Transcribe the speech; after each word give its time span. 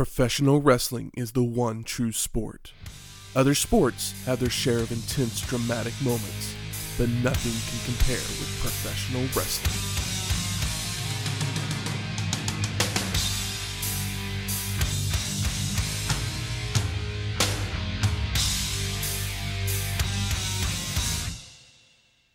Professional 0.00 0.62
wrestling 0.62 1.12
is 1.14 1.32
the 1.32 1.44
one 1.44 1.84
true 1.84 2.10
sport. 2.10 2.72
Other 3.36 3.54
sports 3.54 4.14
have 4.24 4.40
their 4.40 4.48
share 4.48 4.78
of 4.78 4.90
intense, 4.90 5.42
dramatic 5.42 5.92
moments, 6.00 6.54
but 6.96 7.10
nothing 7.22 7.52
can 7.68 7.84
compare 7.84 8.16
with 8.16 8.60
professional 8.62 9.20
wrestling. 9.36 9.76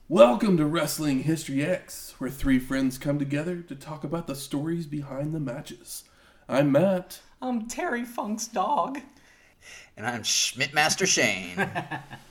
Welcome 0.08 0.58
to 0.58 0.68
Wrestling 0.68 1.24
History 1.24 1.66
X, 1.66 2.14
where 2.20 2.30
three 2.30 2.60
friends 2.60 3.00
come 3.00 3.18
together 3.18 3.64
to 3.64 3.76
talk 3.76 4.04
about 4.04 4.28
the 4.28 4.36
stories 4.36 4.86
behind 4.86 5.34
the 5.34 5.40
matches. 5.40 6.04
I'm 6.48 6.72
Matt. 6.72 7.22
I'm 7.46 7.68
Terry 7.68 8.06
Funk's 8.06 8.48
dog. 8.48 9.02
And 9.96 10.08
I'm 10.08 10.24
Schmidtmaster 10.24 11.06
Shane. 11.06 11.70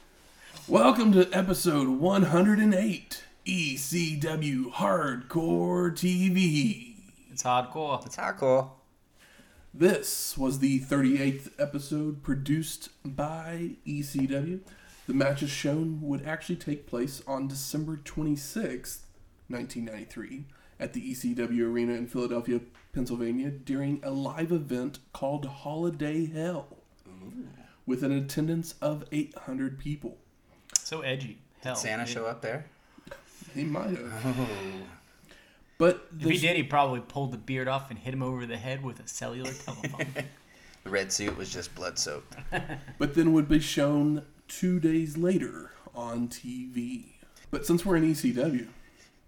Welcome 0.68 1.12
to 1.12 1.30
episode 1.32 1.86
108 1.86 3.22
ECW 3.46 4.72
Hardcore 4.72 5.92
TV. 5.92 6.96
It's 7.30 7.44
hardcore. 7.44 8.04
It's 8.04 8.16
hardcore. 8.16 8.70
This 9.72 10.36
was 10.36 10.58
the 10.58 10.80
38th 10.80 11.52
episode 11.60 12.24
produced 12.24 12.88
by 13.04 13.76
ECW. 13.86 14.62
The 15.06 15.14
matches 15.14 15.50
shown 15.50 16.00
would 16.02 16.26
actually 16.26 16.56
take 16.56 16.88
place 16.88 17.22
on 17.24 17.46
December 17.46 17.98
26th, 17.98 19.02
1993, 19.46 20.46
at 20.80 20.92
the 20.92 21.12
ECW 21.12 21.60
Arena 21.60 21.92
in 21.92 22.08
Philadelphia, 22.08 22.58
Pennsylvania, 22.94 23.50
during 23.50 24.00
a 24.04 24.10
live 24.10 24.52
event 24.52 24.98
called 25.12 25.46
Holiday 25.46 26.26
Hell, 26.26 26.78
with 27.86 28.02
an 28.02 28.12
attendance 28.12 28.74
of 28.80 29.04
800 29.12 29.78
people. 29.78 30.16
So 30.78 31.00
edgy. 31.00 31.38
Hell. 31.62 31.74
Santa 31.76 32.02
It- 32.04 32.08
show 32.08 32.26
up 32.26 32.40
there? 32.40 32.66
He 33.54 33.64
might 33.64 33.90
have. 33.90 34.36
Oh. 34.38 34.46
But 35.78 36.08
If 36.16 36.22
he 36.24 36.30
this- 36.32 36.40
did, 36.40 36.56
he 36.56 36.62
probably 36.62 37.00
pulled 37.00 37.32
the 37.32 37.38
beard 37.38 37.68
off 37.68 37.90
and 37.90 37.98
hit 37.98 38.14
him 38.14 38.22
over 38.22 38.46
the 38.46 38.56
head 38.56 38.82
with 38.84 39.00
a 39.00 39.08
cellular 39.08 39.52
telephone. 39.52 40.06
The 40.84 40.90
red 40.90 41.10
suit 41.10 41.38
was 41.38 41.50
just 41.50 41.74
blood 41.74 41.98
soaked. 41.98 42.36
but 42.98 43.14
then 43.14 43.32
would 43.32 43.48
be 43.48 43.58
shown 43.58 44.22
two 44.48 44.78
days 44.78 45.16
later 45.16 45.70
on 45.94 46.28
TV. 46.28 47.14
But 47.50 47.64
since 47.64 47.86
we're 47.86 47.96
in 47.96 48.04
ECW, 48.04 48.66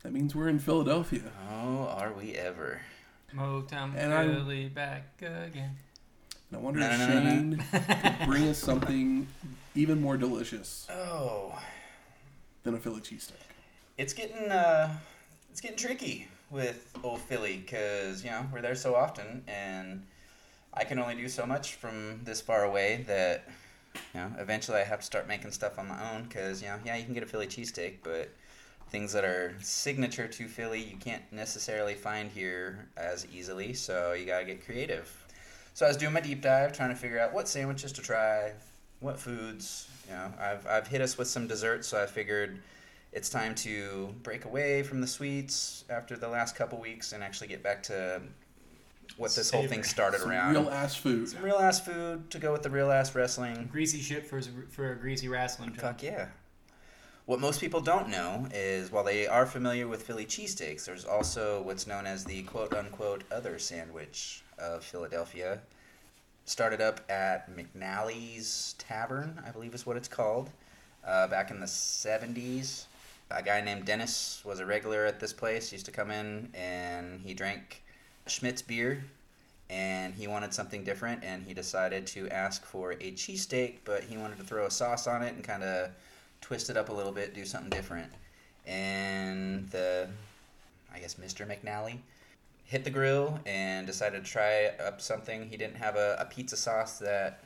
that 0.02 0.12
means 0.12 0.34
we're 0.34 0.50
in 0.50 0.58
Philadelphia. 0.58 1.22
Oh, 1.50 1.86
are 1.98 2.12
we 2.12 2.34
ever? 2.34 2.82
Motown 3.34 3.94
And 3.96 4.12
I- 4.14 4.26
Philly 4.26 4.68
back 4.68 5.04
again. 5.20 5.76
And 6.50 6.58
I 6.58 6.62
wonder 6.62 6.80
No, 6.80 6.90
if 6.90 6.98
no, 6.98 7.08
no, 7.08 7.14
no, 7.20 7.30
Shane 7.30 7.64
could 7.72 8.26
bring 8.26 8.48
us 8.48 8.58
something 8.58 9.26
even 9.74 10.00
more 10.00 10.16
delicious 10.16 10.86
Oh, 10.90 11.58
than 12.62 12.74
a 12.74 12.78
Philly 12.78 13.00
cheesesteak. 13.00 13.32
it's 13.98 14.12
getting 14.12 14.50
uh, 14.50 14.96
it's 15.50 15.60
getting 15.60 15.76
tricky 15.76 16.28
with 16.50 16.96
old 17.02 17.20
Philly 17.22 17.56
because 17.56 18.22
you 18.24 18.30
know 18.30 18.46
we're 18.52 18.60
there 18.62 18.76
so 18.76 18.94
often, 18.94 19.42
and 19.48 20.06
I 20.72 20.84
can 20.84 21.00
only 21.00 21.16
do 21.16 21.28
so 21.28 21.44
much 21.46 21.74
from 21.74 22.20
this 22.22 22.40
far 22.40 22.62
away 22.62 23.04
that 23.08 23.48
you 24.14 24.20
know 24.20 24.30
eventually 24.38 24.78
I 24.78 24.84
have 24.84 25.00
to 25.00 25.06
start 25.06 25.26
making 25.26 25.50
stuff 25.50 25.80
on 25.80 25.88
my 25.88 26.12
own 26.14 26.24
because 26.24 26.62
you 26.62 26.68
know 26.68 26.76
yeah 26.84 26.96
you 26.96 27.04
can 27.04 27.12
get 27.12 27.24
a 27.24 27.26
Philly 27.26 27.48
cheesesteak, 27.48 27.96
but 28.04 28.30
things 28.88 29.12
that 29.12 29.24
are 29.24 29.54
signature 29.60 30.28
to 30.28 30.46
Philly 30.48 30.80
you 30.80 30.96
can't 30.96 31.22
necessarily 31.32 31.94
find 31.94 32.30
here 32.30 32.88
as 32.96 33.26
easily, 33.32 33.74
so 33.74 34.12
you 34.12 34.26
gotta 34.26 34.44
get 34.44 34.64
creative. 34.64 35.10
So 35.74 35.84
I 35.84 35.88
was 35.88 35.96
doing 35.96 36.12
my 36.12 36.20
deep 36.20 36.40
dive, 36.40 36.72
trying 36.72 36.90
to 36.90 36.94
figure 36.96 37.18
out 37.18 37.32
what 37.34 37.48
sandwiches 37.48 37.92
to 37.92 38.02
try, 38.02 38.52
what 39.00 39.18
foods. 39.18 39.88
You 40.08 40.14
know, 40.14 40.32
I've 40.40 40.66
I've 40.66 40.86
hit 40.86 41.00
us 41.00 41.18
with 41.18 41.28
some 41.28 41.46
desserts, 41.46 41.88
so 41.88 42.02
I 42.02 42.06
figured 42.06 42.58
it's 43.12 43.28
time 43.28 43.54
to 43.56 44.14
break 44.22 44.44
away 44.44 44.82
from 44.82 45.00
the 45.00 45.06
sweets 45.06 45.84
after 45.90 46.16
the 46.16 46.28
last 46.28 46.54
couple 46.56 46.78
weeks 46.80 47.12
and 47.12 47.22
actually 47.24 47.48
get 47.48 47.62
back 47.62 47.82
to 47.84 48.20
what 49.16 49.34
this 49.34 49.50
whole 49.50 49.62
thing 49.62 49.82
Savory. 49.82 49.88
started 49.88 50.20
Some 50.20 50.30
around. 50.30 50.52
real 50.52 50.68
ass 50.70 50.94
food. 50.94 51.28
Some 51.28 51.42
real 51.42 51.56
ass 51.56 51.80
food 51.80 52.30
to 52.30 52.38
go 52.38 52.52
with 52.52 52.62
the 52.62 52.70
real 52.70 52.90
ass 52.90 53.14
wrestling. 53.14 53.68
Greasy 53.70 54.00
shit 54.00 54.26
for 54.26 54.40
for 54.70 54.92
a 54.92 54.96
greasy 54.96 55.28
wrestling. 55.28 55.72
Fuck 55.72 56.02
yeah. 56.02 56.28
What 57.26 57.40
most 57.40 57.60
people 57.60 57.80
don't 57.80 58.08
know 58.08 58.46
is 58.54 58.92
while 58.92 59.02
they 59.02 59.26
are 59.26 59.46
familiar 59.46 59.88
with 59.88 60.04
Philly 60.04 60.26
cheesesteaks, 60.26 60.84
there's 60.84 61.04
also 61.04 61.60
what's 61.62 61.84
known 61.84 62.06
as 62.06 62.24
the 62.24 62.44
quote 62.44 62.72
unquote 62.72 63.24
other 63.32 63.58
sandwich 63.58 64.44
of 64.60 64.84
Philadelphia. 64.84 65.58
Started 66.44 66.80
up 66.80 67.00
at 67.10 67.50
McNally's 67.50 68.76
Tavern, 68.78 69.42
I 69.44 69.50
believe 69.50 69.74
is 69.74 69.84
what 69.84 69.96
it's 69.96 70.06
called, 70.06 70.50
uh, 71.04 71.26
back 71.26 71.50
in 71.50 71.58
the 71.58 71.66
70s. 71.66 72.84
A 73.32 73.42
guy 73.42 73.60
named 73.60 73.86
Dennis 73.86 74.42
was 74.44 74.60
a 74.60 74.66
regular 74.66 75.04
at 75.04 75.18
this 75.18 75.32
place, 75.32 75.72
used 75.72 75.86
to 75.86 75.90
come 75.90 76.12
in 76.12 76.48
and 76.54 77.20
he 77.20 77.34
drank 77.34 77.82
Schmidt's 78.28 78.62
beer 78.62 79.04
and 79.68 80.14
he 80.14 80.28
wanted 80.28 80.54
something 80.54 80.84
different 80.84 81.24
and 81.24 81.44
he 81.44 81.54
decided 81.54 82.06
to 82.06 82.28
ask 82.28 82.64
for 82.64 82.92
a 82.92 83.10
cheesesteak, 83.10 83.78
but 83.84 84.04
he 84.04 84.16
wanted 84.16 84.38
to 84.38 84.44
throw 84.44 84.66
a 84.66 84.70
sauce 84.70 85.08
on 85.08 85.22
it 85.22 85.34
and 85.34 85.42
kind 85.42 85.64
of 85.64 85.90
twist 86.46 86.70
it 86.70 86.76
up 86.76 86.90
a 86.90 86.92
little 86.92 87.10
bit, 87.10 87.34
do 87.34 87.44
something 87.44 87.70
different. 87.70 88.08
And 88.68 89.68
the, 89.70 90.08
I 90.94 91.00
guess, 91.00 91.16
Mr. 91.16 91.44
McNally 91.44 91.98
hit 92.64 92.84
the 92.84 92.90
grill 92.90 93.40
and 93.46 93.84
decided 93.84 94.24
to 94.24 94.30
try 94.30 94.66
up 94.86 95.00
something. 95.00 95.48
He 95.48 95.56
didn't 95.56 95.76
have 95.76 95.96
a, 95.96 96.16
a 96.20 96.24
pizza 96.24 96.56
sauce 96.56 97.00
that 97.00 97.40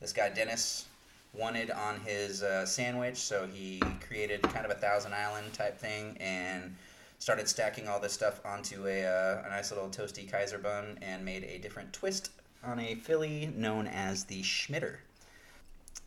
this 0.00 0.12
guy 0.12 0.30
Dennis 0.30 0.86
wanted 1.32 1.70
on 1.70 2.00
his 2.00 2.42
uh, 2.42 2.66
sandwich, 2.66 3.18
so 3.18 3.46
he 3.46 3.80
created 4.04 4.42
kind 4.42 4.64
of 4.64 4.72
a 4.72 4.80
Thousand 4.80 5.14
Island 5.14 5.52
type 5.52 5.78
thing 5.78 6.16
and 6.18 6.74
started 7.20 7.48
stacking 7.48 7.86
all 7.86 8.00
this 8.00 8.12
stuff 8.12 8.40
onto 8.44 8.88
a, 8.88 9.04
uh, 9.04 9.44
a 9.46 9.50
nice 9.50 9.70
little 9.70 9.88
toasty 9.88 10.28
Kaiser 10.28 10.58
bun 10.58 10.98
and 11.02 11.24
made 11.24 11.44
a 11.44 11.58
different 11.58 11.92
twist 11.92 12.30
on 12.64 12.80
a 12.80 12.96
Philly 12.96 13.52
known 13.56 13.86
as 13.86 14.24
the 14.24 14.42
Schmitter. 14.42 14.96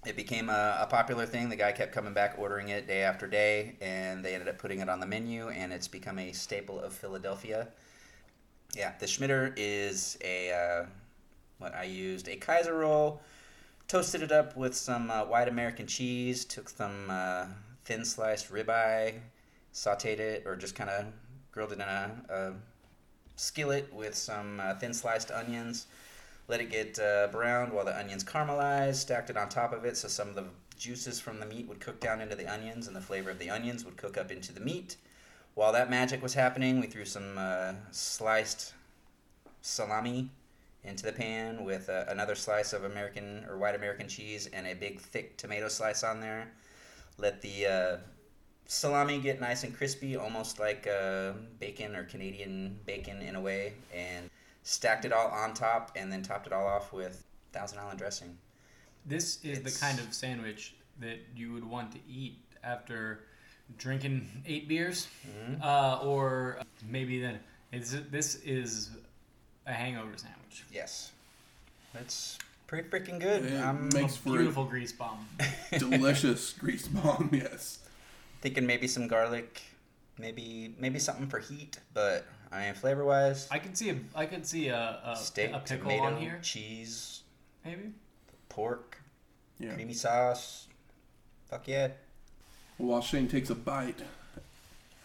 It 0.05 0.17
became 0.17 0.49
a, 0.49 0.79
a 0.81 0.87
popular 0.87 1.25
thing. 1.25 1.47
The 1.47 1.55
guy 1.55 1.71
kept 1.71 1.93
coming 1.93 2.13
back, 2.13 2.35
ordering 2.37 2.69
it 2.69 2.87
day 2.87 3.03
after 3.03 3.25
day, 3.25 3.75
and 3.79 4.23
they 4.23 4.33
ended 4.33 4.49
up 4.49 4.57
putting 4.57 4.79
it 4.79 4.89
on 4.89 4.99
the 4.99 5.05
menu, 5.05 5.49
and 5.49 5.71
it's 5.71 5.87
become 5.87 6.19
a 6.19 6.33
staple 6.33 6.79
of 6.79 6.91
Philadelphia. 6.91 7.69
Yeah, 8.75 8.93
the 8.99 9.05
Schmitter 9.05 9.53
is 9.55 10.17
a 10.21 10.51
uh, 10.51 10.85
what 11.59 11.73
I 11.73 11.83
used 11.83 12.27
a 12.27 12.35
Kaiser 12.35 12.77
roll, 12.77 13.21
toasted 13.87 14.21
it 14.21 14.31
up 14.31 14.57
with 14.57 14.75
some 14.75 15.09
uh, 15.09 15.23
white 15.23 15.47
American 15.47 15.87
cheese, 15.87 16.43
took 16.43 16.67
some 16.67 17.09
uh, 17.09 17.45
thin 17.85 18.03
sliced 18.03 18.51
ribeye, 18.51 19.19
sauteed 19.73 20.19
it, 20.19 20.43
or 20.45 20.57
just 20.57 20.75
kind 20.75 20.89
of 20.89 21.05
grilled 21.51 21.71
it 21.71 21.75
in 21.75 21.81
a, 21.81 22.11
a 22.29 22.53
skillet 23.35 23.93
with 23.93 24.15
some 24.15 24.59
uh, 24.59 24.73
thin 24.75 24.93
sliced 24.93 25.31
onions. 25.31 25.87
Let 26.47 26.59
it 26.59 26.69
get 26.69 26.99
uh, 26.99 27.27
browned 27.31 27.71
while 27.71 27.85
the 27.85 27.97
onions 27.97 28.23
caramelized. 28.23 28.95
Stacked 28.95 29.29
it 29.29 29.37
on 29.37 29.49
top 29.49 29.73
of 29.73 29.85
it 29.85 29.95
so 29.97 30.07
some 30.07 30.29
of 30.29 30.35
the 30.35 30.45
juices 30.77 31.19
from 31.19 31.39
the 31.39 31.45
meat 31.45 31.67
would 31.67 31.79
cook 31.79 31.99
down 31.99 32.19
into 32.19 32.35
the 32.35 32.51
onions, 32.51 32.87
and 32.87 32.95
the 32.95 33.01
flavor 33.01 33.29
of 33.29 33.39
the 33.39 33.49
onions 33.49 33.85
would 33.85 33.97
cook 33.97 34.17
up 34.17 34.31
into 34.31 34.51
the 34.51 34.59
meat. 34.59 34.97
While 35.55 35.71
that 35.73 35.89
magic 35.89 36.21
was 36.21 36.33
happening, 36.33 36.79
we 36.79 36.87
threw 36.87 37.05
some 37.05 37.37
uh, 37.37 37.73
sliced 37.91 38.73
salami 39.61 40.29
into 40.83 41.05
the 41.05 41.13
pan 41.13 41.63
with 41.63 41.89
uh, 41.89 42.05
another 42.09 42.35
slice 42.35 42.73
of 42.73 42.83
American 42.83 43.45
or 43.47 43.57
white 43.57 43.75
American 43.75 44.07
cheese 44.09 44.49
and 44.51 44.67
a 44.67 44.73
big 44.73 44.99
thick 44.99 45.37
tomato 45.37 45.69
slice 45.69 46.03
on 46.03 46.19
there. 46.19 46.51
Let 47.17 47.41
the 47.41 47.67
uh, 47.67 47.97
salami 48.65 49.19
get 49.19 49.39
nice 49.39 49.63
and 49.63 49.73
crispy, 49.75 50.17
almost 50.17 50.59
like 50.59 50.87
uh, 50.87 51.33
bacon 51.59 51.95
or 51.95 52.03
Canadian 52.03 52.77
bacon 52.85 53.21
in 53.21 53.35
a 53.35 53.41
way, 53.41 53.73
and 53.95 54.29
stacked 54.63 55.05
it 55.05 55.11
all 55.13 55.27
on 55.27 55.53
top 55.53 55.91
and 55.95 56.11
then 56.11 56.23
topped 56.23 56.47
it 56.47 56.53
all 56.53 56.65
off 56.67 56.91
with 56.93 57.23
Thousand 57.51 57.79
Island 57.79 57.99
dressing. 57.99 58.37
This 59.05 59.37
is 59.43 59.59
It's- 59.59 59.73
the 59.73 59.79
kind 59.85 59.99
of 59.99 60.13
sandwich 60.13 60.73
that 60.99 61.19
you 61.35 61.53
would 61.53 61.63
want 61.69 61.91
to 61.93 61.99
eat 62.09 62.37
after 62.63 63.21
drinking 63.77 64.29
eight 64.45 64.67
beers, 64.67 65.07
Mm-hmm. 65.27 65.61
uh, 65.61 65.99
or 66.03 66.59
maybe 66.89 67.19
then. 67.19 67.39
It's, 67.71 67.95
this 68.11 68.35
is 68.45 68.91
a 69.65 69.73
hangover 69.73 70.15
sandwich. 70.15 70.63
Yes, 70.71 71.11
that's 71.93 72.37
pretty 72.67 72.87
freaking 72.87 73.19
good. 73.19 73.45
It 73.45 73.59
I'm 73.59 73.89
makes 73.93 74.15
for 74.15 74.29
Beautiful 74.37 74.65
grease 74.65 74.91
bomb. 74.91 75.27
delicious 75.77 76.53
grease 76.53 76.87
bomb, 76.87 77.29
yes. 77.33 77.79
thinking 78.41 78.65
maybe 78.67 78.87
some 78.87 79.07
garlic, 79.07 79.61
maybe 80.19 80.75
maybe 80.79 80.99
something 80.99 81.27
for 81.27 81.39
heat, 81.39 81.79
but 81.95 82.25
I 82.53 82.65
mean 82.65 82.73
flavor 82.75 83.03
wise, 83.03 83.47
I 83.49 83.57
could 83.59 83.75
see 83.77 83.89
a 83.89 83.95
I 84.15 84.25
could 84.27 84.45
see 84.45 84.67
a, 84.67 84.99
a, 85.03 85.15
steak, 85.15 85.51
a 85.53 85.59
pickle 85.59 85.89
tomato, 85.89 86.03
on 86.03 86.17
here, 86.21 86.39
cheese, 86.43 87.21
maybe. 87.65 87.91
pork, 88.49 88.97
Yeah. 89.59 89.73
creamy 89.73 89.93
sauce. 89.93 90.67
Fuck 91.49 91.67
yeah. 91.67 91.89
While 92.77 93.01
Shane 93.01 93.27
takes 93.27 93.49
a 93.49 93.55
bite 93.55 94.01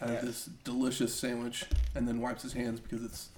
out 0.01 0.09
Yeah. 0.11 0.15
of 0.17 0.27
this 0.27 0.47
delicious 0.65 1.15
sandwich 1.15 1.65
and 1.95 2.07
then 2.07 2.21
wipes 2.21 2.43
his 2.43 2.53
hands 2.53 2.81
because 2.81 3.03
it's 3.05 3.29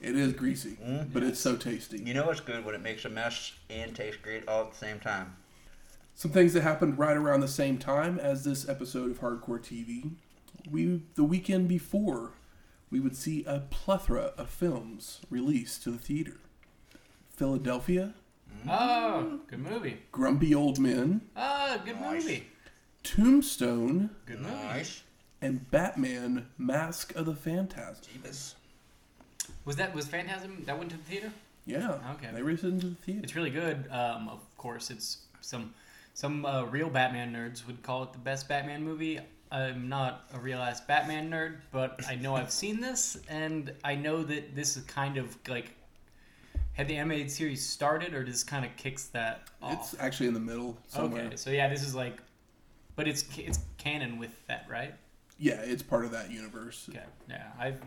It 0.00 0.16
is 0.16 0.32
greasy, 0.32 0.78
Mm, 0.82 1.12
but 1.12 1.22
it's 1.22 1.38
so 1.38 1.56
tasty. 1.56 1.98
You 1.98 2.14
know 2.14 2.24
what's 2.26 2.40
good 2.40 2.64
when 2.64 2.74
it 2.74 2.80
makes 2.80 3.04
a 3.04 3.10
mess 3.10 3.52
and 3.68 3.94
tastes 3.94 4.18
great 4.22 4.48
all 4.48 4.62
at 4.64 4.70
the 4.72 4.78
same 4.78 4.98
time. 4.98 5.36
Some 6.14 6.30
things 6.32 6.54
that 6.54 6.62
happened 6.62 6.98
right 6.98 7.16
around 7.16 7.40
the 7.40 7.48
same 7.48 7.76
time 7.78 8.18
as 8.18 8.42
this 8.42 8.66
episode 8.68 9.10
of 9.10 9.20
Hardcore 9.20 9.60
TV. 9.62 10.10
We 10.70 11.02
the 11.16 11.24
weekend 11.24 11.68
before, 11.68 12.32
we 12.90 13.00
would 13.00 13.16
see 13.16 13.44
a 13.44 13.60
plethora 13.70 14.32
of 14.36 14.50
films 14.50 15.20
released 15.30 15.82
to 15.84 15.90
the 15.90 15.98
theater. 15.98 16.38
Philadelphia, 17.36 18.14
Oh, 18.68 19.40
good 19.46 19.60
movie. 19.60 19.98
Grumpy 20.12 20.54
Old 20.54 20.78
Men, 20.78 21.22
Oh, 21.36 21.80
good 21.84 22.00
Nice. 22.00 22.24
movie. 22.24 22.46
Tombstone, 23.02 24.10
Good 24.26 24.40
movie. 24.40 24.54
Nice. 24.54 25.02
and 25.40 25.70
Batman: 25.70 26.48
Mask 26.58 27.14
of 27.16 27.26
the 27.26 27.34
Phantasm. 27.34 28.04
Jeebus. 28.04 28.54
Was 29.64 29.76
that 29.76 29.94
was 29.94 30.06
Phantasm 30.06 30.64
that 30.66 30.76
went 30.78 30.90
to 30.90 30.96
the 30.96 31.02
theater? 31.04 31.32
Yeah, 31.66 31.98
Okay. 32.14 32.30
they 32.32 32.42
released 32.42 32.64
it 32.64 32.68
into 32.68 32.88
the 32.90 32.94
theater. 32.96 33.20
It's 33.22 33.34
really 33.34 33.50
good. 33.50 33.88
Um, 33.90 34.28
of 34.28 34.40
course, 34.58 34.90
it's 34.90 35.18
some 35.40 35.72
some 36.14 36.44
uh, 36.44 36.64
real 36.64 36.90
Batman 36.90 37.32
nerds 37.32 37.66
would 37.66 37.82
call 37.82 38.02
it 38.02 38.12
the 38.12 38.18
best 38.18 38.48
Batman 38.48 38.82
movie. 38.82 39.20
I'm 39.52 39.88
not 39.88 40.24
a 40.32 40.38
real 40.38 40.58
ass 40.58 40.80
Batman 40.80 41.30
nerd, 41.30 41.56
but 41.72 42.00
I 42.08 42.14
know 42.14 42.36
I've 42.36 42.52
seen 42.52 42.80
this, 42.80 43.18
and 43.28 43.72
I 43.84 43.94
know 43.94 44.22
that 44.22 44.54
this 44.54 44.76
is 44.76 44.84
kind 44.84 45.16
of 45.16 45.36
like 45.48 45.72
had 46.72 46.86
the 46.88 46.96
animated 46.96 47.30
series 47.30 47.64
started, 47.66 48.14
or 48.14 48.22
just 48.24 48.46
kind 48.46 48.64
of 48.64 48.74
kicks 48.76 49.06
that 49.06 49.48
off. 49.60 49.72
It's 49.72 50.00
actually 50.00 50.28
in 50.28 50.34
the 50.34 50.40
middle 50.40 50.78
somewhere. 50.88 51.24
okay, 51.26 51.36
so 51.36 51.50
yeah, 51.50 51.68
this 51.68 51.82
is 51.82 51.94
like, 51.94 52.18
but 52.96 53.08
it's 53.08 53.24
it's 53.36 53.58
canon 53.78 54.18
with 54.18 54.34
that, 54.46 54.66
right? 54.70 54.94
Yeah, 55.38 55.60
it's 55.62 55.82
part 55.82 56.04
of 56.04 56.12
that 56.12 56.30
universe. 56.30 56.86
Okay, 56.88 57.00
yeah, 57.28 57.48
I've. 57.58 57.80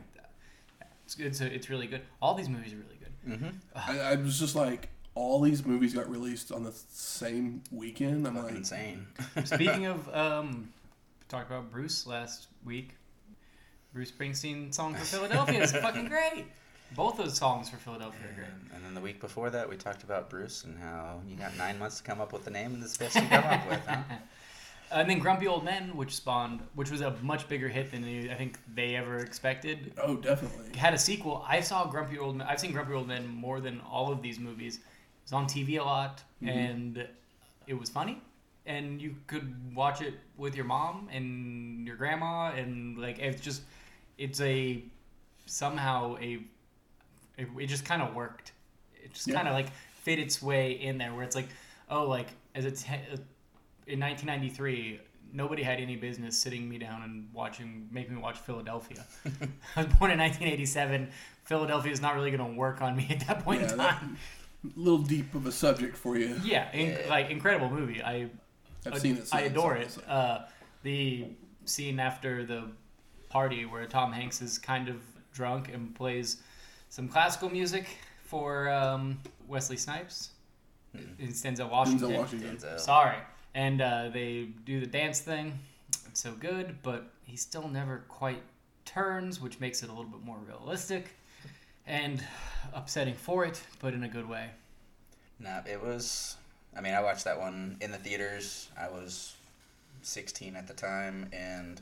It's 1.06 1.15
good. 1.15 1.36
So 1.36 1.45
it's 1.45 1.69
really 1.69 1.88
good. 1.88 2.01
All 2.21 2.33
these 2.33 2.50
movies 2.50 2.74
are 2.74 2.77
really 2.77 2.98
good. 3.00 3.39
Mm-hmm. 3.39 3.92
I, 3.92 4.00
I 4.00 4.15
was 4.15 4.39
just 4.39 4.56
like, 4.56 4.89
all 5.15 5.42
these 5.42 5.65
movies 5.65 5.94
got 5.94 6.10
released 6.10 6.51
on 6.51 6.63
the 6.63 6.71
same 6.71 7.62
weekend. 7.71 8.25
I'm 8.27 8.36
Fucking 8.36 8.50
like, 8.50 8.57
insane. 8.57 9.07
Speaking 9.44 9.86
of, 9.86 10.13
um, 10.15 10.69
we 10.83 10.83
talked 11.34 11.50
about 11.50 11.72
Bruce 11.72 12.06
last 12.06 12.48
week. 12.64 12.96
Bruce 13.92 14.12
Springsteen 14.12 14.72
song 14.72 14.94
for 14.94 15.04
Philadelphia 15.04 15.62
is 15.64 15.72
fucking 15.88 16.08
great. 16.08 16.46
Both 16.96 17.18
those 17.18 17.36
songs 17.36 17.70
for 17.70 17.78
Philadelphia 17.78 18.28
are 18.30 18.34
great. 18.36 18.50
And 18.76 18.86
then 18.86 18.94
the 18.94 19.02
week 19.02 19.20
before 19.20 19.50
that, 19.50 19.68
we 19.68 19.76
talked 19.76 20.04
about 20.04 20.30
Bruce 20.30 20.64
and 20.64 20.78
how 20.78 21.22
you 21.28 21.36
got 21.36 21.58
nine 21.58 21.80
months 21.80 21.98
to 21.98 22.04
come 22.04 22.22
up 22.22 22.34
with 22.34 22.46
the 22.46 22.52
name, 22.52 22.76
and 22.76 22.84
this 22.84 22.92
is 22.92 22.98
the 22.98 23.04
best 23.06 23.16
you 23.16 23.22
come 23.24 23.44
up 23.44 23.68
with, 23.70 23.80
huh? 23.88 23.98
And 24.92 25.10
then 25.10 25.18
Grumpy 25.18 25.48
Old 25.48 25.66
Men, 25.66 25.98
which 25.98 26.14
spawned, 26.16 26.60
which 26.76 26.92
was 26.92 27.02
a 27.02 27.16
much 27.24 27.48
bigger 27.50 27.68
hit 27.68 27.90
than 27.90 28.04
they- 28.04 28.30
I 28.32 28.36
think 28.36 28.60
they 28.76 28.96
ever 28.96 29.18
expected. 29.18 29.92
oh, 30.04 30.18
definitely. 30.18 30.78
Had 30.78 30.94
a 30.94 31.00
sequel. 31.00 31.44
I 31.48 31.62
saw 31.62 31.88
Grumpy 31.88 32.20
Old 32.20 32.36
Men. 32.36 32.46
I've 32.46 32.60
seen 32.60 32.74
Grumpy 32.74 32.94
Old 32.94 33.08
Men 33.08 33.28
more 33.28 33.60
than 33.60 33.82
all 33.90 34.12
of 34.12 34.22
these 34.22 34.38
movies. 34.38 34.76
It 34.78 34.84
was 35.24 35.34
on 35.34 35.48
TV 35.48 35.80
a 35.80 35.84
lot, 35.84 36.22
Mhm. 36.44 36.48
and 36.50 37.08
it 37.66 37.74
was 37.74 37.90
funny. 37.90 38.22
And 38.65 39.01
you 39.01 39.15
could 39.27 39.75
watch 39.75 40.01
it 40.01 40.13
with 40.38 40.56
your 40.56 40.65
mom 40.65 41.10
and 41.12 41.86
your 41.86 41.98
grandma, 41.98 42.51
and 42.51 42.98
like 42.98 43.19
it's 43.19 43.42
just, 43.42 43.62
it's 44.18 44.39
a 44.39 44.81
somehow 45.45 46.15
a, 46.21 46.39
it, 47.38 47.48
it 47.60 47.68
just 47.68 47.83
kind 47.86 48.01
of 48.01 48.15
worked. 48.15 48.54
It 49.04 49.13
just 49.13 49.27
Yeah. 49.27 49.36
kind 49.36 49.48
of 49.48 49.54
like 49.54 49.68
fit 50.04 50.18
its 50.19 50.42
way 50.42 50.71
in 50.74 50.98
there, 50.98 51.13
where 51.13 51.24
it's 51.24 51.36
like, 51.36 51.48
oh, 51.89 52.06
like 52.07 52.27
as 52.56 52.65
it's 52.65 52.83
uh, 52.86 53.18
in 53.88 54.00
1993. 54.00 55.00
Nobody 55.36 55.63
had 55.63 55.80
any 55.80 55.95
business 55.95 56.38
sitting 56.38 56.69
me 56.69 56.77
down 56.77 57.01
and 57.01 57.27
watching, 57.33 57.89
making 57.92 58.13
me 58.15 58.21
watch 58.21 58.38
Philadelphia. 58.38 59.04
I 59.75 59.83
was 59.83 59.88
born 59.95 60.12
in 60.12 60.19
1987. 60.19 61.10
Philadelphia 61.45 61.92
is 61.92 62.01
not 62.04 62.13
really 62.13 62.30
going 62.30 62.51
to 62.51 62.56
work 62.56 62.83
on 62.83 62.95
me 62.95 63.07
at 63.10 63.25
that 63.25 63.44
point 63.44 63.62
Yeah, 63.62 63.71
in 63.71 63.77
that- 63.80 64.00
time. 64.00 64.18
little 64.75 65.00
deep 65.00 65.33
of 65.33 65.48
a 65.48 65.51
subject 65.51 65.98
for 65.98 66.18
you. 66.19 66.39
Yeah, 66.44 66.71
in, 66.71 66.92
Yeah. 66.92 67.10
like 67.10 67.31
incredible 67.31 67.71
movie. 67.71 68.00
I 68.04 68.30
I've 68.86 69.00
seen 69.00 69.18
it. 69.18 69.30
I 69.32 69.42
adore 69.42 69.76
it. 69.76 69.96
Uh, 70.08 70.40
the 70.84 71.26
scene 71.66 72.00
after 72.00 72.46
the 72.46 72.70
party 73.30 73.66
where 73.66 73.86
Tom 73.86 74.12
Hanks 74.12 74.42
is 74.42 74.58
kind 74.58 74.90
of 74.90 74.98
drunk 75.34 75.70
and 75.74 75.96
plays 75.96 76.38
some 76.90 77.08
classical 77.08 77.50
music 77.50 77.88
for 78.24 78.70
um, 78.70 79.20
Wesley 79.48 79.78
Snipes 79.78 80.30
in 80.94 81.30
Denzel 81.30 81.70
Washington. 81.70 82.10
Denzel 82.10 82.18
Washington. 82.20 82.58
Denzel. 82.58 82.80
Sorry. 82.80 83.18
And 83.56 83.82
uh, 83.82 84.10
they 84.14 84.50
do 84.66 84.80
the 84.80 84.88
dance 84.88 85.20
thing. 85.20 85.58
It's 86.08 86.22
so 86.22 86.34
good, 86.34 86.78
but 86.84 87.12
he 87.24 87.36
still 87.38 87.68
never 87.68 88.04
quite 88.08 88.42
turns, 88.86 89.42
which 89.42 89.60
makes 89.60 89.84
it 89.84 89.90
a 89.90 89.92
little 89.92 90.12
bit 90.12 90.24
more 90.24 90.38
realistic 90.48 91.16
and 91.88 92.24
upsetting 92.74 93.16
for 93.16 93.46
it, 93.46 93.62
but 93.80 93.94
in 93.94 94.04
a 94.04 94.08
good 94.08 94.28
way. 94.28 94.50
No, 95.40 95.62
it 95.70 95.82
was. 95.82 96.38
I 96.75 96.81
mean, 96.81 96.94
I 96.94 97.02
watched 97.02 97.25
that 97.25 97.40
one 97.40 97.78
in 97.81 97.92
the 97.92 97.98
theaters. 97.98 98.68
I 98.80 98.90
was 98.90 99.34
16 100.02 100.56
at 100.56 100.68
the 100.68 100.74
time 100.74 101.30
and 101.31 101.81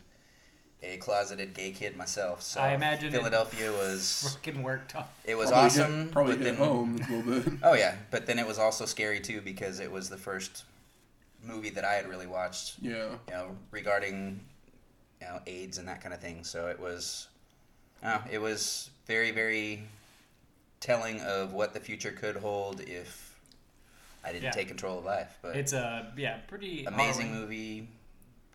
a 0.83 0.97
closeted 0.97 1.53
gay 1.53 1.71
kid 1.71 1.95
myself. 1.95 2.41
So 2.41 2.59
I 2.59 2.73
imagine 2.73 3.09
it- 3.13 3.17
Philadelphia 3.17 3.71
was. 3.71 4.33
Fucking 4.33 4.63
worked 4.63 4.95
up. 4.95 5.13
It 5.25 5.35
was 5.35 5.49
probably 5.49 5.65
awesome. 5.67 6.03
Hit, 6.03 6.11
probably 6.11 6.35
but 6.35 6.43
then, 6.43 6.55
home 6.55 6.95
a 7.07 7.11
little 7.15 7.41
bit. 7.41 7.53
Oh 7.63 7.73
yeah, 7.73 7.95
but 8.09 8.25
then 8.25 8.39
it 8.39 8.47
was 8.47 8.57
also 8.59 8.85
scary 8.85 9.19
too 9.19 9.41
because 9.41 9.79
it 9.79 9.91
was 9.91 10.09
the 10.09 10.17
first 10.17 10.63
movie 11.43 11.69
that 11.71 11.85
I 11.85 11.93
had 11.93 12.07
really 12.09 12.27
watched. 12.27 12.75
Yeah. 12.81 13.09
You 13.27 13.33
know, 13.33 13.57
regarding 13.71 14.39
you 15.21 15.27
know 15.27 15.39
AIDS 15.45 15.77
and 15.77 15.87
that 15.87 16.01
kind 16.01 16.13
of 16.13 16.19
thing. 16.19 16.43
So 16.43 16.67
it 16.67 16.79
was. 16.79 17.27
Oh, 18.03 18.23
it 18.31 18.39
was 18.41 18.89
very 19.05 19.29
very 19.31 19.83
telling 20.79 21.21
of 21.21 21.53
what 21.53 21.73
the 21.75 21.79
future 21.79 22.11
could 22.11 22.35
hold 22.37 22.81
if 22.81 23.30
I 24.23 24.31
didn't 24.31 24.43
Yeah. 24.45 24.51
take 24.51 24.67
control 24.67 24.99
of 24.99 25.05
life. 25.05 25.37
But 25.41 25.55
It's 25.55 25.73
a 25.73 26.11
yeah, 26.17 26.37
pretty 26.47 26.85
amazing 26.85 27.31
movie. 27.31 27.89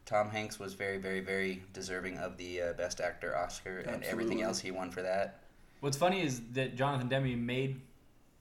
Tom 0.05 0.31
Hanks 0.31 0.59
was 0.61 0.75
very, 0.75 0.99
very, 0.99 1.21
very 1.21 1.63
deserving 1.73 2.19
of 2.19 2.37
the 2.37 2.63
uh, 2.63 2.73
Best 2.75 3.01
Actor 3.01 3.37
Oscar 3.37 3.81
and 3.81 4.05
everything 4.05 4.41
else 4.43 4.61
he 4.61 4.71
won 4.71 4.91
for 4.91 5.03
that. 5.03 5.41
What's 5.81 5.97
funny 5.97 6.23
is 6.23 6.41
that 6.53 6.77
Jonathan 6.77 7.09
Demme 7.09 7.45
made 7.45 7.81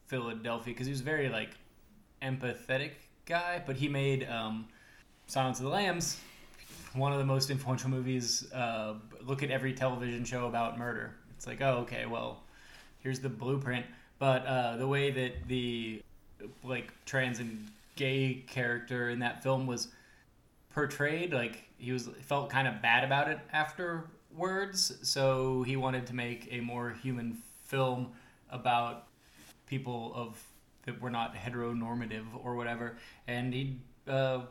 Philadelphia 0.07 0.73
because 0.73 0.85
he 0.85 0.91
was 0.91 1.01
very 1.01 1.27
like 1.29 1.49
empathetic 2.21 2.91
guy, 3.25 3.61
but 3.65 3.75
he 3.75 3.87
made 3.87 4.27
um, 4.29 4.67
Silence 5.27 5.57
of 5.59 5.65
the 5.65 5.71
Lambs, 5.71 6.19
one 6.93 7.11
of 7.11 7.17
the 7.17 7.25
most 7.25 7.49
influential 7.49 7.89
movies. 7.89 8.51
Uh, 8.53 8.93
look 9.21 9.41
at 9.41 9.49
every 9.49 9.73
television 9.73 10.23
show 10.23 10.45
about 10.47 10.77
murder. 10.77 11.15
It's 11.35 11.47
like, 11.47 11.61
oh, 11.61 11.79
okay, 11.79 12.05
well, 12.05 12.43
here's 12.99 13.19
the 13.19 13.29
blueprint. 13.29 13.85
But 14.19 14.45
uh, 14.45 14.77
the 14.77 14.87
way 14.87 15.11
that 15.11 15.47
the 15.47 16.01
like 16.63 16.91
trans 17.05 17.39
and 17.39 17.67
gay 17.95 18.43
character 18.47 19.09
in 19.09 19.19
that 19.19 19.43
film 19.43 19.67
was 19.67 19.87
portrayed, 20.73 21.33
like 21.33 21.63
he 21.77 21.91
was 21.91 22.09
felt 22.21 22.49
kind 22.49 22.67
of 22.67 22.81
bad 22.81 23.03
about 23.03 23.29
it 23.29 23.39
afterwards. 23.51 24.97
So 25.01 25.63
he 25.63 25.75
wanted 25.75 26.07
to 26.07 26.15
make 26.15 26.47
a 26.51 26.59
more 26.59 26.91
human 27.01 27.37
film 27.63 28.11
about 28.49 29.07
people 29.67 30.11
of 30.15 30.41
that 30.85 31.01
were 31.01 31.09
not 31.09 31.35
heteronormative 31.35 32.25
or 32.43 32.55
whatever, 32.55 32.97
and 33.27 33.53
he 33.53 33.77
uh, 34.07 34.41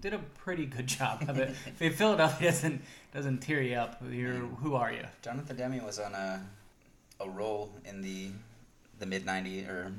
did 0.00 0.14
a 0.14 0.18
pretty 0.18 0.66
good 0.66 0.86
job 0.98 1.24
of 1.28 1.38
it. 1.38 1.50
Philadelphia 1.94 2.50
doesn't 2.50 2.82
doesn't 3.12 3.38
tear 3.38 3.60
you 3.60 3.76
up, 3.76 4.02
you're 4.10 4.34
who 4.34 4.74
are 4.74 4.92
you? 4.92 5.04
Jonathan 5.22 5.56
Demme 5.56 5.84
was 5.84 5.98
on 5.98 6.14
a 6.14 6.44
a 7.20 7.28
roll 7.28 7.72
in 7.84 8.00
the 8.00 8.30
the 8.98 9.06
mid 9.06 9.26
'90s 9.26 9.68
or 9.68 9.92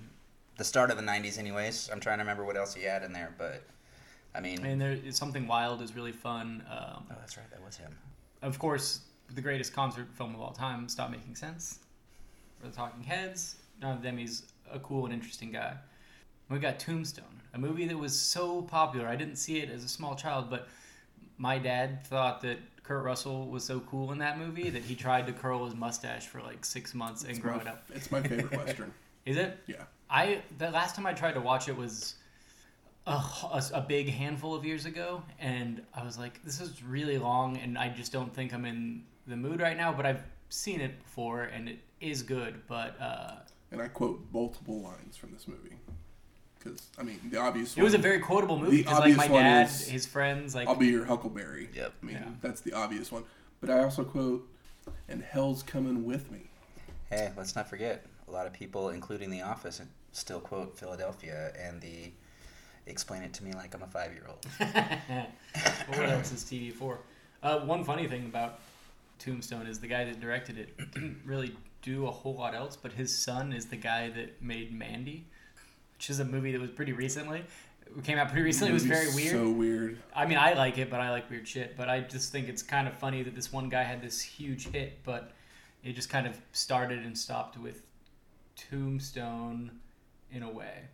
the 0.58 0.64
start 0.64 0.92
of 0.92 0.98
the 0.98 1.04
'90s, 1.04 1.38
anyways. 1.38 1.90
I'm 1.92 2.00
trying 2.00 2.18
to 2.18 2.24
remember 2.24 2.44
what 2.46 2.58
else 2.58 2.74
he 2.74 2.84
had 2.84 3.04
in 3.04 3.14
there, 3.14 3.34
but 3.38 3.64
I 4.36 4.40
mean, 4.42 4.66
And 4.66 4.80
there 4.82 4.92
is 4.94 5.16
something 5.18 5.48
wild 5.48 5.82
is 5.82 5.96
really 5.96 6.12
fun. 6.12 6.64
Um, 6.70 7.06
oh, 7.12 7.16
that's 7.20 7.38
right, 7.38 7.50
that 7.52 7.64
was 7.64 7.78
him. 7.78 7.96
of 8.42 8.58
course, 8.60 9.02
the 9.34 9.42
greatest 9.42 9.74
concert 9.74 10.08
film 10.16 10.34
of 10.36 10.42
all 10.42 10.52
time, 10.54 10.88
Stop 10.90 11.12
Making 11.12 11.36
Sense, 11.36 11.80
for 12.60 12.68
the 12.68 12.74
Talking 12.74 13.04
Heads. 13.04 13.56
Jonathan 13.82 14.04
Demme's 14.04 14.44
a 14.72 14.80
cool 14.80 15.06
and 15.06 15.14
interesting 15.14 15.52
guy. 15.52 15.74
We 16.50 16.60
got 16.60 16.78
Tombstone, 16.80 17.42
a 17.54 17.58
movie 17.60 17.88
that 17.88 17.98
was 17.98 18.18
so 18.18 18.62
popular. 18.64 19.08
I 19.08 19.16
didn't 19.16 19.38
see 19.38 19.60
it 19.60 19.70
as 19.70 19.84
a 19.84 19.88
small 19.88 20.16
child, 20.16 20.50
but 20.50 20.68
my 21.38 21.58
dad 21.58 22.06
thought 22.06 22.42
that 22.42 22.60
Kurt 22.84 23.04
Russell 23.04 23.48
was 23.48 23.64
so 23.64 23.80
cool 23.82 24.12
in 24.12 24.18
that 24.20 24.38
movie 24.38 24.70
that 24.70 24.84
he 24.84 24.94
tried 24.96 25.26
to 25.28 25.34
curl 25.34 25.66
his 25.66 25.74
mustache 25.76 26.28
for 26.28 26.42
like 26.42 26.64
six 26.66 26.94
months 26.94 27.22
and 27.24 27.32
It's 27.32 27.40
grow 27.40 27.56
my, 27.56 27.62
it 27.62 27.68
up. 27.68 27.84
it's 27.94 28.12
my 28.12 28.22
favorite 28.22 28.52
western. 28.66 28.94
Is 29.26 29.38
it? 29.38 29.58
Yeah. 29.68 29.84
I 30.14 30.42
the 30.60 30.70
last 30.70 30.96
time 30.96 31.06
I 31.08 31.14
tried 31.14 31.34
to 31.34 31.42
watch 31.42 31.68
it 31.68 31.76
was 31.76 32.16
a, 33.08 33.12
a, 33.12 33.64
a 33.74 33.82
big 33.82 34.08
handful 34.10 34.54
of 34.56 34.64
years 34.64 34.86
ago, 34.86 35.24
and 35.40 35.82
I 35.94 36.04
was 36.06 36.18
like, 36.18 36.42
this 36.44 36.62
is 36.62 36.84
really 36.84 37.18
long, 37.18 37.58
and 37.58 37.78
I 37.78 37.90
just 37.90 38.12
don't 38.14 38.34
think 38.34 38.54
I'm 38.54 38.66
in 38.66 39.04
the 39.28 39.36
mood 39.36 39.60
right 39.60 39.76
now. 39.76 39.92
But 39.92 40.06
I've 40.06 40.24
seen 40.50 40.80
it 40.80 41.04
before, 41.04 41.44
and 41.44 41.68
it 41.68 41.80
is 42.00 42.22
good. 42.22 42.62
But 42.68 42.96
uh, 43.02 43.32
And 43.72 43.82
I 43.82 43.88
quote 43.88 44.22
multiple 44.32 44.82
lines 44.82 45.18
from 45.18 45.32
this 45.34 45.48
movie. 45.48 45.76
Because, 46.60 46.82
I 46.98 47.04
mean, 47.04 47.20
the 47.30 47.40
obvious 47.40 47.76
one. 47.76 47.82
it 47.82 47.84
was 47.84 47.94
a 47.94 47.98
very 47.98 48.20
quotable 48.20 48.58
movie 48.58 48.78
The 48.78 48.84
because 48.84 49.00
like 49.00 49.18
my 49.18 49.28
one 49.28 49.44
dad, 49.44 49.66
is, 49.66 49.86
his 49.86 50.06
friends, 50.06 50.56
like 50.56 50.70
I'll 50.70 50.76
be 50.76 50.88
your 50.88 51.04
Huckleberry. 51.04 51.68
Yep. 51.74 51.94
I 52.02 52.06
mean, 52.06 52.16
Yeah. 52.16 52.30
that's 52.42 52.62
the 52.62 52.72
obvious 52.72 53.12
one. 53.12 53.24
But 53.60 53.70
I 53.70 53.84
also 53.84 54.06
quote, 54.06 54.48
and 55.10 55.22
hell's 55.22 55.62
coming 55.64 56.06
with 56.06 56.32
me. 56.32 56.44
Hey, 57.10 57.32
let's 57.36 57.56
not 57.56 57.68
forget, 57.70 58.06
a 58.30 58.32
lot 58.32 58.48
of 58.48 58.54
people, 58.54 58.90
including 58.92 59.30
The 59.30 59.42
Office, 59.42 59.82
still 60.14 60.40
quote 60.40 60.78
Philadelphia 60.78 61.52
and 61.60 61.82
the 61.82 62.12
explain 62.86 63.24
it 63.24 63.34
to 63.34 63.44
me 63.44 63.54
like 63.54 63.74
I'm 63.74 63.84
a 63.84 63.88
five 63.88 64.14
year 64.14 64.26
old. 64.28 64.46
what 65.98 66.10
else 66.10 66.32
is 66.32 66.44
TV 66.44 66.72
for? 66.72 67.00
Uh, 67.42 67.60
one 67.60 67.84
funny 67.84 68.08
thing 68.08 68.26
about 68.26 68.60
Tombstone 69.20 69.68
is 69.68 69.80
the 69.80 69.88
guy 69.88 70.06
that 70.06 70.20
directed 70.20 70.58
it 70.58 70.78
didn't 70.94 71.22
really 71.26 71.56
do 71.82 72.08
a 72.08 72.12
whole 72.12 72.36
lot 72.36 72.56
else, 72.56 72.78
but 72.78 72.94
his 72.94 73.16
son 73.16 73.52
is 73.52 73.66
the 73.66 73.76
guy 73.76 74.10
that 74.10 74.42
made 74.42 74.74
Mandy, 74.74 75.26
which 75.96 76.10
is 76.10 76.20
a 76.20 76.26
movie 76.26 76.52
that 76.52 76.62
was 76.62 76.72
pretty 76.72 76.94
recently. 76.94 77.44
It 77.86 78.04
came 78.04 78.18
out 78.18 78.30
pretty 78.30 78.44
recently. 78.44 78.72
It 78.72 78.74
was 78.74 78.86
very 78.86 79.14
weird. 79.14 79.32
So 79.32 79.52
weird. 79.52 79.98
I 80.16 80.26
mean, 80.26 80.38
I 80.38 80.54
like 80.54 80.78
it, 80.78 80.90
but 80.90 81.02
I 81.02 81.12
like 81.12 81.30
weird 81.30 81.48
shit. 81.48 81.76
But 81.76 81.90
I 81.90 82.00
just 82.00 82.32
think 82.32 82.48
it's 82.48 82.64
kind 82.64 82.88
of 82.88 82.98
funny 82.98 83.24
that 83.24 83.36
this 83.36 83.52
one 83.52 83.70
guy 83.70 83.84
had 83.84 84.02
this 84.02 84.22
huge 84.22 84.70
hit, 84.70 85.04
but 85.04 85.34
it 85.84 85.94
just 85.94 86.10
kind 86.10 86.26
of 86.26 86.40
started 86.54 87.00
and 87.00 87.18
stopped 87.18 87.58
with 87.58 87.86
Tombstone 88.56 89.72
in 90.34 90.44
a 90.44 90.50
way. 90.50 90.86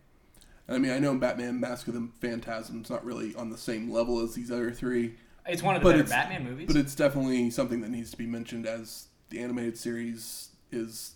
I 0.68 0.78
mean, 0.78 0.92
I 0.92 0.98
know 0.98 1.14
Batman: 1.16 1.58
Mask 1.60 1.88
of 1.88 1.94
the 1.94 2.08
Phantasm's 2.20 2.90
not 2.90 3.04
really 3.04 3.34
on 3.34 3.50
the 3.50 3.58
same 3.58 3.90
level 3.90 4.20
as 4.20 4.34
these 4.34 4.50
other 4.50 4.70
three, 4.72 5.14
It's 5.46 5.62
one 5.62 5.74
of 5.76 5.82
the 5.82 5.90
better 5.90 6.04
Batman 6.04 6.44
movies. 6.44 6.66
but 6.68 6.76
it's 6.76 6.94
definitely 6.94 7.50
something 7.50 7.80
that 7.80 7.90
needs 7.90 8.10
to 8.12 8.16
be 8.16 8.26
mentioned 8.26 8.66
as 8.66 9.08
the 9.30 9.40
animated 9.40 9.76
series 9.78 10.50
is 10.70 11.14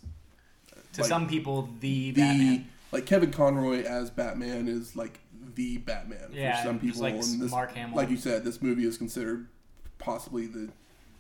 to 0.95 1.03
like, 1.03 1.09
some 1.09 1.29
people, 1.29 1.69
the, 1.81 2.11
the 2.13 2.21
Batman. 2.23 2.69
like 2.93 3.07
Kevin 3.07 3.31
Conroy 3.31 3.83
as 3.85 4.11
Batman 4.11 4.67
is 4.69 4.97
like 4.97 5.21
the 5.55 5.79
Batman 5.79 6.31
Yeah, 6.33 6.57
for 6.63 6.69
some 6.69 6.79
people. 6.81 7.03
like 7.03 7.15
and 7.15 7.41
this, 7.41 7.51
Mark 7.51 7.75
Hamill. 7.75 7.97
like 7.97 8.11
you 8.11 8.17
said, 8.17 8.45
this 8.45 8.61
movie 8.61 8.85
is 8.85 8.99
considered 8.99 9.47
possibly 9.99 10.47
the 10.47 10.69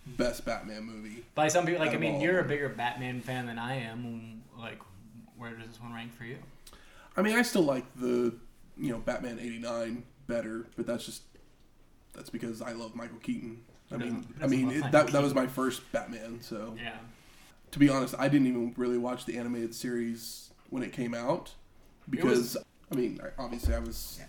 best 0.06 0.44
Batman 0.44 0.82
movie. 0.84 1.24
By 1.36 1.46
some 1.48 1.66
people, 1.66 1.84
like 1.84 1.94
I 1.94 1.98
mean, 1.98 2.20
you're 2.20 2.40
a 2.40 2.44
bigger 2.44 2.68
Batman 2.68 3.20
fan 3.20 3.46
than 3.46 3.58
I 3.60 3.76
am. 3.76 4.42
Like, 4.58 4.80
where 5.36 5.52
does 5.54 5.68
this 5.68 5.80
one 5.80 5.92
rank 5.94 6.12
for 6.16 6.24
you? 6.24 6.38
I 7.16 7.22
mean, 7.22 7.36
I 7.36 7.42
still 7.42 7.62
like 7.62 7.84
the 7.96 8.34
you 8.76 8.90
know 8.90 8.98
Batman 8.98 9.38
'89 9.40 10.02
better, 10.26 10.66
but 10.76 10.86
that's 10.86 11.04
just 11.06 11.22
that's 12.12 12.30
because 12.30 12.60
I 12.62 12.72
love 12.72 12.94
Michael 12.94 13.18
Keaton. 13.18 13.60
I 13.90 13.96
Who 13.96 14.04
mean, 14.04 14.26
I 14.42 14.46
mean 14.46 14.70
it, 14.70 14.80
that 14.82 14.92
Michael 14.92 15.12
that 15.12 15.22
was 15.22 15.34
my 15.34 15.46
first 15.46 15.80
Batman. 15.92 16.40
So 16.40 16.74
Yeah, 16.82 16.96
to 17.70 17.78
be 17.78 17.88
honest, 17.88 18.14
I 18.18 18.28
didn't 18.28 18.46
even 18.48 18.74
really 18.76 18.98
watch 18.98 19.24
the 19.26 19.36
animated 19.38 19.74
series 19.74 20.50
when 20.70 20.82
it 20.82 20.92
came 20.92 21.14
out 21.14 21.52
because 22.10 22.56
I 22.90 22.94
mean, 22.96 23.20
obviously 23.38 23.74
I 23.74 23.78
was. 23.78 24.16
Yeah. 24.20 24.26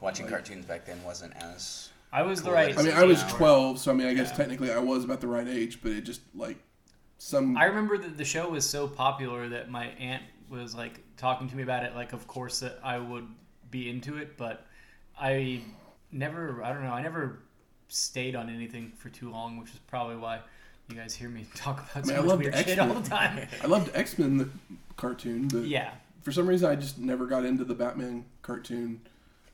Watching 0.00 0.26
Like- 0.26 0.34
cartoons 0.34 0.64
back 0.64 0.86
then 0.86 1.02
wasn't 1.04 1.34
as. 1.36 1.90
I 2.12 2.22
was 2.22 2.40
the 2.42 2.50
right. 2.52 2.76
I 2.78 2.82
mean, 2.82 2.94
I 2.94 3.02
was 3.02 3.20
Yeah. 3.20 3.28
12, 3.30 3.78
so 3.80 3.90
I 3.90 3.94
mean, 3.94 4.06
I 4.06 4.14
guess 4.14 4.30
Yeah. 4.30 4.36
technically 4.36 4.72
I 4.72 4.78
was 4.78 5.04
about 5.04 5.20
the 5.20 5.26
right 5.26 5.46
age, 5.48 5.80
but 5.82 5.92
it 5.92 6.02
just 6.02 6.20
like 6.34 6.56
some. 7.18 7.56
I 7.56 7.64
remember 7.64 7.98
that 7.98 8.16
the 8.16 8.24
show 8.24 8.48
was 8.50 8.68
so 8.68 8.86
popular 8.88 9.48
that 9.50 9.70
my 9.70 9.86
aunt 9.88 10.22
was 10.50 10.74
like 10.74 11.00
talking 11.16 11.48
to 11.48 11.56
me 11.56 11.62
about 11.62 11.84
it. 11.84 11.94
Like, 11.94 12.12
of 12.12 12.26
course 12.26 12.60
that 12.60 12.78
I 12.82 12.98
would 12.98 13.26
be 13.70 13.88
into 13.90 14.16
it, 14.16 14.36
but 14.36 14.66
I 15.20 15.60
never. 16.12 16.62
I 16.62 16.72
don't 16.72 16.84
know. 16.84 16.92
I 16.92 17.02
never 17.02 17.40
stayed 17.88 18.36
on 18.36 18.48
anything 18.50 18.92
for 18.98 19.08
too 19.08 19.30
long, 19.30 19.58
which 19.58 19.70
is 19.70 19.78
probably 19.88 20.16
why 20.16 20.40
you 20.88 20.96
guys 20.96 21.14
hear 21.14 21.28
me 21.28 21.46
talk 21.54 21.78
about 21.78 21.96
I 21.96 21.98
mean, 22.00 22.06
so 22.08 22.14
I 22.14 22.16
much 22.18 22.26
loved 22.26 22.42
weird 22.44 22.54
shit 22.56 22.78
all 22.78 22.86
X-Men. 22.90 23.02
the 23.02 23.08
time. 23.08 23.48
I 23.62 23.66
loved 23.66 23.90
X 23.94 24.18
Men 24.18 24.36
the 24.38 24.48
cartoon, 24.96 25.48
but 25.48 25.64
yeah, 25.64 25.90
for 26.22 26.32
some 26.32 26.46
reason 26.46 26.70
I 26.70 26.74
just 26.76 26.98
never 26.98 27.26
got 27.26 27.44
into 27.44 27.64
the 27.64 27.74
Batman 27.74 28.24
cartoon. 28.42 29.00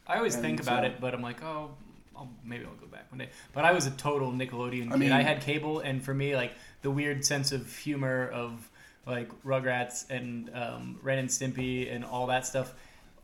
I 0.06 0.16
always 0.16 0.34
And 0.34 0.42
think 0.44 0.60
about 0.62 0.82
so- 0.82 0.86
it, 0.88 1.00
but 1.00 1.14
I'm 1.14 1.22
like, 1.22 1.42
oh, 1.42 1.70
I'll, 2.14 2.28
maybe 2.44 2.64
I'll 2.66 2.72
go 2.74 2.86
back 2.86 3.10
one 3.10 3.18
day. 3.18 3.30
But 3.52 3.64
I 3.64 3.72
was 3.72 3.86
a 3.86 3.90
total 3.92 4.30
Nickelodeon 4.32 4.88
I 4.88 4.90
kid. 4.92 4.98
mean- 4.98 5.12
I 5.12 5.22
had 5.22 5.40
cable, 5.40 5.80
and 5.80 6.04
for 6.04 6.12
me, 6.14 6.36
like 6.36 6.52
the 6.82 6.90
weird 6.90 7.24
sense 7.24 7.52
of 7.52 7.74
humor 7.76 8.28
of 8.28 8.68
like 9.06 9.28
Rugrats 9.42 10.08
and 10.10 10.50
um, 10.54 10.98
Ren 11.02 11.18
and 11.18 11.28
Stimpy 11.28 11.94
and 11.94 12.04
all 12.04 12.26
that 12.28 12.46
stuff, 12.46 12.74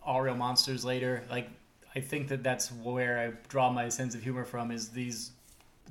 all 0.03 0.21
real 0.21 0.35
monsters 0.35 0.85
later. 0.85 1.23
Like 1.31 1.49
I 1.95 2.01
think 2.01 2.29
that 2.29 2.43
that's 2.43 2.71
where 2.71 3.19
I 3.19 3.33
draw 3.49 3.71
my 3.71 3.89
sense 3.89 4.15
of 4.15 4.23
humor 4.23 4.45
from. 4.45 4.71
Is 4.71 4.91
these 4.91 5.33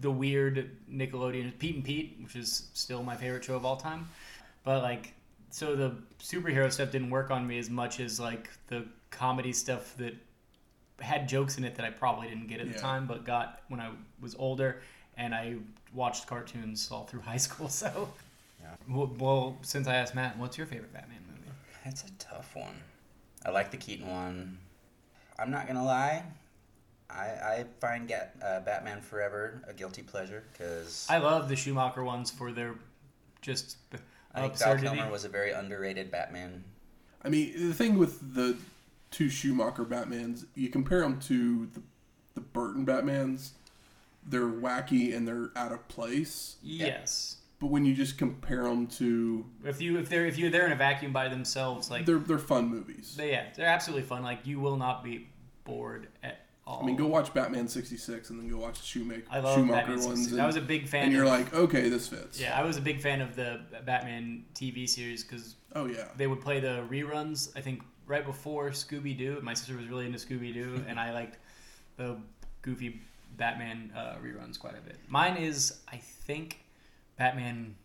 the 0.01 0.12
weird 0.12 0.69
Nickelodeon 0.91 1.58
Pete 1.60 1.75
and 1.75 1.84
Pete, 1.84 2.17
which 2.22 2.36
is 2.36 2.69
still 2.74 3.03
my 3.03 3.15
favorite 3.15 3.43
show 3.43 3.55
of 3.55 3.65
all 3.65 3.75
time. 3.77 4.08
But 4.63 4.81
like, 4.81 5.13
so 5.50 5.75
the 5.75 5.96
superhero 6.22 6.72
stuff 6.72 6.91
didn't 6.91 7.10
work 7.10 7.31
on 7.31 7.46
me 7.46 7.60
as 7.60 7.69
much 7.69 8.00
as 8.00 8.19
like 8.19 8.50
the 8.67 8.86
comedy 9.12 9.51
stuff 9.51 9.96
that 9.98 10.13
had 11.01 11.27
jokes 11.27 11.58
in 11.58 11.63
it 11.63 11.75
that 11.75 11.86
I 11.86 11.89
probably 11.89 12.27
didn't 12.27 12.48
get 12.48 12.60
at 12.60 12.67
the 12.72 12.79
time, 12.79 13.08
but 13.08 13.25
got 13.25 13.62
when 13.67 13.79
I 13.79 13.89
was 14.22 14.36
older, 14.38 14.81
and 15.17 15.34
I 15.34 15.55
watched 15.93 16.27
cartoons 16.27 16.89
all 16.91 17.05
through 17.05 17.22
high 17.31 17.38
school. 17.38 17.67
So, 17.69 18.10
Yeah. 18.17 18.28
Well, 18.88 19.11
well, 19.17 19.57
since 19.61 19.88
I 19.88 19.95
asked 19.95 20.15
Matt, 20.15 20.38
what's 20.38 20.57
your 20.57 20.67
favorite 20.67 20.93
Batman 20.93 21.19
movie? 21.27 21.51
That's 21.85 22.03
a 22.03 22.11
tough 22.19 22.55
one. 22.55 22.75
I 23.45 23.51
like 23.51 23.71
the 23.71 23.77
Keaton 23.77 24.07
one. 24.07 24.57
I'm 25.38 25.51
not 25.51 25.67
gonna 25.67 25.85
lie. 25.85 26.23
I, 27.09 27.23
I 27.23 27.65
find 27.79 28.07
Get, 28.07 28.35
uh, 28.43 28.59
Batman 28.59 29.01
Forever 29.01 29.63
a 29.67 29.73
guilty 29.73 30.03
pleasure 30.03 30.43
because 30.51 31.07
I 31.09 31.17
love 31.17 31.49
the 31.49 31.55
Schumacher 31.55 32.03
ones 32.03 32.29
for 32.29 32.51
their 32.51 32.75
just 33.41 33.77
I 34.33 34.41
think 34.41 34.57
Val 34.57 34.73
absurdity. 34.73 34.95
Kilmer 34.95 35.11
was 35.11 35.25
a 35.25 35.29
very 35.29 35.51
underrated 35.51 36.11
Batman. 36.11 36.63
I 37.23 37.29
mean, 37.29 37.69
the 37.69 37.73
thing 37.73 37.97
with 37.97 38.35
the 38.35 38.57
two 39.11 39.29
Schumacher 39.29 39.85
Batmans, 39.85 40.45
you 40.55 40.69
compare 40.69 41.01
them 41.01 41.19
to 41.21 41.65
the, 41.73 41.81
the 42.35 42.41
Burton 42.41 42.85
Batmans, 42.85 43.51
they're 44.25 44.41
wacky 44.47 45.15
and 45.15 45.27
they're 45.27 45.49
out 45.55 45.71
of 45.71 45.88
place. 45.88 46.57
yes. 46.61 47.38
But 47.59 47.67
when 47.67 47.83
you 47.85 47.93
just 47.93 48.17
compare 48.17 48.63
them 48.63 48.87
to, 48.87 49.45
If 49.65 49.81
you 49.81 49.97
if 49.99 50.07
they're 50.09 50.25
if 50.25 50.37
you're 50.37 50.49
there 50.49 50.65
in 50.65 50.71
a 50.71 50.75
vacuum 50.77 51.11
by 51.11 51.27
themselves, 51.27 51.91
like 51.91 52.05
they're 52.05 52.17
they're 52.19 52.37
fun 52.39 52.69
movies. 52.69 53.15
they, 53.17 53.31
yeah, 53.31 53.47
they're 53.55 53.67
absolutely 53.67 54.03
fun. 54.07 54.23
Like 54.23 54.45
you 54.45 54.59
will 54.59 54.77
not 54.77 55.03
be 55.03 55.27
bored 55.65 56.07
at 56.23 56.45
all. 56.65 56.81
I 56.81 56.85
mean, 56.85 56.95
go 56.95 57.07
watch 57.07 57.33
Batman 57.33 57.67
'66 57.67 58.29
and 58.29 58.39
then 58.39 58.47
go 58.47 58.57
watch 58.57 58.79
the 58.79 58.85
Schumacher, 58.85 59.23
I 59.29 59.39
love 59.39 59.55
Schumacher 59.55 59.87
Batman 59.87 60.05
ones, 60.05 60.31
and, 60.31 60.41
I 60.41 60.45
was 60.45 60.55
a 60.55 60.61
big 60.61 60.87
fan. 60.87 61.03
and 61.05 61.11
you're 61.11 61.23
of, 61.25 61.29
like, 61.29 61.53
okay, 61.53 61.89
this 61.89 62.07
fits. 62.07 62.39
yeah, 62.39 62.57
I 62.57 62.63
was 62.63 62.77
a 62.77 62.81
big 62.81 63.01
fan 63.01 63.19
of 63.19 63.35
the 63.35 63.59
Batman 63.85 64.45
TV 64.55 64.87
series 64.87 65.23
because 65.23 65.55
Oh 65.75 65.85
yeah. 65.85 66.05
they 66.15 66.27
would 66.27 66.39
play 66.41 66.59
the 66.61 66.85
reruns. 66.89 67.51
I 67.57 67.61
think 67.61 67.81
right 68.07 68.25
before 68.25 68.69
Scooby 68.69 69.17
Doo. 69.17 69.39
My 69.43 69.53
sister 69.53 69.75
was 69.75 69.87
really 69.87 70.05
into 70.05 70.17
Scooby 70.17 70.53
Doo, 70.53 70.81
and 70.87 70.97
I 70.99 71.11
liked 71.13 71.39
the 71.97 72.17
goofy 72.61 73.01
Batman 73.35 73.91
uh, 73.95 74.15
reruns 74.23 74.57
quite 74.59 74.77
a 74.77 74.81
bit. 74.81 74.97
Mine 75.09 75.35
is, 75.37 75.79
I 75.91 75.97
think, 75.97 76.59
Batman 77.19 77.75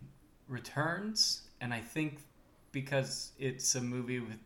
Returns, 0.47 1.41
and 1.61 1.73
I 1.73 1.81
think 1.81 2.19
because 2.71 3.31
it's 3.37 3.75
a 3.75 3.81
movie 3.81 4.19
with 4.19 4.37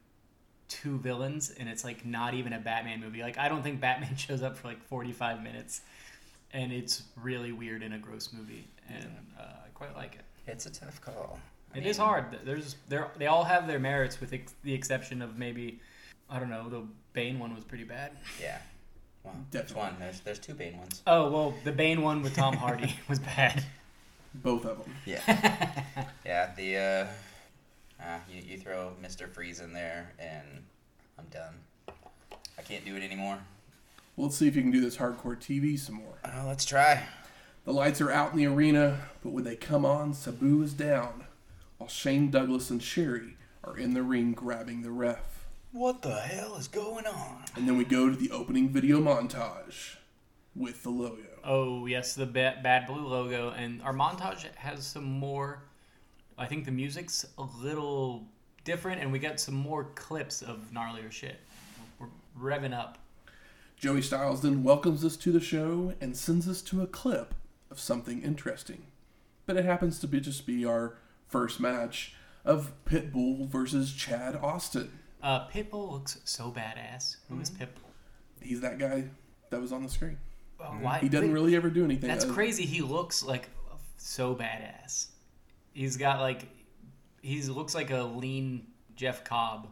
two 0.68 0.98
villains, 1.00 1.52
and 1.60 1.68
it's 1.70 1.84
like 1.84 2.06
not 2.06 2.34
even 2.34 2.54
a 2.54 2.60
Batman 2.60 3.00
movie. 3.00 3.22
Like 3.22 3.38
I 3.38 3.48
don't 3.50 3.64
think 3.64 3.80
Batman 3.80 4.16
shows 4.18 4.42
up 4.42 4.58
for 4.58 4.68
like 4.68 4.84
forty 4.84 5.12
five 5.12 5.44
minutes, 5.44 5.82
and 6.52 6.72
it's 6.74 7.04
really 7.16 7.52
weird 7.52 7.84
in 7.84 7.94
a 7.94 8.00
gross 8.00 8.34
movie, 8.34 8.68
and 8.90 9.06
uh, 9.40 9.44
I 9.66 9.70
quite 9.74 9.96
like 9.96 10.16
it. 10.16 10.22
It's 10.48 10.66
a 10.66 10.72
tough 10.72 11.00
call. 11.02 11.40
I 11.74 11.78
It 11.78 11.86
is 11.86 12.00
mean, 12.00 12.08
hard. 12.08 12.40
There's 12.44 12.76
there 12.88 13.10
they 13.18 13.28
all 13.28 13.44
have 13.44 13.68
their 13.68 13.80
merits, 13.80 14.20
with 14.20 14.34
ex- 14.34 14.56
the 14.64 14.74
exception 14.74 15.22
of 15.22 15.38
maybe 15.38 15.80
I 16.30 16.40
don't 16.40 16.50
know 16.50 16.68
the 16.70 16.84
Bane 17.14 17.38
one 17.40 17.54
was 17.54 17.64
pretty 17.64 17.84
bad. 17.84 18.14
Yeah. 18.42 18.58
Well, 19.24 19.34
which 19.34 19.52
Definitely. 19.52 19.82
one? 19.82 19.96
There's 20.00 20.20
there's 20.22 20.40
two 20.40 20.54
Bane 20.56 20.78
ones. 20.80 21.02
Oh 21.06 21.30
well, 21.30 21.54
the 21.64 21.72
Bane 21.72 22.02
one 22.02 22.22
with 22.24 22.36
Tom 22.36 22.56
Hardy 22.56 22.96
was 23.10 23.20
bad. 23.20 23.64
Both 24.34 24.66
of 24.66 24.84
them. 24.84 24.94
Yeah. 25.06 25.22
yeah. 26.26 26.52
The 26.56 26.78
uh, 26.78 28.04
uh, 28.04 28.20
you 28.32 28.42
you 28.42 28.58
throw 28.58 28.94
Mister 29.02 29.28
Freeze 29.28 29.60
in 29.60 29.74
there 29.74 30.14
and 30.20 30.64
I'm 31.18 31.26
done. 31.32 31.56
I 32.58 32.62
can't 32.62 32.86
do 32.86 32.96
it 32.96 33.04
anymore. 33.04 33.40
Well, 34.16 34.28
let's 34.28 34.38
see 34.38 34.48
if 34.48 34.56
you 34.56 34.62
can 34.62 34.72
do 34.72 34.82
this 34.82 34.98
hardcore 34.98 35.38
TV 35.38 35.80
some 35.80 35.96
more. 35.96 36.20
Oh, 36.26 36.46
let's 36.48 36.66
try. 36.66 37.06
The 37.66 37.72
lights 37.74 38.02
are 38.02 38.12
out 38.12 38.32
in 38.32 38.38
the 38.38 38.48
arena, 38.48 39.00
but 39.24 39.32
when 39.32 39.44
they 39.44 39.56
come 39.56 39.86
on, 39.86 40.14
Sabu 40.14 40.62
is 40.62 40.74
down, 40.74 41.26
while 41.78 41.90
Shane 41.90 42.30
Douglas 42.32 42.70
and 42.70 42.82
Sherri 42.82 43.38
are 43.64 43.78
in 43.78 43.94
the 43.94 44.04
ring 44.04 44.34
grabbing 44.34 44.82
the 44.82 44.92
ref. 44.92 45.46
What 45.72 46.02
the 46.02 46.16
hell 46.16 46.56
is 46.56 46.68
going 46.68 47.06
on? 47.06 47.46
And 47.56 47.68
then 47.68 47.78
we 47.78 47.86
go 47.86 48.10
to 48.10 48.16
the 48.16 48.32
opening 48.32 48.70
video 48.70 49.00
montage 49.00 49.98
with 50.56 50.84
the 50.84 50.90
logo. 50.90 51.29
Oh 51.44 51.86
yes, 51.86 52.16
the 52.16 52.26
bad, 52.26 52.64
bad 52.64 52.88
blue 52.88 53.08
logo, 53.08 53.52
and 53.52 53.82
our 53.82 53.94
montage 53.94 54.46
has 54.56 54.86
some 54.86 55.06
more. 55.06 55.64
I 56.38 56.46
think 56.46 56.66
the 56.66 56.72
music's 56.72 57.26
a 57.38 57.44
little 57.62 58.26
different, 58.64 59.02
and 59.02 59.12
we 59.12 59.20
got 59.20 59.40
some 59.40 59.56
more 59.56 59.86
clips 59.96 60.42
of 60.42 60.72
gnarlier 60.74 61.12
shit. 61.12 61.40
We're 62.00 62.08
revving 62.40 62.74
up. 62.74 62.98
Joey 63.78 64.02
Styles 64.02 64.42
then 64.42 64.64
welcomes 64.64 65.06
us 65.06 65.16
to 65.18 65.32
the 65.32 65.40
show 65.40 65.94
and 66.02 66.16
sends 66.16 66.48
us 66.48 66.62
to 66.64 66.82
a 66.82 66.88
clip 66.88 67.34
of 67.72 67.80
something 67.80 68.22
interesting. 68.22 68.84
But 69.46 69.58
it 69.58 69.66
happens 69.66 70.00
to 70.00 70.08
be 70.08 70.20
just 70.20 70.46
be 70.46 70.66
our 70.66 70.98
first 71.28 71.60
match 71.60 72.14
of 72.44 72.74
Pitbull 72.86 73.48
versus 73.48 73.94
Chad 73.94 74.36
Austin. 74.36 75.00
Uh, 75.22 75.48
Pitbull 75.48 75.92
looks 75.92 76.20
so 76.24 76.52
badass. 76.52 77.18
Who 77.30 77.40
is 77.40 77.50
Pitbull? 77.50 77.90
He's 78.42 78.62
that 78.62 78.80
guy 78.80 79.06
that 79.50 79.62
was 79.62 79.72
on 79.72 79.84
the 79.84 79.90
screen. 79.90 80.18
Oh, 80.62 80.66
why? 80.82 81.00
He 81.00 81.10
doesn't 81.10 81.32
really 81.32 81.56
ever 81.56 81.70
do 81.70 81.84
anything. 81.86 82.08
That's 82.10 82.26
other- 82.26 82.34
crazy. 82.34 82.66
He 82.66 82.82
looks 82.82 83.24
like 83.24 83.50
so 83.98 84.36
badass. 84.36 85.08
He's 85.74 85.98
got 85.98 86.20
like 86.20 86.44
he 87.22 87.42
looks 87.44 87.76
like 87.76 87.92
a 87.92 88.02
lean 88.04 88.66
Jeff 88.96 89.24
Cobb. 89.24 89.68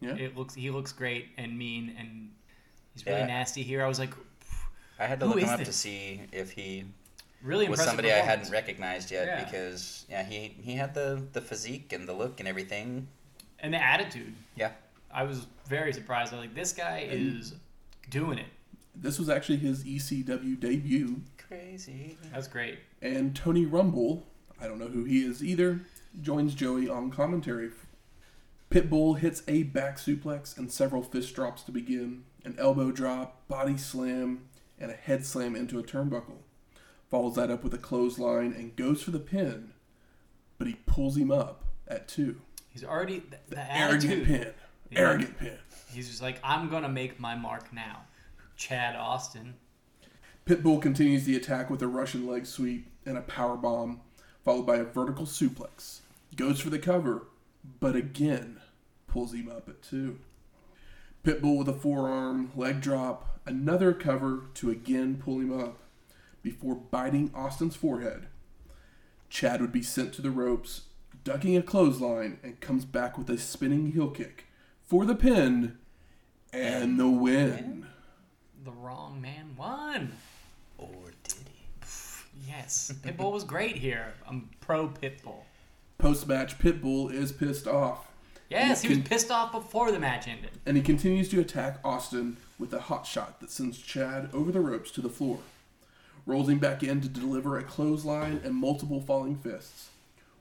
Yeah. 0.00 0.14
It 0.16 0.36
looks 0.36 0.54
he 0.54 0.70
looks 0.70 0.92
great 0.92 1.28
and 1.36 1.56
mean 1.56 1.94
and 1.98 2.30
he's 2.94 3.04
really 3.06 3.18
Yeah. 3.20 3.26
nasty 3.26 3.62
here. 3.62 3.84
I 3.84 3.88
was 3.88 3.98
like 3.98 4.12
I 4.98 5.06
had 5.06 5.20
to 5.20 5.26
look 5.26 5.38
him 5.38 5.44
is 5.44 5.50
up 5.50 5.60
to 5.64 5.72
see 5.72 6.22
if 6.32 6.50
he 6.52 6.84
really 7.42 7.68
was 7.68 7.80
somebody 7.82 8.12
I 8.12 8.16
hadn't 8.18 8.50
recognized 8.50 9.10
yet 9.10 9.26
Yeah. 9.26 9.44
because 9.44 10.06
yeah, 10.08 10.22
he 10.24 10.48
he 10.60 10.74
had 10.74 10.94
the 10.94 11.22
the 11.32 11.40
physique 11.40 11.92
and 11.92 12.08
the 12.08 12.12
look 12.14 12.40
and 12.40 12.48
everything. 12.48 13.08
and 13.58 13.72
the 13.74 13.82
attitude. 13.82 14.34
Yeah. 14.56 14.72
I 15.14 15.22
was 15.24 15.46
very 15.68 15.92
surprised. 15.92 16.32
I 16.32 16.36
was 16.36 16.46
like, 16.46 16.54
this 16.54 16.72
guy 16.72 16.98
And- 17.10 17.38
is 17.38 17.54
doing 18.10 18.38
it. 18.38 18.46
This 18.94 19.18
was 19.18 19.28
actually 19.28 19.56
his 19.58 19.84
ECW 19.84 20.58
debut, 20.60 21.22
Crazy. 21.48 22.16
That's 22.32 22.48
great. 22.48 22.78
and 23.00 23.34
Tony 23.34 23.64
Rumble, 23.66 24.26
I 24.60 24.66
don't 24.66 24.78
know 24.78 24.88
who 24.88 25.04
he 25.04 25.22
is 25.24 25.42
either, 25.42 25.80
joins 26.20 26.54
Joey 26.54 26.88
on 26.88 27.10
commentary. 27.10 27.70
Pitbull 28.70 29.18
hits 29.18 29.42
a 29.48 29.64
back 29.64 29.96
suplex 29.98 30.56
and 30.56 30.70
several 30.72 31.02
fist 31.02 31.34
drops 31.34 31.62
to 31.64 31.72
begin, 31.72 32.24
an 32.44 32.54
elbow 32.58 32.90
drop, 32.90 33.46
body 33.48 33.76
slam, 33.76 34.44
and 34.78 34.90
a 34.90 34.94
head 34.94 35.26
slam 35.26 35.54
into 35.54 35.78
a 35.78 35.82
turnbuckle. 35.82 36.38
Follows 37.10 37.34
that 37.36 37.50
up 37.50 37.62
with 37.62 37.74
a 37.74 37.78
clothesline 37.78 38.52
and 38.54 38.74
goes 38.76 39.02
for 39.02 39.10
the 39.10 39.18
pin, 39.20 39.72
but 40.58 40.66
he 40.66 40.74
pulls 40.86 41.16
him 41.18 41.30
up 41.30 41.64
at 41.88 42.08
two. 42.08 42.40
He's 42.70 42.84
already 42.84 43.18
the, 43.18 43.36
the 43.56 43.72
Arrogant 43.76 44.04
attitude. 44.12 44.26
pin. 44.26 44.46
Yeah. 44.90 44.98
Arrogant 44.98 45.38
pin. 45.38 45.58
He's 45.92 46.08
just 46.08 46.22
like, 46.22 46.38
I'm 46.42 46.70
gonna 46.70 46.88
make 46.88 47.20
my 47.20 47.34
mark 47.34 47.70
now. 47.74 48.02
Chad 48.62 48.94
Austin. 48.94 49.54
Pitbull 50.46 50.80
continues 50.80 51.24
the 51.24 51.34
attack 51.34 51.68
with 51.68 51.82
a 51.82 51.88
Russian 51.88 52.28
leg 52.28 52.46
sweep 52.46 52.86
and 53.04 53.18
a 53.18 53.22
power 53.22 53.56
bomb, 53.56 54.02
followed 54.44 54.68
by 54.68 54.76
a 54.76 54.84
vertical 54.84 55.26
suplex. 55.26 56.02
Goes 56.36 56.60
for 56.60 56.70
the 56.70 56.78
cover, 56.78 57.26
but 57.80 57.96
again 57.96 58.60
pulls 59.08 59.34
him 59.34 59.50
up 59.50 59.68
at 59.68 59.82
two. 59.82 60.20
Pitbull 61.24 61.58
with 61.58 61.68
a 61.70 61.72
forearm 61.72 62.52
leg 62.54 62.80
drop, 62.80 63.40
another 63.46 63.92
cover 63.92 64.44
to 64.54 64.70
again 64.70 65.16
pull 65.16 65.40
him 65.40 65.58
up 65.58 65.78
before 66.40 66.76
biting 66.76 67.32
Austin's 67.34 67.74
forehead. 67.74 68.28
Chad 69.28 69.60
would 69.60 69.72
be 69.72 69.82
sent 69.82 70.12
to 70.12 70.22
the 70.22 70.30
ropes, 70.30 70.82
ducking 71.24 71.56
a 71.56 71.62
clothesline, 71.62 72.38
and 72.44 72.60
comes 72.60 72.84
back 72.84 73.18
with 73.18 73.28
a 73.28 73.38
spinning 73.38 73.90
heel 73.90 74.08
kick 74.08 74.44
for 74.84 75.04
the 75.04 75.16
pin 75.16 75.78
and 76.52 77.00
the 77.00 77.10
win. 77.10 77.88
The 78.64 78.70
wrong 78.72 79.20
man 79.20 79.54
won. 79.56 80.12
Or 80.78 80.88
did 81.24 81.34
he? 81.52 82.48
Yes. 82.48 82.92
Pitbull 83.02 83.32
was 83.32 83.44
great 83.44 83.76
here. 83.76 84.14
I'm 84.28 84.48
pro 84.60 84.88
Pitbull. 84.88 85.42
Post 85.98 86.26
match, 86.26 86.58
Pitbull 86.58 87.12
is 87.12 87.30
pissed 87.32 87.66
off, 87.68 88.08
Yes, 88.50 88.82
he 88.82 88.88
was 88.88 88.98
Can- 88.98 89.06
pissed 89.06 89.30
off 89.30 89.50
before 89.52 89.90
the 89.92 89.98
match 89.98 90.28
ended. 90.28 90.50
and 90.66 90.76
he 90.76 90.82
continues 90.82 91.28
to 91.30 91.40
attack 91.40 91.78
Austin 91.84 92.36
with 92.58 92.74
a 92.74 92.80
hot 92.80 93.06
shot 93.06 93.40
that 93.40 93.50
sends 93.50 93.78
Chad 93.78 94.28
over 94.34 94.52
the 94.52 94.60
ropes 94.60 94.90
to 94.92 95.00
the 95.00 95.08
floor. 95.08 95.38
Rolls 96.26 96.48
him 96.50 96.58
back 96.58 96.82
in 96.82 97.00
to 97.00 97.08
deliver 97.08 97.56
a 97.58 97.62
clothesline 97.62 98.40
and 98.44 98.54
multiple 98.54 99.00
falling 99.00 99.36
fists. 99.36 99.88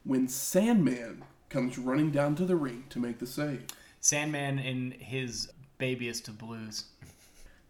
When 0.03 0.27
Sandman 0.27 1.23
comes 1.49 1.77
running 1.77 2.11
down 2.11 2.35
to 2.35 2.45
the 2.45 2.55
ring 2.57 2.83
to 2.89 2.99
make 2.99 3.19
the 3.19 3.27
save. 3.27 3.65
Sandman 4.01 4.59
in 4.59 4.91
his 4.91 5.51
babyest 5.77 6.27
of 6.27 6.37
blues. 6.37 6.85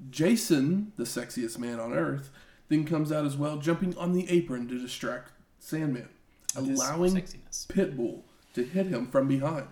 Jason, 0.10 0.94
the 0.98 1.04
sexiest 1.04 1.58
man 1.58 1.80
on 1.80 1.94
earth, 1.94 2.30
then 2.70 2.86
comes 2.86 3.12
out 3.12 3.26
as 3.26 3.38
well, 3.38 3.58
jumping 3.58 3.96
on 3.98 4.14
the 4.14 4.30
apron 4.30 4.68
to 4.68 4.80
distract 4.80 5.32
Sandman, 5.60 6.10
with 6.56 6.70
allowing 6.70 7.16
sexiness. 7.16 7.68
Pitbull 7.68 8.22
to 8.54 8.64
hit 8.64 8.88
him 8.88 9.08
from 9.08 9.28
behind, 9.28 9.68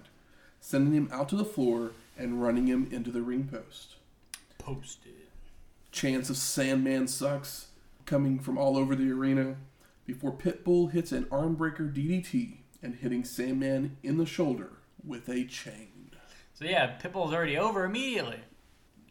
sending 0.60 0.94
him 0.94 1.10
out 1.12 1.30
to 1.30 1.36
the 1.36 1.46
floor 1.46 1.92
and 2.18 2.42
running 2.44 2.68
him 2.68 2.88
into 2.92 3.12
the 3.12 3.22
ring 3.22 3.50
post. 3.52 3.96
Posted. 4.58 5.14
Chance 5.92 6.30
of 6.30 6.38
Sandman 6.38 7.08
sucks 7.08 7.68
coming 8.06 8.40
from 8.40 8.58
all 8.58 8.78
over 8.78 8.96
the 8.96 9.12
arena 9.12 9.56
before 10.06 10.32
Pitbull 10.32 10.92
hits 10.92 11.12
an 11.12 11.26
armbreaker 11.26 11.94
DDT 11.94 12.58
and 12.82 12.96
hitting 12.96 13.24
Sandman 13.24 13.98
in 14.04 14.18
the 14.18 14.26
shoulder 14.26 14.72
with 15.06 15.30
a 15.30 15.46
chain. 15.46 16.12
So 16.54 16.66
yeah, 16.66 16.98
Pitbull's 16.98 17.34
already 17.34 17.58
over 17.58 17.86
immediately. 17.86 18.40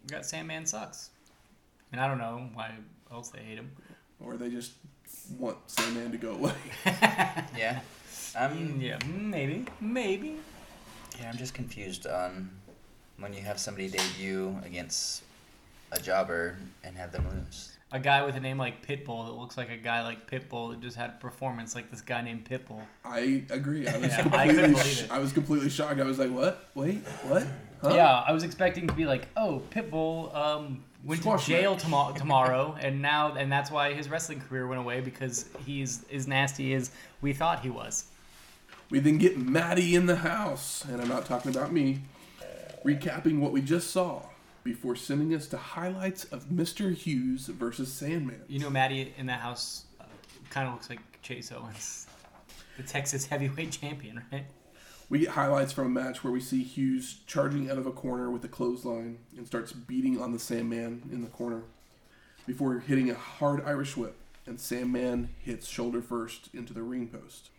We 0.09 0.14
got 0.14 0.25
Sandman 0.25 0.64
sucks. 0.64 1.11
And 1.92 2.01
I 2.01 2.09
don't 2.09 2.16
know 2.16 2.49
why 2.55 2.73
else 3.12 3.29
they 3.29 3.40
hate 3.40 3.59
him. 3.59 3.71
Or 4.21 4.38
they 4.38 4.49
just 4.49 4.73
want 5.38 5.59
Sandman 5.66 6.12
to 6.12 6.16
go 6.18 6.33
away. 6.33 6.55
Yeah. 7.57 7.81
I'm 8.37 8.79
mm, 8.79 8.81
Yeah, 8.81 8.99
mm, 8.99 9.25
maybe, 9.27 9.66
maybe. 9.81 10.37
yeah, 11.21 11.29
I'm 11.31 11.37
just 11.37 11.53
confused 11.55 12.07
on 12.07 12.51
when 13.18 13.33
you 13.35 13.42
have 13.42 13.59
somebody 13.59 13.88
debut 13.88 14.57
against 14.64 15.25
a 15.92 16.01
jobber 16.01 16.57
and 16.85 16.97
have 16.97 17.12
them 17.12 17.27
lose. 17.31 17.77
A 17.92 17.99
guy 17.99 18.23
with 18.25 18.35
a 18.37 18.40
name 18.40 18.59
like 18.59 18.87
Pitbull 18.87 19.27
that 19.27 19.33
looks 19.33 19.57
like 19.57 19.71
a 19.71 19.77
guy 19.77 20.03
like 20.03 20.31
Pitbull 20.31 20.71
that 20.71 20.81
just 20.81 20.97
had 20.97 21.11
a 21.11 21.12
performance 21.21 21.75
like 21.75 21.90
this 21.90 22.01
guy 22.03 22.21
named 22.23 22.49
Pitbull. 22.49 22.83
I 23.05 23.44
agree. 23.51 23.87
I 23.88 23.97
was 23.99 24.09
Yeah, 24.09 24.23
completely 24.23 24.55
couldn't 24.55 24.77
sh- 24.79 25.05
I 25.11 25.18
was 25.18 25.33
completely 25.33 25.71
shocked. 25.71 25.99
I 26.01 26.05
was 26.05 26.18
like, 26.18 26.31
"What? 26.31 26.68
Wait, 26.75 26.99
what? 27.25 27.47
Huh? 27.82 27.94
Yeah, 27.94 28.24
I 28.26 28.32
was 28.32 28.42
expecting 28.42 28.86
to 28.88 28.94
be 28.94 29.06
like, 29.06 29.28
oh, 29.36 29.62
Pitbull 29.70 30.34
um, 30.34 30.82
went 31.04 31.22
to 31.22 31.38
jail 31.38 31.76
tomo- 31.76 32.12
tomorrow, 32.16 32.76
and 32.80 33.00
now, 33.00 33.34
and 33.34 33.50
that's 33.50 33.70
why 33.70 33.92
his 33.92 34.08
wrestling 34.08 34.40
career 34.40 34.66
went 34.66 34.80
away 34.80 35.00
because 35.00 35.46
he's 35.64 36.04
as 36.12 36.26
nasty 36.26 36.74
as 36.74 36.90
we 37.20 37.32
thought 37.32 37.60
he 37.60 37.70
was. 37.70 38.06
We 38.90 39.00
then 39.00 39.18
get 39.18 39.38
Maddie 39.38 39.94
in 39.94 40.06
the 40.06 40.16
house, 40.16 40.84
and 40.84 41.00
I'm 41.00 41.08
not 41.08 41.26
talking 41.26 41.54
about 41.54 41.72
me, 41.72 42.00
recapping 42.84 43.38
what 43.38 43.52
we 43.52 43.60
just 43.60 43.90
saw 43.90 44.22
before 44.64 44.96
sending 44.96 45.34
us 45.34 45.46
to 45.48 45.56
highlights 45.56 46.24
of 46.24 46.46
Mr. 46.46 46.94
Hughes 46.94 47.46
versus 47.46 47.92
Sandman. 47.92 48.40
You 48.48 48.58
know, 48.58 48.70
Maddie 48.70 49.14
in 49.16 49.26
that 49.26 49.40
house 49.40 49.84
uh, 50.00 50.04
kind 50.50 50.66
of 50.66 50.74
looks 50.74 50.90
like 50.90 51.00
Chase 51.22 51.52
Owens, 51.52 52.06
the 52.76 52.82
Texas 52.82 53.26
heavyweight 53.26 53.72
champion, 53.72 54.22
right? 54.32 54.44
We 55.11 55.21
get 55.21 55.31
highlights 55.31 55.73
from 55.73 55.87
a 55.87 56.01
match 56.01 56.23
where 56.23 56.33
we 56.33 56.40
see 56.40 56.62
Hughes 56.62 57.21
charging 57.27 57.71
out 57.71 57.79
of 57.79 57.87
a 57.87 57.92
corner 57.92 58.31
with 58.31 58.44
a 58.44 58.49
clothesline 58.49 59.18
and 59.37 59.47
starts 59.47 59.73
beating 59.73 60.21
on 60.21 60.33
the 60.33 60.38
Sandman 60.38 61.09
in 61.11 61.23
the 61.23 61.29
corner 61.29 61.62
before 62.47 62.79
hitting 62.81 63.11
a 63.11 63.14
hard 63.14 63.62
Irish 63.64 63.97
whip, 63.97 64.16
and 64.47 64.61
Sandman 64.61 65.31
hits 65.42 65.66
shoulder 65.66 66.03
first 66.03 66.51
into 66.53 66.75
the 66.75 66.83
ring 66.83 67.09
post. 67.09 67.51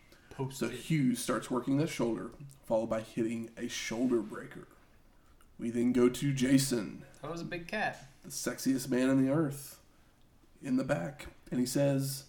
So 0.52 0.68
Hughes 0.68 1.18
starts 1.18 1.50
working 1.50 1.76
the 1.76 1.86
shoulder, 1.86 2.30
followed 2.66 2.88
by 2.88 3.00
hitting 3.00 3.50
a 3.58 3.68
shoulder 3.68 4.20
breaker. 4.20 4.66
We 5.58 5.70
then 5.70 5.92
go 5.92 6.08
to 6.08 6.32
Jason, 6.32 7.04
That 7.20 7.30
was 7.30 7.42
a 7.42 7.44
big 7.44 7.66
cat. 7.68 8.06
the 8.24 8.30
sexiest 8.30 8.88
man 8.88 9.10
on 9.10 9.22
the 9.22 9.30
earth, 9.30 9.78
in 10.62 10.76
the 10.76 10.84
back, 10.84 11.26
and 11.50 11.60
he 11.60 11.66
says, 11.66 12.24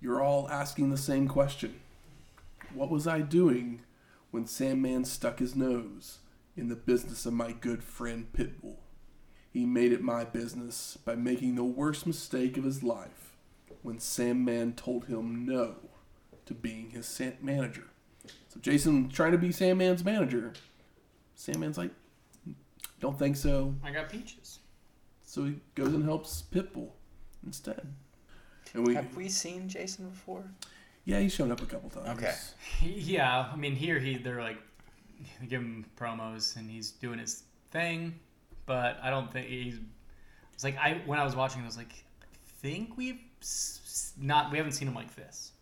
You're 0.00 0.22
all 0.22 0.48
asking 0.50 0.90
the 0.90 0.96
same 0.96 1.28
question. 1.28 1.80
What 2.72 2.90
was 2.90 3.06
I 3.06 3.20
doing 3.20 3.82
when 4.34 4.48
Sandman 4.48 5.04
stuck 5.04 5.38
his 5.38 5.54
nose 5.54 6.18
in 6.56 6.68
the 6.68 6.74
business 6.74 7.24
of 7.24 7.32
my 7.32 7.52
good 7.52 7.84
friend 7.84 8.26
Pitbull? 8.36 8.78
He 9.52 9.64
made 9.64 9.92
it 9.92 10.02
my 10.02 10.24
business 10.24 10.98
by 11.04 11.14
making 11.14 11.54
the 11.54 11.62
worst 11.62 12.04
mistake 12.04 12.56
of 12.56 12.64
his 12.64 12.82
life 12.82 13.36
when 13.82 14.00
Sandman 14.00 14.72
told 14.72 15.04
him 15.04 15.46
no 15.46 15.76
to 16.46 16.52
being 16.52 16.90
his 16.90 17.06
San- 17.06 17.36
manager. 17.40 17.84
So 18.48 18.58
Jason 18.60 19.08
trying 19.08 19.30
to 19.30 19.38
be 19.38 19.52
Sandman's 19.52 20.04
manager. 20.04 20.52
Sandman's 21.36 21.78
like, 21.78 21.92
don't 22.98 23.16
think 23.16 23.36
so. 23.36 23.76
I 23.84 23.92
got 23.92 24.10
peaches. 24.10 24.58
So 25.22 25.44
he 25.44 25.60
goes 25.76 25.94
and 25.94 26.02
helps 26.02 26.42
Pitbull 26.52 26.90
instead. 27.46 27.86
And 28.74 28.84
we, 28.84 28.96
Have 28.96 29.14
we 29.14 29.28
seen 29.28 29.68
Jason 29.68 30.08
before? 30.08 30.50
Yeah, 31.04 31.20
he's 31.20 31.34
shown 31.34 31.52
up 31.52 31.60
a 31.60 31.66
couple 31.66 31.90
times. 31.90 32.08
Okay. 32.18 32.34
Yeah, 32.82 33.48
I 33.52 33.56
mean 33.56 33.74
here 33.76 33.98
he 33.98 34.16
they're 34.16 34.40
like 34.42 34.58
they 35.40 35.46
give 35.46 35.60
him 35.60 35.84
promos 35.98 36.56
and 36.56 36.70
he's 36.70 36.90
doing 36.92 37.18
his 37.18 37.42
thing, 37.70 38.18
but 38.66 38.98
I 39.02 39.10
don't 39.10 39.30
think 39.32 39.46
he's. 39.48 39.78
It's 40.54 40.64
like 40.64 40.76
I 40.78 41.02
when 41.06 41.18
I 41.18 41.24
was 41.24 41.36
watching, 41.36 41.62
I 41.62 41.66
was 41.66 41.76
like, 41.76 41.92
I 42.22 42.26
think 42.62 42.96
we've 42.96 43.18
s- 43.42 43.80
s- 43.84 44.12
not 44.18 44.50
we 44.50 44.56
haven't 44.58 44.72
seen 44.72 44.88
him 44.88 44.94
like 44.94 45.14
this. 45.14 45.52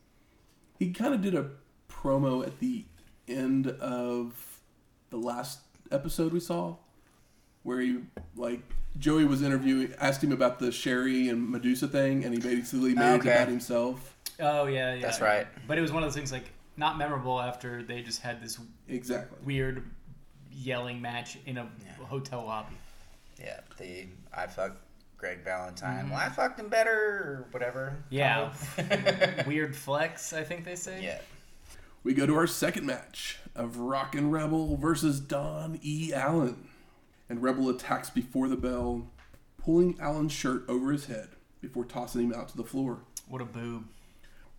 He 0.79 0.93
kind 0.93 1.15
of 1.15 1.21
did 1.23 1.35
a 1.35 1.51
promo 1.89 2.47
at 2.47 2.59
the 2.59 2.85
end 3.29 3.69
of 3.69 4.61
the 5.11 5.17
last 5.17 5.61
episode 5.91 6.33
we 6.33 6.41
saw, 6.41 6.77
where 7.63 7.81
he 7.81 7.99
like 8.37 8.61
Joey 8.99 9.25
was 9.25 9.43
interviewing, 9.43 9.93
asked 10.01 10.23
him 10.23 10.33
about 10.33 10.59
the 10.59 10.71
Sherri 10.71 11.29
and 11.29 11.49
Medusa 11.51 11.89
thing, 11.89 12.25
and 12.25 12.33
he 12.35 12.41
basically 12.41 12.95
made 12.95 13.15
Okay. 13.21 13.31
it 13.31 13.35
about 13.37 13.49
himself. 13.49 14.12
Oh 14.43 14.67
yeah, 14.67 14.95
yeah. 14.95 15.01
That's 15.01 15.21
right. 15.21 15.47
But 15.67 15.79
it 15.79 15.81
was 15.81 15.93
one 15.93 16.03
of 16.03 16.07
those 16.09 16.15
things 16.17 16.33
like 16.33 16.51
not 16.77 16.99
memorable 16.99 17.41
after 17.41 17.83
they 17.83 18.03
just 18.03 18.21
had 18.21 18.43
this 18.43 18.59
Exactly. 18.89 19.39
weird 19.45 19.85
yelling 20.51 21.01
match 21.01 21.39
in 21.47 21.59
a 21.59 21.63
Yeah. 21.85 22.05
hotel 22.07 22.45
lobby. 22.45 22.77
Yeah, 23.41 23.61
the 23.79 24.07
I 24.33 24.47
fucked 24.47 24.79
Greg 25.17 25.45
Valentine. 25.45 26.07
Mhm. 26.07 26.11
Well, 26.11 26.19
I 26.21 26.29
fucked 26.29 26.59
him 26.61 26.69
better 26.69 26.91
or 26.93 27.47
whatever. 27.53 27.97
Yeah. 28.11 28.53
weird 29.47 29.75
flex, 29.77 30.33
I 30.33 30.43
think 30.45 30.65
they 30.65 30.77
say. 30.77 31.03
yeah. 31.03 31.19
We 32.05 32.15
go 32.15 32.27
to 32.27 32.35
our 32.37 32.49
second 32.49 32.85
match 32.87 33.39
of 33.55 33.77
Rock 33.77 34.15
and 34.17 34.33
Rebel 34.33 34.77
versus 34.77 35.21
Don 35.21 35.79
E. 35.83 36.13
Allen. 36.13 36.69
And 37.29 37.41
Rebel 37.43 37.69
attacks 37.71 38.11
before 38.11 38.49
the 38.49 38.57
bell, 38.57 39.07
pulling 39.57 39.99
Allen's 40.01 40.33
shirt 40.33 40.65
over 40.69 40.91
his 40.91 41.07
head 41.07 41.29
before 41.61 41.85
tossing 41.85 42.23
him 42.23 42.35
out 42.35 42.49
to 42.49 42.57
the 42.57 42.65
floor. 42.65 42.99
What 43.29 43.41
a 43.41 43.45
boob. 43.45 43.85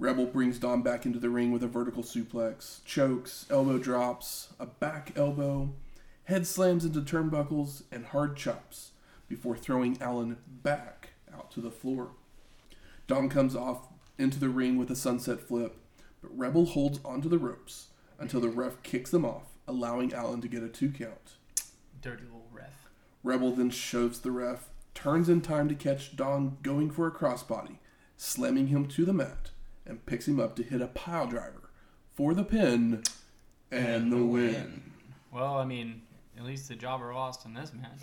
Rebel 0.04 0.26
brings 0.26 0.60
Don 0.60 0.82
back 0.82 1.06
into 1.06 1.18
the 1.18 1.30
ring 1.30 1.54
with 1.54 1.64
a 1.64 1.68
vertical 1.70 2.04
suplex, 2.04 2.84
chokes, 2.84 3.46
elbow 3.50 3.78
drops, 3.78 4.50
a 4.60 4.66
back 4.66 5.14
elbow, 5.16 5.72
head 6.26 6.46
slams 6.46 6.84
into 6.84 7.00
turnbuckles, 7.00 7.84
and 7.90 8.08
hard 8.08 8.36
chops 8.36 8.92
before 9.30 9.56
throwing 9.56 9.98
Allen 10.02 10.36
back 10.46 11.12
out 11.34 11.52
to 11.52 11.62
the 11.62 11.72
floor. 11.72 12.10
Don 13.08 13.30
comes 13.30 13.56
off 13.56 13.88
into 14.18 14.42
the 14.42 14.50
ring 14.50 14.78
with 14.78 14.92
a 14.92 14.96
sunset 14.98 15.40
flip, 15.40 15.78
but 16.22 16.38
Rebel 16.38 16.66
holds 16.66 17.00
onto 17.06 17.30
the 17.30 17.40
ropes 17.40 17.88
until 18.20 18.42
the 18.42 18.50
ref 18.50 18.84
kicks 18.84 19.10
them 19.10 19.24
off, 19.24 19.58
allowing 19.70 20.14
Allen 20.14 20.42
to 20.42 20.50
get 20.50 20.64
a 20.64 20.68
two 20.68 20.92
count. 20.92 21.38
Dirty 22.02 22.24
little 22.24 22.50
ref. 22.52 22.90
Rebel 23.24 23.54
then 23.54 23.70
shoves 23.70 24.20
the 24.20 24.32
ref, 24.32 24.68
turns 24.94 25.30
in 25.30 25.40
time 25.40 25.70
to 25.70 25.76
catch 25.76 26.18
Don 26.18 26.58
going 26.62 26.92
for 26.92 27.08
a 27.08 27.12
crossbody, 27.12 27.78
slamming 28.18 28.68
him 28.68 28.86
to 28.88 29.06
the 29.06 29.14
mat, 29.14 29.52
and 29.86 30.06
picks 30.06 30.28
him 30.28 30.40
up 30.40 30.56
to 30.58 30.64
hit 30.64 30.82
a 30.82 30.88
pile 30.88 31.28
driver 31.28 31.70
for 32.14 32.34
the 32.34 32.44
pin 32.44 33.04
and 33.72 34.12
the 34.12 34.24
win. 34.24 34.92
Well, 35.32 35.58
I 35.58 35.66
mean, 35.66 36.02
at 36.38 36.44
least 36.46 36.68
the 36.70 36.76
jobber 36.76 37.14
lost 37.14 37.46
in 37.46 37.54
this 37.54 37.72
match. 37.74 38.00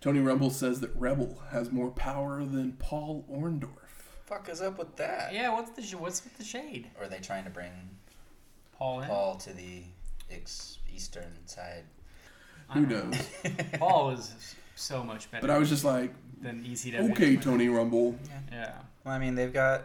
Tony 0.00 0.20
Rumble 0.20 0.50
says 0.50 0.80
that 0.80 0.90
Rebel 0.96 1.38
has 1.50 1.70
more 1.70 1.90
power 1.90 2.44
than 2.44 2.72
Paul 2.72 3.24
Orndorff. 3.32 3.68
Fuck 4.26 4.48
is 4.48 4.60
up 4.60 4.78
with 4.78 4.96
that? 4.96 5.32
Yeah, 5.32 5.52
what's 5.52 5.70
the 5.70 5.82
sh- 5.82 5.94
what's 5.94 6.24
with 6.24 6.36
the 6.38 6.44
shade? 6.44 6.90
Or 6.98 7.04
are 7.04 7.08
they 7.08 7.18
trying 7.18 7.44
to 7.44 7.50
bring 7.50 7.70
Paul 8.72 9.00
in? 9.02 9.08
Paul 9.08 9.36
to 9.36 9.52
the 9.52 9.82
ex- 10.30 10.78
eastern 10.94 11.32
side? 11.46 11.84
I 12.68 12.74
Who 12.74 12.86
know. 12.86 13.04
knows? 13.04 13.26
Paul 13.78 14.10
is 14.10 14.54
so 14.74 15.04
much 15.04 15.30
better 15.30 15.40
But 15.46 15.50
I 15.50 15.58
was 15.58 15.68
just 15.68 15.84
like, 15.84 16.12
than 16.40 16.64
ECW. 16.64 17.12
okay, 17.12 17.36
Tony 17.36 17.68
Rumble. 17.68 18.16
Yeah. 18.50 18.72
Well, 19.04 19.14
I 19.14 19.18
mean, 19.18 19.34
they've 19.34 19.52
got, 19.52 19.84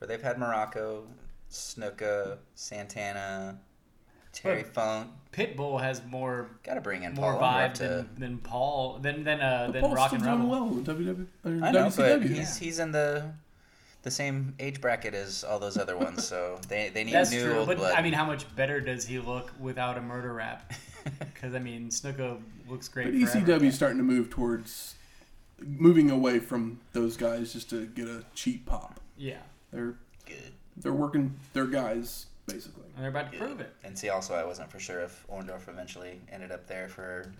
or 0.00 0.06
they've 0.06 0.22
had 0.22 0.38
Morocco, 0.38 1.06
Snuka, 1.50 2.38
Santana, 2.54 3.58
Terry 4.32 4.62
But- 4.62 4.74
Funk. 4.74 5.10
Pitbull 5.32 5.80
has 5.82 6.02
more 6.06 6.48
Got 6.62 6.74
to 6.74 6.80
bring 6.80 7.02
in 7.02 7.12
more 7.12 7.34
Paul 7.34 7.42
vibe 7.42 7.70
Orndorff 7.70 7.74
to. 7.74 7.84
than, 7.88 8.08
than 8.18 8.38
Paul 8.38 8.98
than 9.02 9.22
than 9.24 9.40
uh 9.42 9.70
than 9.70 9.82
Paul's 9.82 9.94
Rock 9.94 10.08
still 10.08 10.16
and 10.16 10.24
doing 10.40 10.50
Rebel. 10.50 10.86
well 10.94 11.06
in 11.06 11.26
WW, 11.44 11.60
or 11.62 11.66
I 11.66 11.70
know, 11.72 11.90
but 11.94 12.20
WCW. 12.22 12.28
he's 12.34 12.56
he's 12.56 12.78
in 12.78 12.90
the 12.92 13.32
the 14.02 14.10
same 14.10 14.54
age 14.58 14.80
bracket 14.80 15.12
as 15.12 15.44
all 15.44 15.58
those 15.58 15.76
other 15.76 15.94
ones, 15.98 16.26
so 16.26 16.58
they 16.68 16.88
they 16.88 17.04
need 17.04 17.12
That's 17.12 17.30
new 17.32 17.44
true, 17.44 17.58
old 17.58 17.66
but 17.66 17.76
blood. 17.76 17.94
I 17.94 18.00
mean, 18.00 18.14
how 18.14 18.24
much 18.24 18.46
better 18.56 18.80
does 18.80 19.04
he 19.06 19.18
look 19.18 19.52
without 19.60 19.98
a 19.98 20.00
murder 20.02 20.32
rap? 20.32 20.72
Because 21.34 21.54
I 21.54 21.60
mean, 21.60 21.90
Snuka 21.90 22.40
looks 22.68 22.88
great. 22.88 23.04
But 23.04 23.14
E 23.14 23.24
forever. 23.26 23.58
ECW 23.60 23.66
is 23.68 23.74
starting 23.76 23.98
to 23.98 24.02
move 24.04 24.28
towards 24.30 24.96
moving 25.60 26.10
away 26.10 26.38
from 26.40 26.80
those 26.94 27.16
guys 27.16 27.52
just 27.52 27.70
to 27.70 27.86
get 27.86 28.08
a 28.08 28.24
cheap 28.34 28.66
pop. 28.66 28.98
Yeah, 29.16 29.38
They're 29.76 29.94
good. 30.24 30.52
they're 30.78 30.92
working 30.92 31.34
their 31.52 31.66
guys 31.66 32.26
basically. 32.46 32.84
and 32.94 33.02
they're 33.02 33.10
about 33.10 33.30
to 33.32 33.38
good. 33.38 33.46
prove 33.46 33.60
it. 33.60 33.74
And 33.84 33.96
see, 33.98 34.08
also, 34.08 34.34
I 34.34 34.44
wasn't 34.44 34.70
for 34.70 34.78
sure 34.78 35.00
if 35.00 35.26
Orndorff 35.30 35.68
eventually 35.68 36.20
ended 36.32 36.50
up 36.52 36.66
there 36.66 36.88
for 36.88 37.30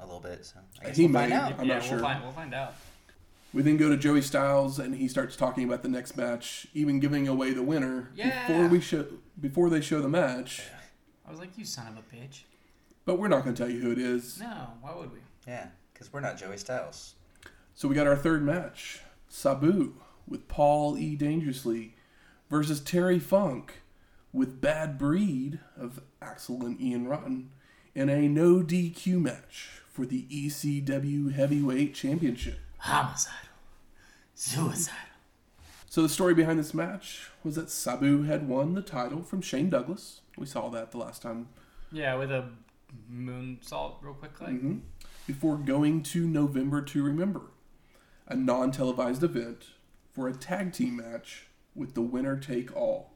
a 0.00 0.04
little 0.04 0.20
bit, 0.20 0.44
so 0.44 0.58
I 0.82 0.86
guess 0.86 0.96
He 0.96 1.04
we'll 1.06 1.12
find 1.14 1.32
out. 1.32 1.58
I'm 1.58 1.66
yeah, 1.66 1.74
not 1.74 1.82
we'll 1.82 1.90
sure. 1.90 1.98
find 2.00 2.22
we'll 2.22 2.32
find 2.32 2.54
out. 2.54 2.74
We 3.54 3.60
then 3.62 3.76
go 3.76 3.90
to 3.90 3.96
Joey 3.98 4.22
Styles 4.22 4.78
and 4.78 4.94
he 4.96 5.06
starts 5.08 5.36
talking 5.36 5.64
about 5.64 5.82
the 5.82 5.88
next 5.88 6.16
match, 6.16 6.66
even 6.74 6.98
giving 7.00 7.28
away 7.28 7.52
the 7.52 7.62
winner 7.62 8.10
Yeah. 8.14 8.46
before 8.46 8.66
we 8.68 8.80
show 8.80 9.06
before 9.40 9.68
they 9.70 9.80
show 9.82 10.00
the 10.00 10.08
match. 10.08 10.62
I 11.26 11.30
was 11.30 11.38
like, 11.38 11.56
you 11.56 11.64
son 11.64 11.86
of 11.88 11.98
a 11.98 12.16
bitch. 12.16 12.42
But 13.04 13.18
we're 13.18 13.28
not 13.28 13.42
going 13.44 13.54
to 13.54 13.62
tell 13.62 13.70
you 13.70 13.80
who 13.80 13.90
it 13.90 13.98
is. 13.98 14.40
No, 14.40 14.68
why 14.80 14.94
would 14.94 15.12
we? 15.12 15.18
Yeah, 15.46 15.66
because 15.92 16.12
we're 16.12 16.20
not 16.20 16.36
Joey 16.38 16.56
Styles. 16.56 17.14
So 17.74 17.88
we 17.88 17.94
got 17.94 18.06
our 18.06 18.16
third 18.16 18.42
match: 18.44 19.00
Sabu 19.28 19.94
with 20.28 20.48
Paul 20.48 20.96
E. 20.98 21.16
Dangerously 21.16 21.94
versus 22.50 22.80
Terry 22.80 23.18
Funk 23.18 23.82
with 24.32 24.60
Bad 24.60 24.98
Breed 24.98 25.60
of 25.76 26.00
Axel 26.20 26.64
and 26.64 26.80
Ian 26.80 27.06
Rotten 27.06 27.50
in 27.94 28.08
a 28.08 28.28
no 28.28 28.62
DQ 28.62 29.20
match 29.20 29.80
for 29.90 30.06
the 30.06 30.24
ECW 30.30 31.32
Heavyweight 31.32 31.94
Championship. 31.94 32.58
Homicidal, 32.78 33.36
suicidal. 34.34 34.98
So 35.88 36.00
the 36.00 36.08
story 36.08 36.32
behind 36.32 36.58
this 36.58 36.72
match 36.72 37.28
was 37.44 37.56
that 37.56 37.70
Sabu 37.70 38.22
had 38.22 38.48
won 38.48 38.74
the 38.74 38.80
title 38.80 39.22
from 39.22 39.42
Shane 39.42 39.68
Douglas. 39.68 40.22
We 40.38 40.46
saw 40.46 40.70
that 40.70 40.90
the 40.90 40.98
last 40.98 41.20
time. 41.20 41.48
Yeah, 41.90 42.14
with 42.14 42.30
a 42.32 42.48
moonsault, 43.12 44.02
real 44.02 44.14
quick, 44.14 44.40
like. 44.40 44.52
Mhm. 44.52 44.80
Before 45.26 45.58
going 45.58 46.02
to 46.04 46.26
November 46.26 46.80
to 46.80 47.02
Remember, 47.02 47.42
a 48.26 48.34
non-televised 48.34 49.22
event 49.22 49.66
for 50.12 50.28
a 50.28 50.34
tag 50.34 50.72
team 50.72 50.96
match 50.96 51.46
with 51.74 51.94
the 51.94 52.02
winner 52.02 52.36
take 52.36 52.74
all. 52.76 53.12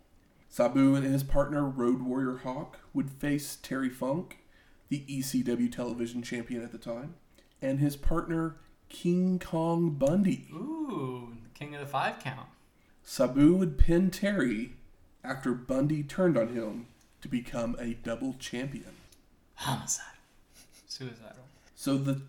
Sabu 0.49 0.95
and 0.95 1.05
his 1.05 1.23
partner 1.23 1.65
Road 1.65 2.03
Warrior 2.03 2.39
Hawk 2.39 2.79
would 2.95 3.11
face 3.11 3.57
Terry 3.63 3.91
Funk, 3.91 4.39
the 4.89 5.05
ECW 5.09 5.71
television 5.71 6.23
champion 6.23 6.63
at 6.63 6.73
the 6.73 6.79
time, 6.79 7.15
and 7.61 7.79
his 7.79 7.97
partner 7.97 8.57
King 8.89 9.39
Kong 9.39 9.91
Bundy. 9.91 10.49
Ooh, 10.53 11.37
king 11.55 11.75
of 11.75 11.81
the 11.81 11.87
five 11.87 12.19
count. 12.21 12.49
Sabu 13.03 13.55
would 13.57 13.79
pin 13.79 14.11
Terry 14.11 14.73
after 15.23 15.53
Bundy 15.53 16.03
turned 16.03 16.37
on 16.37 16.49
him 16.49 16.87
to 17.21 17.29
become 17.29 17.77
a 17.79 17.95
double 17.95 18.35
champion. 18.39 18.95
Homicide. 19.55 20.05
suicidal. 20.87 21.45
So 21.75 21.97
the 21.97 22.23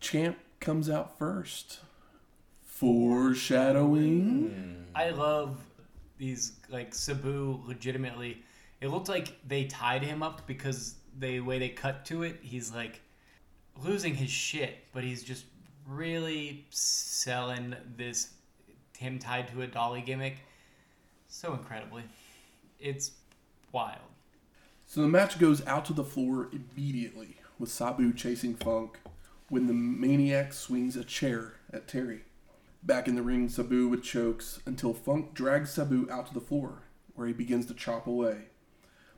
champ 0.00 0.38
comes 0.60 0.88
out 0.88 1.18
first. 1.18 1.80
Foreshadowing. 2.76 4.84
I 4.94 5.08
love 5.08 5.64
these 6.18 6.52
like 6.68 6.94
Sabu 6.94 7.58
legitimately. 7.64 8.42
It 8.82 8.88
looked 8.88 9.08
like 9.08 9.32
they 9.48 9.64
tied 9.64 10.02
him 10.02 10.22
up 10.22 10.46
because 10.46 10.96
the 11.18 11.40
way 11.40 11.58
they 11.58 11.70
cut 11.70 12.04
to 12.06 12.22
it, 12.22 12.38
he's 12.42 12.74
like 12.74 13.00
losing 13.82 14.14
his 14.14 14.28
shit, 14.28 14.76
but 14.92 15.02
he's 15.02 15.22
just 15.22 15.46
really 15.88 16.66
selling 16.68 17.74
this 17.96 18.34
him 18.98 19.18
tied 19.18 19.48
to 19.48 19.62
a 19.62 19.66
dolly 19.66 20.02
gimmick 20.02 20.36
so 21.28 21.54
incredibly. 21.54 22.02
It's 22.78 23.12
wild. 23.72 24.00
So 24.86 25.00
the 25.00 25.08
match 25.08 25.38
goes 25.38 25.66
out 25.66 25.86
to 25.86 25.94
the 25.94 26.04
floor 26.04 26.50
immediately 26.52 27.38
with 27.58 27.70
Sabu 27.70 28.12
chasing 28.12 28.54
Funk 28.54 28.98
when 29.48 29.66
the 29.66 29.72
maniac 29.72 30.52
swings 30.52 30.94
a 30.94 31.04
chair 31.04 31.54
at 31.72 31.88
Terry. 31.88 32.20
Back 32.86 33.08
in 33.08 33.16
the 33.16 33.22
ring, 33.22 33.48
Sabu 33.48 33.88
with 33.88 34.04
chokes 34.04 34.60
until 34.64 34.94
Funk 34.94 35.34
drags 35.34 35.70
Sabu 35.70 36.08
out 36.08 36.28
to 36.28 36.34
the 36.34 36.40
floor 36.40 36.82
where 37.16 37.26
he 37.26 37.32
begins 37.32 37.66
to 37.66 37.74
chop 37.74 38.06
away, 38.06 38.42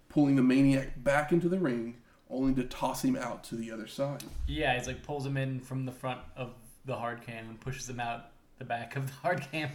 pulling 0.09 0.37
the 0.37 0.43
maniac 0.43 1.05
back 1.05 1.33
into 1.33 1.51
the 1.51 1.59
ring 1.59 1.99
only 2.31 2.55
to 2.55 2.65
toss 2.65 3.05
him 3.05 3.15
out 3.15 3.45
to 3.45 3.57
the 3.57 3.71
other 3.71 3.87
side. 3.87 4.25
Yeah, 4.47 4.75
he's 4.75 4.87
like 4.87 5.03
pulls 5.03 5.27
him 5.27 5.37
in 5.37 5.61
from 5.61 5.85
the 5.85 5.93
front 5.93 6.21
of 6.35 6.55
the 6.87 6.97
hard 6.97 7.21
cam 7.21 7.51
and 7.51 7.61
pushes 7.61 7.87
him 7.87 8.01
out 8.01 8.31
the 8.59 8.65
back 8.65 8.97
of 8.97 9.07
the 9.07 9.13
hard 9.23 9.43
cam. 9.53 9.69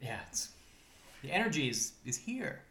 Yeah, 0.00 0.20
it's 0.28 0.52
the 1.22 1.30
energy 1.30 1.68
is 1.68 1.92
is 2.06 2.16
here. 2.16 2.62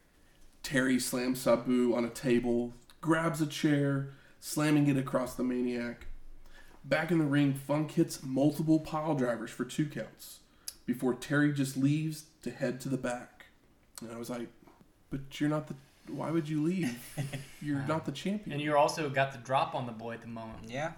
Terry 0.63 0.99
slams 0.99 1.41
Sabu 1.41 1.93
on 1.93 2.05
a 2.05 2.09
table, 2.09 2.73
grabs 3.01 3.39
a 3.39 3.45
chair, 3.45 4.13
slamming 4.39 4.87
it 4.87 4.97
across 4.97 5.35
the 5.35 5.43
maniac. 5.43 6.07
Back 6.85 7.11
in 7.11 7.19
the 7.19 7.25
ring, 7.25 7.53
Funk 7.53 7.91
hits 7.91 8.21
multiple 8.23 8.79
pile 8.79 9.15
drivers 9.15 9.51
for 9.51 9.63
two 9.63 9.85
counts 9.85 10.39
before 10.85 11.13
Terry 11.13 11.53
just 11.53 11.77
leaves 11.77 12.25
to 12.41 12.51
head 12.51 12.81
to 12.81 12.89
the 12.89 12.97
back. 12.97 13.45
And 14.01 14.11
I 14.11 14.17
was 14.17 14.29
like, 14.29 14.47
but 15.09 15.39
you're 15.39 15.49
not 15.49 15.67
the. 15.67 15.75
Why 16.07 16.31
would 16.31 16.49
you 16.49 16.61
leave? 16.61 16.99
You're 17.61 17.85
not 17.87 18.05
the 18.05 18.11
champion. 18.11 18.51
And 18.51 18.61
you 18.61 18.75
also 18.75 19.09
got 19.09 19.31
the 19.31 19.37
drop 19.37 19.73
on 19.73 19.85
the 19.85 19.93
boy 19.93 20.15
at 20.15 20.21
the 20.21 20.27
moment. 20.27 20.57
Yeah. 20.67 20.91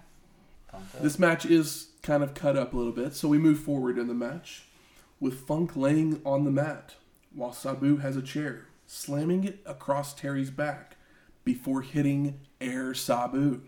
This 1.00 1.16
match 1.16 1.46
is 1.46 1.90
kind 2.02 2.24
of 2.24 2.34
cut 2.34 2.56
up 2.56 2.74
a 2.74 2.76
little 2.76 2.92
bit, 2.92 3.14
so 3.14 3.28
we 3.28 3.38
move 3.38 3.60
forward 3.60 3.98
in 3.98 4.08
the 4.08 4.14
match 4.14 4.64
with 5.20 5.46
Funk 5.46 5.76
laying 5.76 6.20
on 6.24 6.44
the 6.44 6.50
mat 6.50 6.96
while 7.32 7.52
Sabu 7.52 7.98
has 7.98 8.16
a 8.16 8.22
chair, 8.22 8.66
slamming 8.86 9.44
it 9.44 9.60
across 9.64 10.12
Terry's 10.12 10.50
back 10.50 10.96
before 11.44 11.82
hitting 11.82 12.40
Air 12.60 12.92
Sabu, 12.92 13.62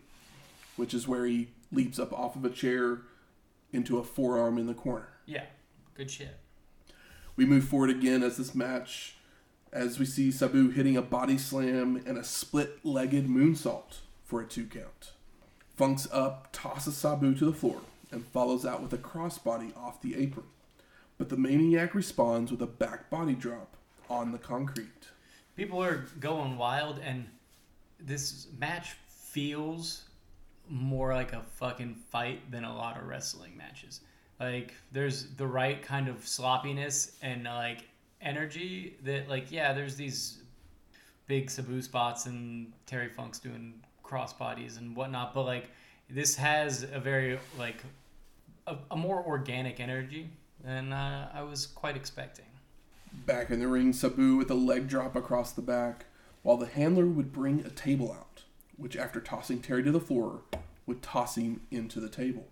which 0.77 0.93
is 0.93 1.07
where 1.07 1.25
he 1.25 1.51
leaps 1.73 1.99
up 1.99 2.13
off 2.13 2.37
of 2.37 2.45
a 2.45 2.51
chair 2.51 3.03
into 3.73 3.99
a 3.99 4.05
forearm 4.05 4.59
in 4.59 4.67
the 4.67 4.75
corner. 4.75 5.09
Yeah, 5.27 5.45
good 5.95 6.11
shit. 6.11 6.37
We 7.37 7.45
move 7.45 7.65
forward 7.65 7.91
again 7.91 8.23
as 8.23 8.37
this 8.37 8.55
match, 8.55 9.17
as 9.73 9.99
we 9.99 10.07
see 10.07 10.31
Sabu 10.33 10.71
hitting 10.71 10.97
a 10.97 11.03
body 11.03 11.39
slam 11.39 12.03
and 12.07 12.19
a 12.19 12.25
split 12.25 12.85
legged 12.85 13.29
moonsault 13.29 13.99
for 14.25 14.41
a 14.41 14.47
two 14.47 14.67
count. 14.67 15.13
Funk's 15.77 16.09
up, 16.11 16.49
tosses 16.53 16.97
Sabu 16.97 17.35
to 17.35 17.45
the 17.45 17.53
floor, 17.53 17.81
and 18.11 18.27
follows 18.27 18.67
out 18.67 18.83
with 18.83 18.93
a 18.93 18.99
crossbody 18.99 19.77
off 19.77 20.03
the 20.03 20.17
apron. 20.17 20.47
But 21.19 21.29
the 21.29 21.37
maniac 21.37 21.95
responds 21.95 22.51
with 22.51 22.63
a 22.63 22.67
back 22.67 23.11
body 23.11 23.35
drop 23.35 23.77
on 24.09 24.33
the 24.33 24.39
concrete. 24.39 25.09
people 25.55 25.83
are 25.83 26.07
going 26.19 26.57
wild, 26.57 26.99
and 27.01 27.27
this 28.01 28.47
match 28.59 28.97
feels 29.09 30.05
more 30.69 31.15
like 31.15 31.33
a 31.33 31.43
fucking 31.57 31.95
fight 31.95 32.51
than 32.51 32.65
a 32.65 32.75
lot 32.75 32.97
of 32.99 33.07
wrestling 33.07 33.57
matches. 33.57 34.01
Like 34.41 34.75
there's 34.93 35.27
the 35.37 35.47
right 35.47 35.83
kind 35.83 36.09
of 36.09 36.27
sloppiness 36.27 37.17
and 37.23 37.45
like 37.45 37.89
energy 38.21 38.97
that 39.05 39.29
like 39.29 39.51
yeah, 39.51 39.73
there's 39.73 39.97
these 39.97 40.43
big 41.27 41.51
Sabu 41.51 41.83
spots 41.83 42.27
and 42.27 42.73
Terry 42.87 43.09
Funk's 43.09 43.39
doing 43.39 43.75
cross 44.03 44.33
bodies 44.33 44.79
and 44.79 44.97
whatnot, 44.97 45.35
but 45.35 45.45
like 45.45 45.71
this 46.09 46.35
has 46.37 46.85
a 46.85 46.99
very 46.99 47.39
like 47.59 47.83
a, 48.67 48.77
a 48.91 48.97
more 48.97 49.23
organic 49.25 49.81
energy 49.81 50.31
than 50.65 50.93
uh, 50.93 51.31
I 51.33 51.43
was 51.43 51.67
quite 51.67 51.97
expecting. 51.97 52.45
Back 53.27 53.51
in 53.51 53.61
the 53.61 53.69
ring, 53.69 53.93
Sabu 53.93 54.37
with 54.37 54.51
a 54.51 54.55
leg 54.55 54.89
drop 54.89 55.17
across 55.17 55.53
the 55.53 55.63
back, 55.63 56.07
while 56.43 56.57
the 56.57 56.67
handler 56.67 57.07
would 57.07 57.33
bring 57.33 57.61
a 57.61 57.71
table 57.71 58.13
out, 58.13 58.45
which 58.79 58.97
after 58.97 59.21
tossing 59.21 59.61
Terry 59.61 59.83
to 59.83 59.93
the 59.93 60.01
floor, 60.01 60.43
would 60.87 61.03
toss 61.03 61.37
him 61.37 61.61
into 61.71 62.01
the 62.01 62.09
table. 62.09 62.49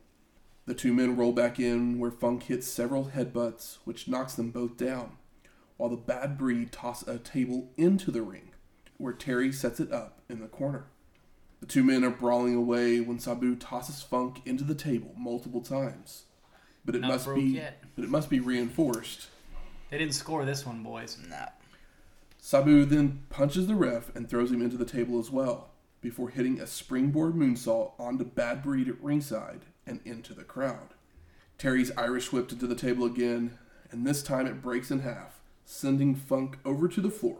The 0.67 0.75
two 0.75 0.93
men 0.93 1.17
roll 1.17 1.33
back 1.33 1.59
in, 1.59 1.99
where 1.99 2.11
Funk 2.11 2.43
hits 2.43 2.67
several 2.67 3.07
headbutts, 3.15 3.79
which 3.85 4.09
knocks 4.09 4.35
them 4.35 4.51
both 4.51 4.77
down, 4.77 5.12
while 5.77 5.89
the 5.89 5.97
bad 5.97 6.37
breed 6.37 6.73
toss 6.73 7.07
a 7.07 7.19
table 7.19 7.71
into 7.77 8.11
the 8.11 8.23
ring, 8.23 8.51
where 8.99 9.12
Terry 9.12 9.53
sets 9.53 9.79
it 9.81 9.93
up 9.93 10.21
in 10.29 10.41
the 10.41 10.49
corner. 10.49 10.87
The 11.61 11.67
two 11.67 11.85
men 11.85 12.05
are 12.05 12.11
brawling 12.11 12.55
away 12.55 13.01
when 13.01 13.19
Sabu 13.19 13.55
tosses 13.57 14.03
Funk 14.03 14.43
into 14.45 14.65
the 14.65 14.75
table 14.75 15.15
multiple 15.17 15.62
times. 15.62 16.25
But 16.85 16.95
it 16.97 17.01
Not 17.01 17.09
must 17.09 17.35
be 17.35 17.43
yet. 17.43 17.83
but 17.95 18.05
it 18.05 18.11
must 18.11 18.29
be 18.29 18.41
reinforced. 18.41 19.29
They 19.91 19.99
didn't 19.99 20.15
score 20.15 20.45
this 20.45 20.67
one, 20.67 20.83
boys. 20.83 21.17
Nah. 21.29 21.47
Sabu 22.39 22.85
then 22.85 23.25
punches 23.31 23.67
the 23.67 23.75
ref 23.75 24.15
and 24.15 24.29
throws 24.29 24.53
him 24.53 24.62
into 24.62 24.77
the 24.77 24.85
table 24.85 25.19
as 25.19 25.31
well, 25.31 25.71
before 26.07 26.29
hitting 26.29 26.61
a 26.61 26.66
springboard 26.69 27.35
moonsault 27.35 27.90
onto 27.99 28.23
Bad 28.23 28.62
Breed 28.62 28.87
at 28.88 29.03
ringside 29.03 29.62
and 29.85 29.99
into 30.05 30.33
the 30.33 30.45
crowd. 30.45 30.95
Terry's 31.59 31.90
Irish 31.97 32.31
whipped 32.31 32.53
into 32.53 32.69
the 32.69 32.77
table 32.77 33.05
again, 33.05 33.59
and 33.90 34.07
this 34.07 34.23
time 34.23 34.47
it 34.47 34.62
breaks 34.62 34.92
in 34.92 35.01
half, 35.01 35.40
sending 35.64 36.14
Funk 36.14 36.59
over 36.64 36.87
to 36.87 37.01
the 37.01 37.11
floor. 37.11 37.38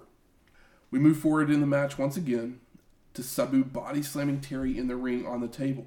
We 0.91 0.99
move 0.99 1.17
forward 1.17 1.49
in 1.49 1.61
the 1.61 1.67
match 1.67 1.97
once 1.97 2.17
again 2.17 2.59
to 3.15 3.23
Sabu 3.23 3.63
body 3.63 4.03
slamming 4.03 4.41
Terry 4.41 4.77
in 4.77 4.89
the 4.89 4.97
ring 4.97 5.25
on 5.25 5.41
the 5.41 5.47
table 5.47 5.87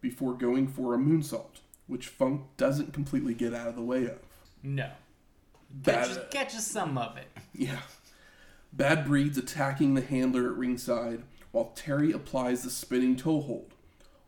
before 0.00 0.34
going 0.34 0.66
for 0.66 0.94
a 0.94 0.98
moonsault, 0.98 1.60
which 1.86 2.08
Funk 2.08 2.42
doesn't 2.56 2.92
completely 2.92 3.34
get 3.34 3.54
out 3.54 3.68
of 3.68 3.76
the 3.76 3.82
way 3.82 4.06
of. 4.06 4.18
No. 4.64 4.90
Bad- 5.70 6.08
Catch, 6.08 6.30
catch 6.32 6.54
us 6.56 6.66
some 6.66 6.98
of 6.98 7.16
it. 7.18 7.28
Yeah. 7.54 7.78
Bad 8.72 9.06
Breed's 9.06 9.38
attacking 9.38 9.94
the 9.94 10.02
handler 10.02 10.50
at 10.50 10.56
ringside 10.56 11.22
while 11.56 11.72
Terry 11.74 12.12
applies 12.12 12.62
the 12.62 12.68
spinning 12.68 13.16
toe 13.16 13.40
hold, 13.40 13.72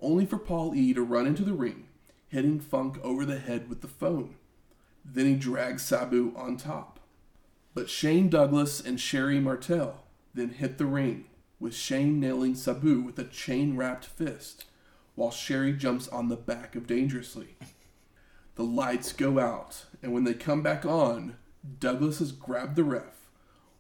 only 0.00 0.24
for 0.24 0.38
Paul 0.38 0.74
E 0.74 0.94
to 0.94 1.02
run 1.02 1.26
into 1.26 1.44
the 1.44 1.52
ring, 1.52 1.86
hitting 2.28 2.58
Funk 2.58 2.98
over 3.02 3.26
the 3.26 3.38
head 3.38 3.68
with 3.68 3.82
the 3.82 3.86
phone. 3.86 4.36
Then 5.04 5.26
he 5.26 5.34
drags 5.34 5.82
Sabu 5.82 6.32
on 6.34 6.56
top. 6.56 7.00
But 7.74 7.90
Shane 7.90 8.30
Douglas 8.30 8.80
and 8.80 8.98
Sherri 8.98 9.40
Martel 9.40 10.04
then 10.32 10.48
hit 10.48 10.78
the 10.78 10.86
ring, 10.86 11.26
with 11.60 11.74
Shane 11.74 12.18
nailing 12.18 12.54
Sabu 12.54 13.02
with 13.02 13.18
a 13.18 13.24
chain 13.24 13.76
wrapped 13.76 14.06
fist, 14.06 14.64
while 15.14 15.30
Sherri 15.30 15.74
jumps 15.74 16.08
on 16.08 16.30
the 16.30 16.36
back 16.36 16.74
of 16.76 16.86
Dangerously. 16.86 17.58
The 18.54 18.64
lights 18.64 19.12
go 19.12 19.38
out, 19.38 19.84
and 20.02 20.14
when 20.14 20.24
they 20.24 20.32
come 20.32 20.62
back 20.62 20.86
on, 20.86 21.36
Douglas 21.78 22.20
has 22.20 22.32
grabbed 22.32 22.76
the 22.76 22.84
ref, 22.84 23.28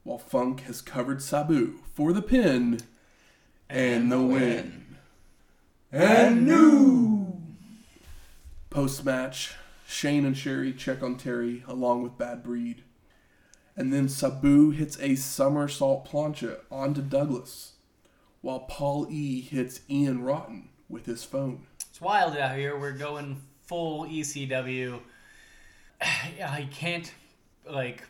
while 0.02 0.18
Funk 0.18 0.64
has 0.64 0.82
covered 0.82 1.22
Sabu 1.22 1.78
for 1.94 2.12
the 2.12 2.20
pin 2.20 2.80
and, 3.68 4.10
the 4.10 4.20
win. 4.20 4.96
And 5.92 6.46
new! 6.46 7.40
Post 8.70 9.04
match, 9.04 9.54
Shane 9.86 10.24
and 10.24 10.36
Sherri 10.36 10.72
check 10.72 11.02
on 11.02 11.16
Terry 11.16 11.64
along 11.66 12.02
with 12.02 12.18
Bad 12.18 12.42
Breed. 12.42 12.82
And 13.76 13.92
then 13.92 14.08
Sabu 14.08 14.70
hits 14.70 14.98
a 15.00 15.14
somersault 15.14 16.06
plancha 16.08 16.58
onto 16.70 17.00
Douglas, 17.00 17.74
while 18.40 18.60
Paul 18.60 19.06
E 19.10 19.40
hits 19.40 19.80
Ian 19.88 20.22
Rotten 20.22 20.68
with 20.88 21.06
his 21.06 21.24
phone. 21.24 21.66
It's 21.88 22.00
wild 22.00 22.36
out 22.36 22.56
here. 22.56 22.78
We're 22.78 22.92
going 22.92 23.40
full 23.66 24.04
ECW. 24.04 25.00
I 26.00 26.68
can't 26.72 27.12
like 27.70 28.02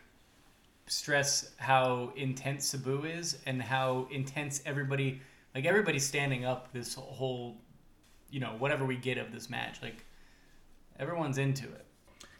stress 0.87 1.51
how 1.57 2.11
intense 2.15 2.67
Sabu 2.67 3.03
is 3.05 3.37
and 3.45 3.61
how 3.61 4.07
intense 4.11 4.61
everybody 4.65 5.21
like 5.59 5.67
everybody's 5.67 6.05
standing 6.07 6.45
up 6.45 6.71
this 6.71 6.93
whole 6.95 7.57
you 8.29 8.39
know 8.39 8.55
whatever 8.59 8.85
we 8.85 8.95
get 8.95 9.17
of 9.17 9.33
this 9.33 9.49
match 9.49 9.81
like 9.81 10.05
everyone's 10.97 11.37
into 11.37 11.65
it. 11.65 11.85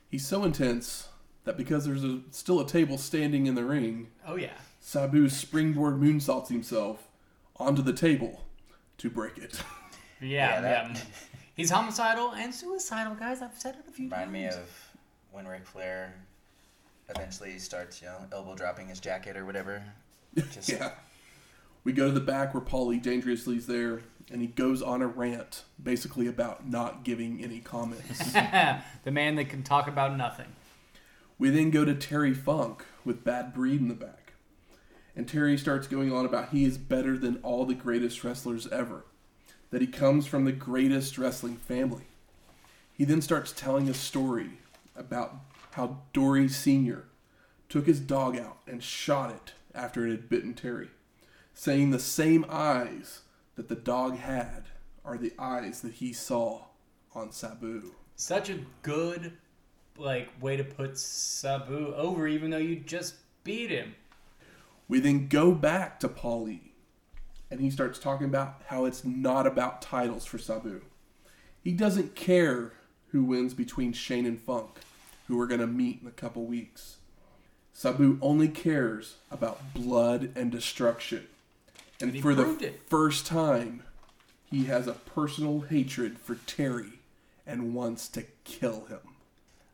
He's 0.08 0.26
so 0.26 0.46
intense 0.46 1.10
that 1.44 1.58
because 1.58 1.86
there's 1.86 2.04
a, 2.06 2.22
still 2.32 2.62
a 2.62 2.66
table 2.68 2.98
standing 2.98 3.46
in 3.46 3.56
the 3.56 3.66
ring, 3.66 4.08
Oh 4.26 4.38
yeah. 4.38 4.54
Sabu 4.80 5.28
springboard 5.28 6.00
moonsaults 6.00 6.48
himself 6.48 7.10
onto 7.58 7.82
the 7.82 7.92
table 7.94 8.46
to 9.00 9.10
break 9.10 9.38
it. 9.38 9.62
Yeah, 10.22 10.28
Yeah, 10.56 10.62
that- 10.62 10.90
yeah. 10.96 11.02
He's 11.56 11.72
homicidal 11.72 12.32
and 12.36 12.56
suicidal, 12.56 13.16
guys. 13.16 13.42
I've 13.42 13.58
said 13.60 13.76
it 13.76 13.84
a 13.86 13.92
few 13.92 14.10
times. 14.10 14.28
Remind 14.28 14.32
me 14.32 14.46
of 14.48 14.70
when 15.34 15.46
Ric 15.46 15.66
Flair 15.68 16.14
eventually 17.10 17.60
starts, 17.60 18.02
you 18.02 18.08
know, 18.08 18.20
elbow 18.32 18.56
dropping 18.56 18.88
his 18.88 19.02
jacket 19.02 19.36
or 19.36 19.46
whatever. 19.46 19.84
Just 20.54 20.70
yeah. 20.70 20.92
We 21.90 21.94
go 21.94 22.06
to 22.06 22.14
the 22.14 22.20
back 22.20 22.54
where 22.54 22.62
Paulie 22.62 23.02
Dangerously's 23.02 23.66
there, 23.66 24.02
and 24.32 24.42
he 24.42 24.48
goes 24.48 24.80
on 24.80 25.02
a 25.02 25.08
rant, 25.08 25.64
basically 25.82 26.28
about 26.28 26.70
not 26.70 27.04
giving 27.04 27.44
any 27.44 27.62
comments. 27.62 28.32
the 29.04 29.12
man 29.12 29.38
that 29.38 29.50
can 29.50 29.64
talk 29.64 29.88
about 29.88 30.16
nothing. 30.16 30.46
we 31.40 31.50
then 31.50 31.72
go 31.72 31.84
to 31.86 31.96
Terry 31.96 32.36
Funk 32.36 32.86
with 33.04 33.24
Bad 33.24 33.56
Breed 33.56 33.82
in 33.82 33.88
the 33.88 33.96
back. 33.96 34.34
And 35.16 35.28
Terry 35.28 35.58
starts 35.58 35.88
going 35.88 36.14
on 36.14 36.28
about 36.28 36.50
he 36.50 36.64
is 36.64 36.78
better 36.78 37.18
than 37.18 37.38
all 37.38 37.66
the 37.66 37.74
greatest 37.74 38.24
wrestlers 38.24 38.68
ever, 38.68 39.04
that 39.72 39.82
he 39.82 39.88
comes 39.88 40.28
from 40.28 40.46
the 40.46 40.52
greatest 40.52 41.18
wrestling 41.18 41.56
family. 41.56 42.06
He 42.94 43.04
then 43.04 43.24
starts 43.24 43.52
telling 43.52 43.90
a 43.90 43.96
story 43.96 44.60
about 44.96 45.38
how 45.72 46.02
Dory 46.14 46.50
Sr. 46.50 47.06
took 47.68 47.88
his 47.88 48.00
dog 48.00 48.38
out 48.38 48.60
and 48.68 48.84
shot 48.84 49.32
it 49.32 49.54
after 49.74 50.06
it 50.06 50.12
had 50.12 50.30
bitten 50.30 50.54
Terry, 50.54 50.90
saying 51.60 51.92
the 51.92 52.00
same 52.00 52.46
eyes 52.48 53.24
that 53.58 53.68
the 53.68 53.76
dog 53.76 54.16
had 54.16 54.64
are 55.04 55.18
the 55.18 55.34
eyes 55.38 55.82
that 55.82 55.96
he 55.96 56.14
saw 56.14 56.62
on 57.14 57.34
Sabu. 57.34 57.92
Such 58.16 58.50
a 58.50 58.62
good 58.82 59.34
like 59.98 60.30
way 60.42 60.56
to 60.56 60.64
put 60.64 60.98
Sabu 60.98 61.94
over, 61.96 62.30
even 62.30 62.50
though 62.50 62.58
you 62.58 62.78
just 62.78 63.16
beat 63.44 63.72
him. 63.72 63.94
We 64.88 65.02
then 65.02 65.28
go 65.28 65.52
back 65.52 66.00
to 66.00 66.08
Paulie, 66.08 66.72
and 67.52 67.60
he 67.60 67.70
starts 67.70 68.00
talking 68.00 68.28
about 68.28 68.62
how 68.68 68.86
it's 68.86 69.04
not 69.04 69.46
about 69.46 69.82
titles 69.82 70.24
for 70.24 70.38
Sabu. 70.38 70.80
He 71.62 71.74
doesn't 71.74 72.16
care 72.16 72.72
who 73.10 73.26
wins 73.26 73.54
between 73.54 73.92
Shane 73.92 74.26
and 74.26 74.40
Funk, 74.40 74.80
who 75.28 75.38
are 75.42 75.48
going 75.48 75.60
to 75.60 75.68
meet 75.68 76.00
in 76.02 76.08
a 76.08 76.12
couple 76.12 76.46
weeks. 76.46 77.00
Sabu 77.74 78.18
only 78.22 78.48
cares 78.48 79.18
about 79.30 79.74
blood 79.74 80.32
and 80.38 80.50
destruction. 80.54 81.28
And, 82.02 82.14
And 82.14 82.22
for 82.22 82.34
the 82.34 82.50
it. 82.66 82.82
first 82.88 83.26
time, 83.26 83.84
he 84.50 84.66
has 84.66 84.88
a 84.88 84.94
personal 84.94 85.62
hatred 85.62 86.18
for 86.20 86.36
Terry 86.48 87.00
and 87.46 87.74
wants 87.74 88.08
to 88.10 88.24
kill 88.44 88.86
him. 88.86 89.00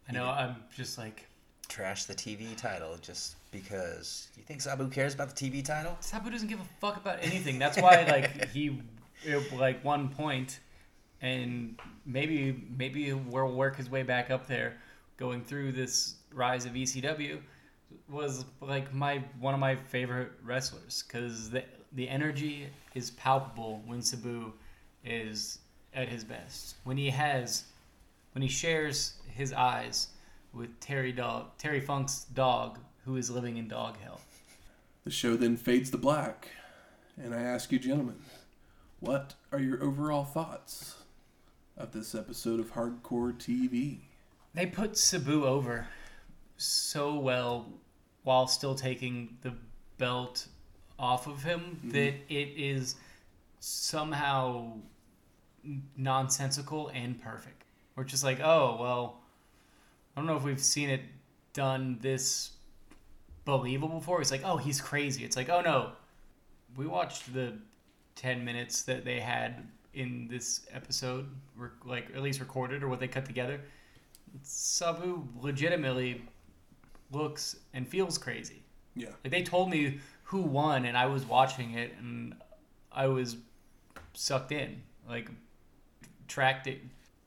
I 0.10 0.14
know. 0.14 0.26
I'm 0.28 0.56
just 0.76 0.98
like 0.98 1.28
trash 1.68 2.06
the 2.06 2.14
TV 2.14 2.56
title 2.56 2.96
just 3.02 3.36
because 3.52 4.28
you 4.38 4.44
think 4.44 4.62
Sabu 4.62 4.88
cares 4.90 5.14
about 5.14 5.36
the 5.36 5.50
TV 5.50 5.64
title? 5.64 5.98
Sabu 6.00 6.30
doesn't 6.30 6.48
give 6.48 6.60
a 6.60 6.66
fuck 6.80 6.98
about 6.98 7.20
anything. 7.22 7.60
That's 7.60 7.78
why 7.78 8.06
like 8.08 8.50
he 8.54 8.82
it, 9.24 9.54
like 9.54 9.84
one 9.84 10.10
point, 10.10 10.60
and 11.22 11.80
maybe 12.06 12.64
maybe 12.78 13.14
we'll 13.14 13.52
work 13.52 13.78
his 13.78 13.90
way 13.90 14.04
back 14.04 14.30
up 14.30 14.48
there, 14.48 14.78
going 15.18 15.44
through 15.44 15.72
this 15.72 16.16
rise 16.34 16.66
of 16.66 16.74
ECW, 16.74 17.40
was 18.10 18.46
like 18.62 18.94
my 18.94 19.24
one 19.40 19.54
of 19.54 19.60
my 19.60 19.76
favorite 19.76 20.32
wrestlers 20.44 21.04
because 21.08 21.50
the 21.96 22.10
energy 22.10 22.68
is 22.94 23.12
palpable 23.12 23.82
when 23.86 24.02
Sabu 24.02 24.52
is 25.04 25.60
at 25.94 26.10
his 26.10 26.24
best. 26.24 26.76
When 26.84 26.98
he 26.98 27.10
has 27.10 27.64
when 28.34 28.42
he 28.42 28.50
shares 28.50 29.14
his 29.28 29.54
eyes 29.54 30.10
with 30.54 30.80
Terry 30.80 31.14
dog 31.14 31.58
Terry 31.58 31.80
Funk's 31.80 32.26
dog 32.34 32.78
who 33.06 33.16
is 33.16 33.30
living 33.30 33.58
in 33.58 33.68
dog 33.68 33.98
hell. 34.04 34.20
The 35.06 35.12
show 35.12 35.36
then 35.36 35.56
fades 35.56 35.92
to 35.92 35.98
black, 35.98 36.50
and 37.16 37.34
I 37.34 37.42
ask 37.42 37.72
you, 37.72 37.78
gentlemen, 37.78 38.16
what 39.00 39.36
are 39.52 39.60
your 39.60 39.82
overall 39.84 40.24
thoughts 40.24 40.96
of 41.78 41.92
this 41.92 42.16
episode 42.16 42.60
of 42.60 42.74
Hardcore 42.74 43.34
TV? 43.34 44.00
They 44.56 44.66
put 44.66 44.98
Sabu 44.98 45.46
over 45.46 45.88
so 46.58 47.14
well 47.20 47.68
while 48.24 48.48
still 48.48 48.74
taking 48.74 49.38
the 49.44 49.54
belt 50.00 50.48
off 50.98 51.28
of 51.28 51.44
him 51.44 51.60
mm-hmm. 51.60 51.92
that 51.92 52.14
it 52.30 52.50
is 52.58 52.96
somehow 53.60 54.74
nonsensical 55.98 56.90
and 56.90 57.22
perfect. 57.22 57.64
We're 57.96 58.04
just 58.04 58.24
like, 58.24 58.40
oh 58.42 58.78
well, 58.80 59.22
I 60.16 60.20
don't 60.20 60.28
know 60.28 60.38
if 60.38 60.44
we've 60.44 60.60
seen 60.60 60.90
it 60.90 61.02
done 61.54 61.98
this 62.02 62.52
believable 63.46 64.00
before. 64.00 64.22
It's 64.22 64.32
like, 64.32 64.44
oh, 64.44 64.58
he's 64.58 64.82
crazy. 64.82 65.24
It's 65.24 65.38
like, 65.38 65.50
oh 65.50 65.62
no, 65.62 65.92
we 66.76 66.86
watched 66.86 67.34
the 67.34 67.54
ten 68.16 68.44
minutes 68.44 68.84
that 68.84 69.06
they 69.06 69.20
had 69.20 69.68
in 69.94 70.28
this 70.30 70.66
episode, 70.72 71.28
like 71.86 72.08
at 72.14 72.22
least 72.22 72.40
recorded 72.40 72.84
or 72.84 72.90
what 72.90 73.00
they 73.00 73.08
cut 73.08 73.26
together. 73.26 73.62
Sabu 74.44 75.26
legitimately 75.40 76.22
looks 77.12 77.56
and 77.74 77.88
feels 77.88 78.18
crazy. 78.18 78.62
Yeah. 78.96 79.10
Like 79.24 79.32
they 79.32 79.44
told 79.44 79.70
me 79.70 80.00
who 80.26 80.42
won, 80.42 80.86
and 80.86 80.98
I 80.98 81.06
was 81.06 81.26
watching 81.26 81.74
it, 81.74 81.94
and 82.00 82.36
I 82.92 83.08
was 83.08 83.38
sucked 84.14 84.52
in. 84.52 84.82
Like 85.08 85.30
tracked 86.28 86.68
it. 86.68 86.82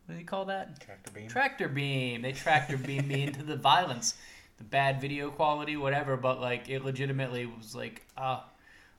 What 0.07 0.15
do 0.15 0.21
you 0.21 0.27
call 0.27 0.47
that? 0.47 0.81
Tractor 0.81 1.11
beam. 1.13 1.29
Tractor 1.29 1.69
beam. 1.69 2.23
They 2.23 2.33
tractor 2.33 2.77
beam 2.77 3.09
me 3.09 3.23
into 3.25 3.43
the 3.43 3.57
violence, 3.57 4.15
the 4.57 4.65
bad 4.65 5.01
video 5.01 5.31
quality, 5.31 5.77
whatever. 5.77 6.17
But 6.17 6.41
like 6.41 6.69
it 6.69 6.85
legitimately 6.85 7.47
was 7.47 7.75
like 7.75 8.03
ah, 8.17 8.45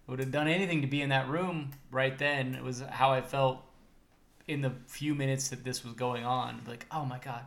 I 0.07 0.11
would 0.11 0.19
have 0.19 0.31
done 0.31 0.47
anything 0.47 0.81
to 0.81 0.87
be 0.87 1.01
in 1.01 1.09
that 1.09 1.27
room 1.27 1.71
right 1.91 2.17
then. 2.17 2.55
It 2.55 2.63
was 2.63 2.81
how 2.89 3.11
I 3.11 3.21
felt 3.21 3.63
in 4.47 4.61
the 4.61 4.71
few 4.87 5.13
minutes 5.13 5.49
that 5.49 5.63
this 5.63 5.83
was 5.83 5.93
going 5.93 6.25
on. 6.25 6.61
Like 6.67 6.85
oh 6.91 7.05
my 7.05 7.19
god. 7.19 7.43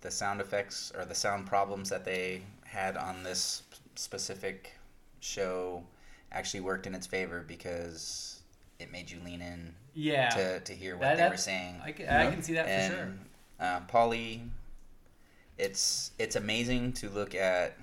the 0.00 0.10
sound 0.10 0.40
effects 0.40 0.92
or 0.96 1.04
the 1.04 1.14
sound 1.14 1.46
problems 1.46 1.88
that 1.90 2.04
they 2.04 2.42
had 2.64 2.96
on 2.96 3.22
this 3.22 3.62
specific 3.94 4.72
show 5.20 5.84
actually 6.32 6.60
worked 6.60 6.86
in 6.86 6.94
its 6.94 7.06
favor 7.06 7.44
because 7.46 8.40
it 8.78 8.90
made 8.90 9.10
you 9.10 9.18
lean 9.24 9.42
in 9.42 9.74
Yeah. 9.94 10.28
to, 10.30 10.60
to 10.60 10.72
hear 10.72 10.94
what 10.96 11.02
That- 11.02 11.16
they 11.18 11.28
were 11.28 11.36
saying. 11.36 11.80
I 11.84 11.92
can. 11.92 12.08
I 12.08 12.30
can 12.30 12.42
see 12.42 12.54
that 12.54 12.66
for 12.90 12.94
sure. 12.96 13.12
uh, 13.60 13.80
Paulie, 13.82 14.48
it's 15.58 16.12
it's 16.18 16.36
amazing 16.36 16.92
to 16.94 17.08
look 17.10 17.34
at 17.34 17.76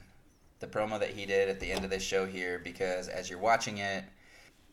the 0.60 0.68
promo 0.68 1.00
that 1.00 1.12
he 1.12 1.26
did 1.26 1.50
at 1.50 1.60
the 1.60 1.72
end 1.72 1.84
of 1.84 1.92
this 1.92 2.02
show 2.04 2.26
here 2.26 2.60
because 2.64 3.08
as 3.08 3.30
you're 3.30 3.38
watching 3.40 3.78
it, 3.78 4.04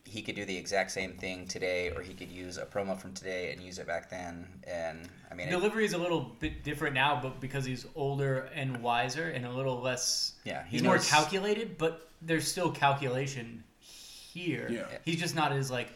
he 0.05 0.21
could 0.21 0.35
do 0.35 0.45
the 0.45 0.55
exact 0.55 0.91
same 0.91 1.13
thing 1.13 1.47
today, 1.47 1.91
or 1.91 2.01
he 2.01 2.13
could 2.13 2.31
use 2.31 2.57
a 2.57 2.65
promo 2.65 2.97
from 2.97 3.11
today 3.13 3.51
and 3.51 3.61
use 3.61 3.79
it 3.79 3.87
back 3.87 4.09
then. 4.09 4.47
And 4.65 5.09
I 5.29 5.33
mean, 5.33 5.49
Delivery 5.49 5.83
is 5.83 5.93
a 5.93 5.97
little 5.97 6.31
bit 6.39 6.63
different 6.63 6.93
now, 6.93 7.19
but 7.21 7.41
because 7.41 7.65
he's 7.65 7.85
older 7.95 8.49
and 8.55 8.81
wiser 8.81 9.29
and 9.29 9.45
a 9.45 9.51
little 9.51 9.81
less, 9.81 10.33
yeah, 10.45 10.63
he 10.65 10.77
he's 10.77 10.83
more 10.83 10.99
calculated. 10.99 11.77
But 11.77 12.07
there's 12.21 12.47
still 12.47 12.71
calculation 12.71 13.63
here. 13.79 14.69
Yeah. 14.71 14.85
He's 15.03 15.19
just 15.19 15.35
not 15.35 15.51
as 15.51 15.69
like 15.71 15.89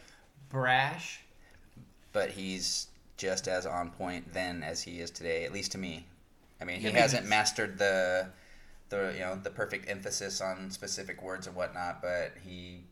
brash. 0.49 1.21
but 2.11 2.31
he's 2.31 2.87
just 3.17 3.47
as 3.47 3.65
on 3.65 3.91
point 3.91 4.33
then 4.33 4.63
as 4.63 4.81
he 4.81 4.99
is 5.01 5.11
today, 5.11 5.43
at 5.45 5.53
least 5.53 5.71
to 5.73 5.77
me. 5.77 6.05
I 6.59 6.65
mean, 6.65 6.77
he 6.77 6.85
Yeah, 6.85 6.89
because- 6.93 7.11
hasn't 7.11 7.27
mastered 7.27 7.77
the 7.77 8.29
the 8.89 9.11
you 9.13 9.19
know 9.19 9.35
the 9.35 9.51
perfect 9.51 9.87
emphasis 9.87 10.41
on 10.41 10.71
specific 10.71 11.21
words 11.21 11.45
and 11.45 11.55
whatnot, 11.55 12.01
but 12.01 12.31
he 12.43 12.83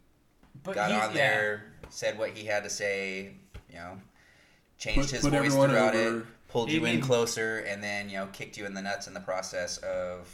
But 0.63 0.75
got 0.75 0.89
he, 0.91 0.95
on 0.97 1.09
yeah. 1.09 1.13
there, 1.13 1.65
said 1.89 2.17
what 2.17 2.31
he 2.31 2.45
had 2.45 2.63
to 2.63 2.69
say, 2.69 3.33
you 3.69 3.75
know, 3.75 3.97
changed 4.77 5.01
Put- 5.01 5.11
his 5.11 5.21
put 5.21 5.33
voice 5.33 5.53
throughout 5.53 5.95
over. 5.95 6.19
it, 6.19 6.25
pulled 6.49 6.69
He 6.69 6.75
you 6.77 6.85
in 6.85 7.01
closer, 7.01 7.59
and 7.59 7.83
then 7.83 8.09
you 8.09 8.17
know 8.17 8.27
kicked 8.33 8.57
you 8.57 8.65
in 8.65 8.73
the 8.73 8.81
nuts 8.81 9.07
in 9.07 9.13
the 9.13 9.19
process 9.21 9.77
of. 9.79 10.27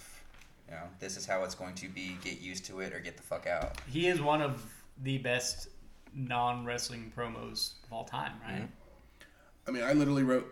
You 0.70 0.76
know, 0.76 0.86
this 1.00 1.18
is 1.18 1.26
how 1.26 1.44
it's 1.44 1.54
going 1.56 1.76
to 1.76 1.90
be. 1.90 2.18
Get 2.24 2.40
used 2.40 2.66
to 2.66 2.80
it 2.80 2.94
or 2.94 3.00
get 3.00 3.18
the 3.18 3.22
fuck 3.22 3.46
out. 3.46 3.80
He 3.88 4.08
is 4.08 4.22
one 4.22 4.42
of 4.42 4.64
the 5.04 5.18
best 5.20 5.68
non 6.16 6.66
wrestling 6.66 7.12
promos 7.16 7.74
of 7.84 7.92
all 7.94 8.06
time, 8.06 8.32
right? 8.44 8.62
Mhm. 8.62 8.68
I 9.68 9.72
mean, 9.72 9.84
I 9.84 9.94
literally 9.94 10.24
wrote 10.24 10.48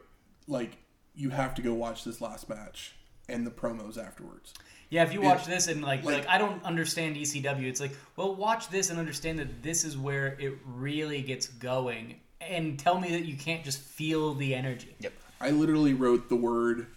like 0.48 0.78
you 1.16 1.30
have 1.30 1.56
to 1.56 1.62
go 1.62 1.74
watch 1.74 2.04
this 2.04 2.20
last 2.22 2.50
match 2.50 2.94
and 3.30 3.48
the 3.48 3.52
promos 3.52 3.98
afterwards. 3.98 4.54
Yeah, 4.92 5.04
if 5.04 5.14
you 5.14 5.22
watch 5.22 5.46
this 5.46 5.68
and 5.68 5.82
like, 5.82 6.04
Like- 6.04 6.18
like 6.18 6.28
I 6.28 6.38
don't 6.38 6.64
understand 6.64 7.16
ECW, 7.16 7.64
it's 7.68 7.80
like, 7.82 7.94
well, 8.18 8.36
watch 8.36 8.70
this 8.70 8.90
and 8.92 9.00
understand 9.00 9.40
that 9.40 9.64
this 9.64 9.84
is 9.86 9.98
where 9.98 10.38
it 10.40 10.60
really 10.66 11.22
gets 11.22 11.48
going, 11.48 12.20
and 12.42 12.78
tell 12.78 13.00
me 13.00 13.10
that 13.12 13.26
you 13.26 13.36
can't 13.38 13.64
just 13.64 13.80
feel 13.80 14.34
the 14.34 14.54
energy. 14.54 14.94
Yep. 15.00 15.14
I 15.40 15.50
literally 15.52 15.94
wrote 15.94 16.30
the 16.30 16.36
word 16.36 16.88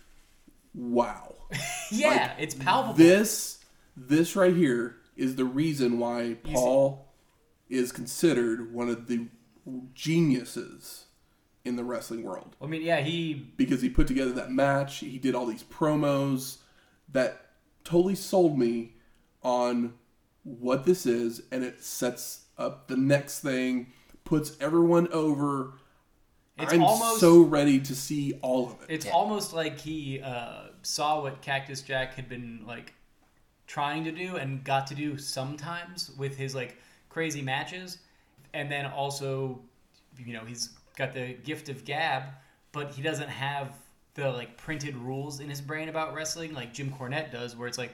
wow. 0.75 1.35
Yeah, 1.91 2.33
it's 2.39 2.55
palpable. 2.55 2.95
This 2.95 3.65
this 3.97 4.35
right 4.35 4.55
here 4.55 4.97
is 5.17 5.37
the 5.37 5.45
reason 5.45 5.99
why 6.01 6.37
Paul 6.43 7.13
is 7.69 7.93
considered 7.93 8.75
one 8.75 8.89
of 8.89 9.07
the 9.07 9.29
geniuses 9.95 11.05
in 11.65 11.77
the 11.77 11.85
wrestling 11.85 12.23
world 12.23 12.55
I 12.61 12.67
mean, 12.67 12.83
yeah, 12.83 13.01
he 13.01 13.35
because 13.57 13.81
he 13.81 13.89
put 13.89 14.07
together 14.07 14.33
that 14.33 14.51
match, 14.51 14.99
he 14.99 15.19
did 15.19 15.35
all 15.35 15.47
these 15.47 15.63
promos 15.63 16.59
that 17.13 17.44
totally 17.85 18.15
sold 18.15 18.59
me 18.59 18.95
on 19.43 19.95
what 20.43 20.85
this 20.85 21.07
is 21.07 21.43
and 21.53 21.63
it 21.65 21.83
sets 21.83 22.45
up 22.59 22.89
the 22.89 22.97
next 22.97 23.41
thing, 23.41 23.93
puts 24.25 24.57
everyone 24.61 25.09
over. 25.13 25.75
It's 26.59 26.73
I'm 26.73 26.83
almost- 26.83 27.21
so 27.21 27.43
ready 27.43 27.81
to 27.81 27.95
see 27.95 28.35
all 28.43 28.67
of 28.71 28.83
it. 28.83 28.87
It's 28.95 29.07
Yeah. 29.07 29.13
almost 29.13 29.53
like 29.53 29.79
he 29.81 30.21
uh, 30.23 30.69
saw 30.83 31.21
what 31.23 31.43
Cactus 31.43 31.83
Jack 31.83 32.15
had 32.15 32.29
been 32.29 32.65
like 32.67 32.95
trying 33.67 34.05
to 34.05 34.13
do 34.13 34.37
and 34.37 34.63
got 34.63 34.87
to 34.89 34.95
do 34.95 35.19
sometimes 35.19 36.11
with 36.17 36.37
his 36.37 36.55
like 36.55 36.79
crazy 37.09 37.43
matches, 37.43 37.99
and 38.53 38.71
then 38.71 38.87
also, 38.87 39.61
you 40.19 40.33
know, 40.33 40.45
he's 40.45 40.71
got 40.97 41.13
the 41.13 41.33
gift 41.45 41.69
of 41.69 41.85
gab, 41.85 42.25
but 42.73 42.93
he 42.93 43.03
doesn't 43.03 43.29
have 43.29 43.73
the 44.15 44.31
like 44.31 44.57
printed 44.57 44.97
rules 44.97 45.41
in 45.41 45.49
his 45.49 45.61
brain 45.61 45.89
about 45.89 46.15
wrestling 46.15 46.55
like 46.55 46.73
Jim 46.73 46.91
Cornette 46.91 47.31
does, 47.33 47.57
where 47.57 47.69
it's 47.69 47.79
like 47.79 47.93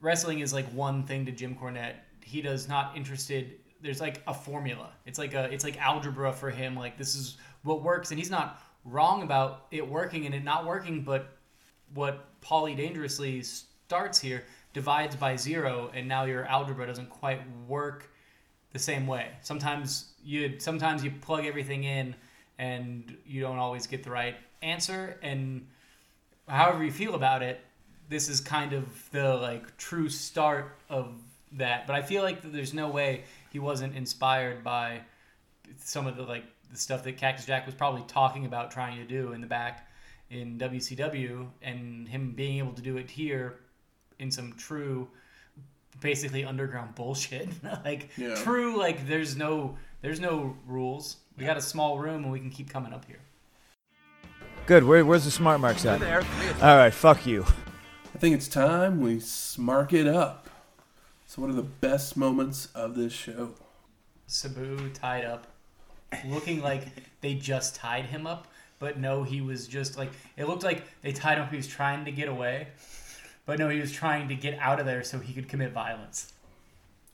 wrestling 0.00 0.40
is 0.40 0.52
like 0.52 0.66
one 0.66 1.02
thing 1.04 1.24
to 1.26 1.32
Jim 1.32 1.56
Cornette. 1.56 1.94
He 2.22 2.42
does 2.42 2.68
not 2.68 2.96
interested. 2.96 3.58
There's 3.80 4.00
like 4.00 4.22
a 4.26 4.34
formula. 4.34 4.92
It's 5.06 5.18
like 5.18 5.34
a 5.34 5.44
it's 5.52 5.64
like 5.64 5.80
algebra 5.80 6.32
for 6.32 6.50
him. 6.50 6.76
Like 6.76 6.98
this 6.98 7.14
is 7.14 7.38
what 7.62 7.82
works, 7.82 8.10
and 8.10 8.18
he's 8.18 8.30
not 8.30 8.62
wrong 8.84 9.22
about 9.22 9.66
it 9.70 9.86
working 9.86 10.26
and 10.26 10.34
it 10.34 10.44
not 10.44 10.66
working. 10.66 11.02
But 11.02 11.38
what 11.94 12.40
Paulie 12.42 12.76
dangerously 12.76 13.42
starts 13.42 14.18
here 14.18 14.44
divides 14.74 15.16
by 15.16 15.36
zero, 15.36 15.90
and 15.94 16.06
now 16.06 16.24
your 16.24 16.44
algebra 16.46 16.86
doesn't 16.86 17.08
quite 17.08 17.40
work 17.66 18.10
the 18.72 18.78
same 18.78 19.06
way. 19.06 19.30
Sometimes 19.40 20.12
you 20.22 20.58
sometimes 20.58 21.02
you 21.02 21.10
plug 21.10 21.46
everything 21.46 21.84
in, 21.84 22.14
and 22.58 23.16
you 23.24 23.40
don't 23.40 23.58
always 23.58 23.86
get 23.86 24.02
the 24.02 24.10
right 24.10 24.36
answer. 24.64 25.18
And 25.22 25.66
however 26.48 26.82
you 26.84 26.90
feel 26.92 27.14
about 27.14 27.42
it, 27.42 27.60
this 28.08 28.28
is 28.28 28.40
kind 28.40 28.72
of 28.72 28.84
the 29.12 29.34
like 29.36 29.76
true 29.76 30.08
start 30.08 30.76
of 30.88 31.12
that. 31.52 31.86
But 31.86 31.96
I 31.96 32.02
feel 32.02 32.22
like 32.22 32.42
there's 32.42 32.74
no 32.74 32.88
way 32.88 33.24
he 33.52 33.58
wasn't 33.58 33.94
inspired 33.96 34.64
by 34.64 35.00
some 35.78 36.06
of 36.06 36.16
the 36.16 36.22
like 36.24 36.44
the 36.72 36.78
stuff 36.78 37.04
that 37.04 37.16
Cactus 37.16 37.46
Jack 37.46 37.66
was 37.66 37.74
probably 37.74 38.02
talking 38.08 38.46
about 38.46 38.70
trying 38.70 38.96
to 38.98 39.04
do 39.04 39.32
in 39.32 39.40
the 39.40 39.46
back 39.46 39.88
in 40.30 40.58
WCW, 40.58 41.46
and 41.62 42.08
him 42.08 42.32
being 42.32 42.58
able 42.58 42.72
to 42.72 42.82
do 42.82 42.96
it 42.96 43.08
here 43.10 43.60
in 44.18 44.30
some 44.30 44.52
true, 44.54 45.06
basically 46.00 46.44
underground 46.44 46.94
bullshit. 46.96 47.48
like 47.84 48.08
Yeah. 48.16 48.34
true, 48.34 48.76
like 48.78 49.06
there's 49.06 49.36
no 49.36 49.76
there's 50.02 50.20
no 50.20 50.56
rules. 50.66 51.16
We 51.38 51.44
got 51.46 51.56
a 51.56 51.62
small 51.62 51.98
room 51.98 52.24
and 52.24 52.32
we 52.32 52.38
can 52.40 52.50
keep 52.50 52.68
coming 52.70 52.92
up 52.92 53.04
here. 53.06 53.20
Good. 54.66 54.84
Where, 54.84 55.04
where's 55.04 55.24
the 55.24 55.30
smart 55.30 55.60
marks 55.60 55.84
at? 55.84 56.02
All 56.62 56.76
right. 56.76 56.92
Fuck 56.92 57.26
you. 57.26 57.44
I 58.14 58.18
think 58.18 58.34
it's 58.34 58.48
time 58.48 59.00
we 59.00 59.16
smark 59.16 59.92
it 59.92 60.06
up. 60.06 60.48
So, 61.26 61.42
what 61.42 61.50
are 61.50 61.54
the 61.54 61.62
best 61.62 62.16
moments 62.16 62.68
of 62.74 62.94
this 62.94 63.12
show? 63.12 63.50
Sabu 64.26 64.88
tied 64.90 65.24
up, 65.24 65.46
looking 66.26 66.62
like 66.62 66.86
they 67.20 67.34
just 67.34 67.74
tied 67.74 68.06
him 68.06 68.26
up, 68.26 68.46
but 68.78 68.98
no, 68.98 69.22
he 69.22 69.40
was 69.42 69.66
just 69.66 69.98
like 69.98 70.10
it 70.36 70.48
looked 70.48 70.62
like 70.62 70.84
they 71.02 71.12
tied 71.12 71.36
him. 71.38 71.44
up, 71.44 71.50
He 71.50 71.56
was 71.56 71.66
trying 71.66 72.04
to 72.06 72.12
get 72.12 72.28
away, 72.28 72.68
but 73.44 73.58
no, 73.58 73.68
he 73.68 73.80
was 73.80 73.92
trying 73.92 74.28
to 74.28 74.34
get 74.34 74.58
out 74.58 74.80
of 74.80 74.86
there 74.86 75.02
so 75.04 75.18
he 75.18 75.34
could 75.34 75.48
commit 75.48 75.72
violence. 75.72 76.32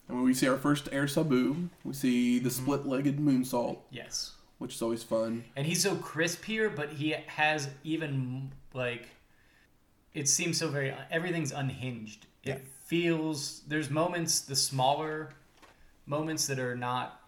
And 0.07 0.19
when 0.19 0.25
we 0.27 0.35
see 0.35 0.47
our 0.47 0.57
first 0.59 0.89
Air 0.93 1.09
Sabu, 1.09 1.69
we 1.85 1.95
see 1.95 2.39
the 2.39 2.51
split 2.51 2.87
legged 2.87 3.19
moonsault, 3.19 3.79
Yes, 3.91 4.33
which 4.61 4.75
is 4.75 4.83
always 4.83 5.03
fun. 5.03 5.43
and 5.57 5.67
he's 5.67 5.83
so 5.83 5.97
crisp 5.97 6.45
here, 6.45 6.71
but 6.71 6.91
he 6.91 7.11
has 7.27 7.69
even 7.83 8.53
like 8.75 9.09
it 10.15 10.29
seems 10.29 10.59
so 10.59 10.69
very 10.69 10.95
everything's 11.11 11.51
unhinged. 11.51 12.27
It 12.45 12.67
feels 12.85 13.63
there's 13.67 13.91
moments 13.91 14.41
the 14.43 14.55
smaller 14.57 15.31
moments 16.07 16.47
that 16.47 16.59
are 16.59 16.77
not 16.77 17.21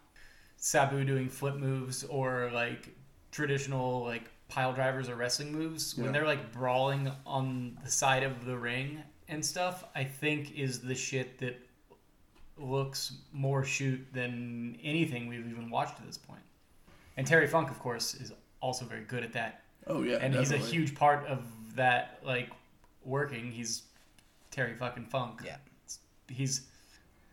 Sabu 0.57 1.05
doing 1.05 1.29
flip 1.29 1.57
moves 1.57 2.05
or 2.05 2.51
like 2.53 2.89
traditional 3.31 4.05
like 4.05 4.25
pile 4.49 4.73
drivers 4.75 5.09
or 5.09 5.17
wrestling 5.17 5.53
moves 5.53 5.95
Yeah. 5.97 6.05
when 6.05 6.13
they're 6.13 6.27
like 6.27 6.53
brawling 6.53 7.11
on 7.27 7.79
the 7.83 7.91
side 7.91 8.23
of 8.23 8.45
the 8.45 8.57
ring 8.57 9.03
and 9.29 9.45
stuff. 9.45 9.85
I 9.95 10.05
think 10.05 10.53
is 10.59 10.81
the 10.81 10.95
shit 10.95 11.39
that 11.39 11.59
looks 12.59 13.15
more 13.33 13.65
shoot 13.65 14.05
than 14.13 14.77
anything 14.83 15.27
we've 15.29 15.47
even 15.49 15.71
watched 15.71 15.99
at 15.99 16.07
this 16.07 16.19
point. 16.19 16.43
And 17.17 17.27
Terry 17.27 17.47
Funk, 17.47 17.71
of 17.71 17.79
course, 17.79 18.15
is 18.15 18.33
also 18.61 18.85
very 18.85 19.03
good 19.03 19.23
at 19.23 19.33
that. 19.33 19.63
Oh 19.87 20.03
yeah, 20.03 20.19
and 20.21 20.35
he's 20.35 20.53
a 20.53 20.57
huge 20.59 20.95
part 20.95 21.27
of 21.27 21.45
that 21.75 22.21
like 22.25 22.51
working. 23.05 23.51
He's 23.51 23.83
Terry 24.51 24.75
fucking 24.75 25.07
Funk. 25.07 25.41
Yeah. 25.45 25.57
He's 26.29 26.63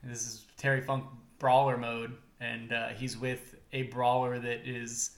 this 0.03 0.21
is 0.25 0.45
Terry 0.57 0.81
Funk 0.81 1.05
brawler 1.37 1.77
mode, 1.77 2.15
and 2.39 2.73
uh, 2.73 2.89
he's 2.89 3.17
with 3.17 3.55
a 3.71 3.83
brawler 3.83 4.39
that 4.39 4.67
is 4.67 5.11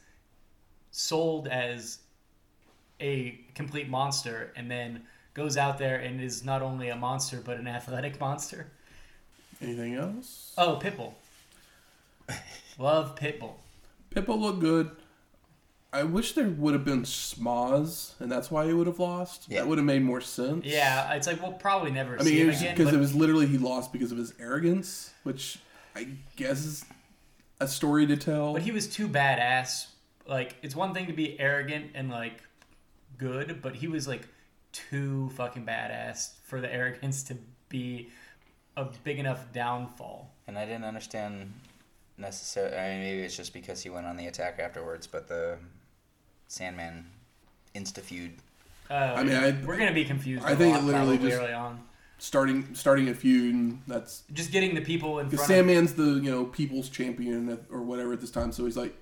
sold 0.92 1.48
as 1.48 2.00
a 3.00 3.40
complete 3.56 3.90
monster, 3.90 4.52
and 4.56 4.70
then 4.70 5.04
goes 5.34 5.56
out 5.56 5.78
there 5.78 5.98
and 5.98 6.20
is 6.20 6.44
not 6.44 6.62
only 6.62 6.90
a 6.90 6.96
monster 6.96 7.42
but 7.44 7.58
an 7.58 7.68
athletic 7.68 8.20
monster. 8.20 8.68
Anything 9.62 9.96
else? 9.96 10.54
Oh, 10.58 10.80
Pitbull. 10.82 11.14
Love 12.80 13.16
Pitbull. 13.16 13.54
Pitbull 14.14 14.40
looked 14.40 14.60
good. 14.60 14.92
I 15.94 16.04
wish 16.04 16.34
there 16.34 16.48
would 16.48 16.74
have 16.74 16.86
been 16.86 17.02
schmoz, 17.04 18.14
and 18.22 18.32
that's 18.32 18.50
why 18.50 18.66
he 18.66 18.74
would 18.74 18.88
have 18.88 19.00
lost. 19.00 19.48
Yeah. 19.50 19.60
That 19.60 19.68
would 19.68 19.78
have 19.78 19.86
made 19.86 20.02
more 20.04 20.22
sense. 20.22 20.66
Yeah, 20.66 21.14
it's 21.14 21.28
like 21.28 21.42
we'll 21.42 21.52
probably 21.54 21.92
never 21.92 22.16
I 22.18 22.24
see 22.24 22.30
mean, 22.30 22.38
him 22.38 22.44
it 22.44 22.48
was 22.52 22.62
again. 22.62 22.76
because 22.76 22.92
but- 22.92 22.96
it 22.96 23.00
was 23.00 23.14
literally 23.16 23.48
he 23.48 23.58
lost 23.58 23.92
because 23.92 24.12
of 24.12 24.18
his 24.18 24.34
arrogance, 24.40 25.12
which 25.24 25.60
I 25.96 26.08
guess 26.38 26.64
is 26.64 26.86
a 27.60 27.68
story 27.68 28.08
to 28.08 28.16
tell. 28.16 28.54
But 28.54 28.62
he 28.62 28.72
was 28.72 28.88
too 28.88 29.08
badass. 29.10 29.88
Like, 30.26 30.56
it's 30.62 30.76
one 30.76 30.94
thing 30.94 31.08
to 31.08 31.14
be 31.14 31.38
arrogant 31.40 31.92
and 31.94 32.10
like 32.10 32.42
good, 33.18 33.62
but 33.62 33.76
he 33.76 33.88
was 33.88 34.08
like 34.08 34.28
too 34.72 35.30
fucking 35.36 35.66
badass 35.66 36.32
for 36.46 36.62
the 36.62 36.74
arrogance 36.74 37.24
to 37.24 37.38
be 37.68 38.10
a 38.78 38.86
big 39.04 39.20
enough 39.20 39.52
downfall. 39.52 40.32
And 40.48 40.58
I 40.58 40.66
didn't 40.66 40.86
understand 40.86 41.52
necessarily. 42.22 42.78
I 42.78 42.90
mean, 42.92 43.00
maybe 43.02 43.22
it's 43.24 43.36
just 43.36 43.54
because 43.54 43.82
he 43.84 43.90
went 43.90 44.06
on 44.06 44.16
the 44.18 44.28
attack 44.28 44.60
afterwards, 44.60 45.08
but 45.08 45.28
the 45.28 45.58
Sandman 46.48 47.06
insta 47.76 48.00
feud. 48.02 48.34
Uh, 48.90 48.94
I 49.18 49.24
mean, 49.24 49.36
I- 49.36 49.52
we're 49.66 49.78
gonna 49.78 49.94
be 49.94 50.06
confused. 50.06 50.44
I 50.46 50.52
a 50.52 50.56
think 50.56 50.74
lot 50.76 50.84
it 50.84 50.86
literally 50.86 51.18
just- 51.18 51.38
early 51.42 51.54
on. 51.54 51.84
starting 52.18 52.76
starting 52.76 53.10
a 53.10 53.14
feud. 53.16 53.56
And 53.56 53.82
that's 53.88 54.24
Just 54.34 54.52
getting 54.52 54.76
the 54.76 54.82
people 54.82 55.20
in 55.20 55.28
because 55.30 55.46
front. 55.46 55.60
of 55.62 55.68
Sandman's 55.68 55.94
the 55.96 56.24
you 56.24 56.30
know 56.32 56.46
people's 56.46 56.90
champion 56.90 57.50
at- 57.50 57.62
or 57.72 57.82
whatever 57.82 58.14
at 58.14 58.22
this 58.22 58.32
time. 58.32 58.52
So 58.52 58.66
he's 58.66 58.78
like, 58.78 58.96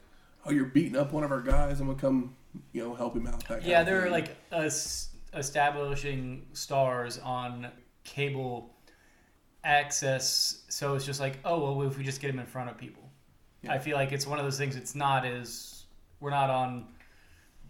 "Oh, 0.45 0.51
you're 0.51 0.65
beating 0.65 0.95
up 0.95 1.11
one 1.11 1.23
of 1.23 1.31
our 1.31 1.41
guys. 1.41 1.79
I'm 1.81 1.87
gonna 1.87 1.99
come, 1.99 2.35
you 2.71 2.81
know, 2.83 2.93
help 2.95 3.15
him 3.15 3.27
out." 3.27 3.45
That 3.47 3.63
Yeah, 3.63 3.81
of 3.81 3.87
they're 3.87 4.09
like 4.09 4.37
es- 4.51 5.09
establishing 5.33 6.45
stars 6.53 7.17
on 7.19 7.67
cable 8.03 8.73
access, 9.63 10.63
so 10.69 10.95
it's 10.95 11.05
just 11.05 11.19
like, 11.19 11.37
oh 11.43 11.75
well, 11.75 11.87
if 11.87 11.97
we 11.97 12.03
just 12.03 12.21
get 12.21 12.27
them 12.27 12.39
in 12.39 12.45
front 12.45 12.69
of 12.69 12.77
people, 12.77 13.03
Yeah. 13.61 13.73
I 13.73 13.79
feel 13.79 13.95
like 13.97 14.11
it's 14.11 14.25
one 14.25 14.39
of 14.39 14.45
those 14.45 14.57
things. 14.57 14.75
It's 14.75 14.95
not 14.95 15.25
as 15.25 15.83
we're 16.19 16.29
not 16.29 16.49
on 16.49 16.87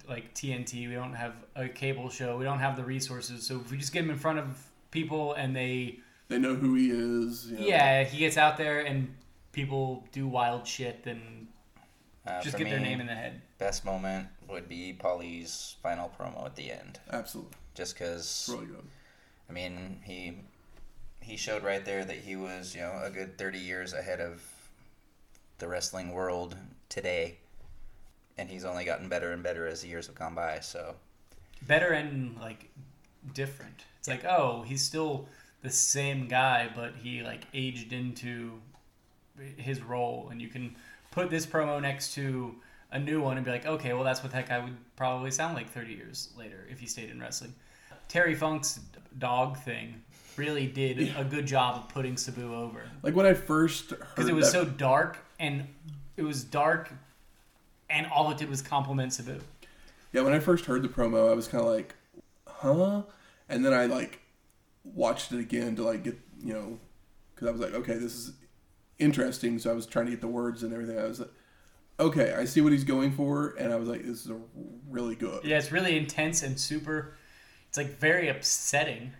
like 0.07 0.33
TNT. 0.33 0.87
We 0.87 0.95
don't 0.95 1.13
have 1.13 1.33
a 1.55 1.67
cable 1.67 2.09
show. 2.09 2.37
We 2.37 2.43
don't 2.45 2.59
have 2.59 2.75
the 2.75 2.83
resources. 2.83 3.45
So 3.45 3.59
if 3.59 3.71
we 3.71 3.77
just 3.77 3.93
get 3.93 4.03
him 4.03 4.09
in 4.09 4.17
front 4.17 4.39
of 4.39 4.57
people 4.91 5.33
and 5.33 5.55
they, 5.55 5.99
they 6.27 6.37
know 6.39 6.55
who 6.55 6.75
he 6.75 6.89
is. 6.91 7.47
you 7.47 7.59
know. 7.59 7.65
yeah, 7.65 8.03
he 8.03 8.19
gets 8.19 8.37
out 8.37 8.57
there 8.57 8.81
and 8.81 9.13
people 9.51 10.07
do 10.11 10.27
wild 10.27 10.65
shit, 10.67 11.03
then 11.03 11.47
Uh, 12.25 12.41
just 12.41 12.57
for 12.57 12.63
get 12.63 12.69
their 12.69 12.79
name 12.79 13.01
in 13.01 13.07
the 13.07 13.15
head. 13.15 13.41
Best 13.57 13.83
moment 13.85 14.27
would 14.47 14.67
be 14.69 14.93
Paulie's 14.97 15.75
final 15.81 16.11
promo 16.19 16.45
at 16.45 16.55
the 16.55 16.71
end, 16.71 16.99
absolutely, 17.11 17.53
just 17.75 17.95
because. 17.95 18.49
really 18.51 18.67
good. 18.67 18.85
I 19.49 19.53
mean, 19.53 20.01
he 20.03 20.37
he 21.21 21.35
showed 21.37 21.63
right 21.63 21.83
there 21.83 22.05
that 22.05 22.17
he 22.17 22.35
was, 22.35 22.73
you 22.75 22.81
know, 22.81 22.99
a 23.03 23.09
good 23.09 23.37
30 23.37 23.59
years 23.59 23.93
ahead 23.93 24.19
of 24.21 24.41
the 25.59 25.67
wrestling 25.67 26.11
world 26.11 26.55
today. 26.89 27.37
And 28.37 28.49
he's 28.49 28.63
only 28.65 28.85
gotten 28.85 29.09
better 29.09 29.31
and 29.31 29.43
better 29.43 29.67
as 29.67 29.81
the 29.81 29.89
years 29.89 30.07
have 30.07 30.15
gone 30.15 30.33
by. 30.33 30.59
So, 30.61 30.95
better 31.67 31.89
and 31.89 32.37
like 32.39 32.69
different. 33.33 33.83
It's 33.99 34.07
like, 34.07 34.23
oh, 34.25 34.63
he's 34.65 34.81
still 34.83 35.27
the 35.61 35.69
same 35.69 36.27
guy, 36.27 36.69
but 36.73 36.93
he 37.03 37.21
like 37.21 37.43
aged 37.53 37.91
into 37.91 38.53
his 39.57 39.81
role, 39.81 40.29
and 40.31 40.41
you 40.41 40.47
can 40.47 40.75
put 41.11 41.29
this 41.29 41.45
promo 41.45 41.81
next 41.81 42.13
to 42.15 42.55
a 42.91 42.99
new 42.99 43.21
one 43.21 43.35
and 43.37 43.45
be 43.45 43.51
like, 43.51 43.65
okay, 43.65 43.93
well, 43.93 44.03
that's 44.03 44.23
what 44.23 44.31
that 44.31 44.47
guy 44.47 44.59
would 44.59 44.75
probably 44.95 45.31
sound 45.31 45.53
like 45.55 45.69
30 45.69 45.93
years 45.93 46.29
later 46.37 46.65
if 46.71 46.79
he 46.79 46.87
stayed 46.87 47.09
in 47.09 47.19
wrestling. 47.19 47.53
Terry 48.07 48.35
Funk's 48.35 48.79
dog 49.19 49.57
thing 49.59 50.01
really 50.37 50.65
did 50.65 51.13
a 51.17 51.23
good 51.23 51.45
job 51.45 51.75
of 51.75 51.89
putting 51.89 52.15
Sabu 52.17 52.55
over 52.55 52.81
Like 53.03 53.15
when 53.15 53.25
I 53.25 53.33
first 53.33 53.91
heard 53.91 53.99
because 54.15 54.29
it 54.29 54.33
was 54.33 54.45
that- 54.45 54.51
so 54.53 54.65
dark 54.65 55.19
and 55.39 55.67
it 56.17 56.23
was 56.23 56.43
dark, 56.43 56.91
and 57.89 58.05
all 58.07 58.29
it 58.31 58.37
did 58.37 58.49
was 58.49 58.61
compliment 58.61 59.13
Sabu. 59.13 59.39
Yeah, 60.11 60.21
when 60.21 60.33
I 60.33 60.39
first 60.39 60.65
heard 60.65 60.81
the 60.83 60.89
promo, 60.89 61.29
I 61.31 61.33
was 61.33 61.47
kind 61.47 61.63
of 61.63 61.69
like, 61.69 61.95
"Huh?" 62.47 63.03
And 63.47 63.65
then 63.65 63.73
I 63.73 63.85
like 63.85 64.19
watched 64.83 65.31
it 65.31 65.39
again 65.39 65.75
to 65.77 65.83
like 65.83 66.03
get 66.03 66.19
you 66.43 66.53
know, 66.53 66.79
because 67.33 67.47
I 67.47 67.51
was 67.51 67.61
like, 67.61 67.73
"Okay, 67.73 67.93
this 67.95 68.13
is 68.15 68.33
interesting." 68.97 69.59
So 69.59 69.69
I 69.71 69.73
was 69.73 69.85
trying 69.85 70.05
to 70.05 70.11
get 70.11 70.21
the 70.21 70.27
words 70.27 70.63
and 70.63 70.73
everything. 70.73 70.97
I 70.99 71.03
was 71.05 71.19
like, 71.19 71.31
"Okay, 71.99 72.33
I 72.33 72.45
see 72.45 72.61
what 72.61 72.71
he's 72.71 72.83
going 72.83 73.11
for," 73.11 73.55
and 73.59 73.71
I 73.71 73.75
was 73.77 73.87
like, 73.89 74.01
"This 74.03 74.25
is 74.25 74.31
a 74.31 74.39
really 74.89 75.15
good." 75.15 75.43
Yeah, 75.43 75.57
it's 75.57 75.71
really 75.71 75.97
intense 75.97 76.43
and 76.43 76.59
super. 76.59 77.13
It's 77.69 77.77
like 77.77 77.97
very 77.99 78.29
upsetting 78.29 79.11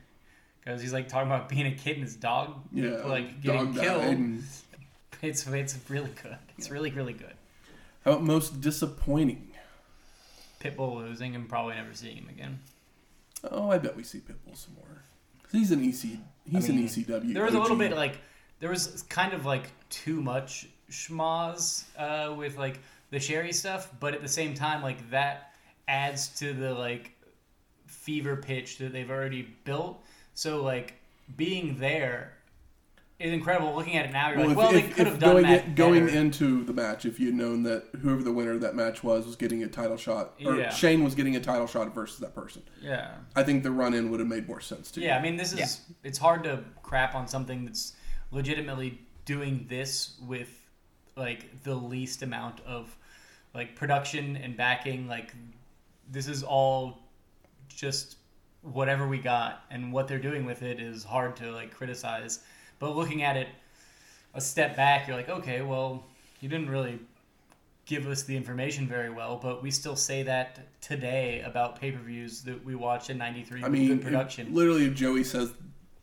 because 0.59 0.81
he's 0.81 0.91
like 0.93 1.07
talking 1.07 1.27
about 1.27 1.49
being 1.49 1.67
a 1.67 1.71
kid 1.75 1.95
and 1.95 2.03
his 2.03 2.15
dog 2.15 2.55
Yeah, 2.73 3.03
like 3.05 3.41
getting 3.41 3.73
dog 3.73 3.83
killed. 3.83 4.03
and- 4.03 4.43
It's 5.21 5.45
it's 5.47 5.77
really 5.89 6.11
good. 6.23 6.37
It's 6.57 6.69
really 6.71 6.91
really 6.91 7.13
good. 7.13 7.33
How 8.05 8.11
about 8.11 8.23
most 8.23 8.61
disappointing? 8.61 9.51
Pitbull 10.61 10.97
losing 10.97 11.35
and 11.35 11.47
probably 11.49 11.75
never 11.75 11.93
seeing 11.93 12.17
him 12.17 12.29
again. 12.29 12.59
Oh, 13.51 13.69
I 13.71 13.77
bet 13.77 13.95
we 13.95 14.03
see 14.03 14.19
Pitbull 14.19 14.55
some 14.57 14.75
more. 14.75 15.03
'Cause 15.43 15.51
He's 15.51 15.71
an 15.71 15.83
EC. 15.83 16.19
He's 16.49 16.69
I 16.69 16.73
mean, 16.73 16.79
an 16.79 16.85
ECW. 16.85 17.33
There 17.33 17.43
was 17.43 17.53
a 17.53 17.59
little 17.59 17.77
bit 17.77 17.95
like 17.95 18.19
there 18.59 18.69
was 18.69 19.03
kind 19.09 19.33
of 19.33 19.45
like 19.45 19.71
too 19.89 20.21
much 20.21 20.67
schmoz 20.91 21.83
uh, 21.97 22.33
with 22.33 22.57
like 22.57 22.79
the 23.11 23.19
Sherri 23.19 23.53
stuff, 23.53 23.89
but 23.99 24.13
at 24.13 24.21
the 24.21 24.27
same 24.27 24.53
time 24.53 24.81
like 24.81 25.09
that 25.11 25.53
adds 25.87 26.29
to 26.39 26.53
the 26.53 26.73
like 26.73 27.11
fever 27.87 28.35
pitch 28.35 28.77
that 28.77 28.93
they've 28.93 29.09
already 29.09 29.47
built. 29.63 30.03
So 30.33 30.61
like 30.63 30.93
being 31.37 31.77
there 31.77 32.33
is 33.19 33.33
incredible. 33.33 33.75
Looking 33.75 33.97
at 33.97 34.05
it 34.05 34.11
now, 34.13 34.29
you're 34.29 34.37
Well, 34.39 34.47
like, 34.47 34.51
if, 34.51 34.57
well, 34.57 34.71
they 34.71 34.81
could 34.83 34.99
if 34.99 35.07
have 35.07 35.19
done 35.19 35.31
going 35.33 35.43
that 35.45 35.65
in, 35.65 35.75
going 35.75 36.05
better. 36.05 36.17
into 36.17 36.63
the 36.63 36.73
match, 36.73 37.05
if 37.05 37.19
you 37.19 37.27
had 37.27 37.35
known 37.35 37.63
that 37.63 37.83
whoever 38.01 38.23
the 38.23 38.31
winner 38.31 38.51
of 38.53 38.61
that 38.61 38.75
match 38.75 39.03
was 39.03 39.25
was 39.25 39.35
getting 39.35 39.61
a 39.63 39.67
title 39.67 39.97
shot, 39.97 40.33
or 40.45 40.55
Yeah. 40.55 40.69
Shane 40.69 41.03
was 41.03 41.15
getting 41.15 41.35
a 41.35 41.39
title 41.41 41.67
shot 41.67 41.93
versus 41.93 42.19
that 42.19 42.33
person, 42.33 42.63
Yeah. 42.81 43.11
I 43.35 43.43
think 43.43 43.63
the 43.63 43.71
run 43.71 43.93
in 43.93 44.09
would 44.09 44.19
have 44.21 44.29
made 44.29 44.47
more 44.47 44.61
sense 44.61 44.89
too. 44.89 45.01
Yeah, 45.01 45.17
I 45.17 45.21
mean, 45.21 45.35
this 45.35 45.51
is 45.53 45.59
Yeah. 45.59 45.95
it's 46.03 46.17
hard 46.17 46.43
to 46.45 46.63
crap 46.81 47.13
on 47.13 47.27
something 47.27 47.65
that's 47.65 47.93
legitimately 48.31 48.99
doing 49.25 49.65
this 49.69 50.17
with 50.25 50.49
like 51.17 51.63
the 51.63 51.75
least 51.75 52.23
amount 52.23 52.61
of 52.61 52.95
like 53.53 53.75
production 53.75 54.37
and 54.37 54.55
backing. 54.55 55.07
Like 55.07 55.33
this 56.09 56.27
is 56.27 56.41
all 56.43 56.99
just 57.67 58.15
whatever 58.61 59.07
we 59.07 59.17
got, 59.17 59.63
and 59.71 59.91
what 59.91 60.07
they're 60.07 60.19
doing 60.19 60.45
with 60.45 60.61
it 60.63 60.79
is 60.79 61.03
hard 61.03 61.35
to 61.37 61.51
like 61.51 61.71
criticize. 61.73 62.39
But 62.79 62.95
looking 62.95 63.21
at 63.23 63.37
it 63.37 63.47
a 64.33 64.41
step 64.41 64.75
back, 64.75 65.07
you're 65.07 65.17
like, 65.17 65.29
okay, 65.29 65.61
well, 65.61 66.05
you 66.41 66.49
didn't 66.49 66.69
really 66.69 66.99
give 67.85 68.07
us 68.07 68.23
the 68.23 68.37
information 68.37 68.87
very 68.87 69.09
well, 69.09 69.39
but 69.41 69.61
we 69.63 69.71
still 69.71 69.95
say 69.95 70.23
that 70.23 70.59
today 70.81 71.41
about 71.45 71.79
pay 71.79 71.91
per 71.91 71.99
views 71.99 72.41
that 72.43 72.63
we 72.63 72.75
watch 72.75 73.09
in 73.09 73.17
'93 73.17 73.61
I 73.61 73.63
with 73.63 73.71
mean, 73.71 73.87
good 73.87 73.97
if- 73.97 74.03
production. 74.03 74.53
literally, 74.53 74.85
if 74.85 74.93
Joey 74.95 75.23
says 75.23 75.51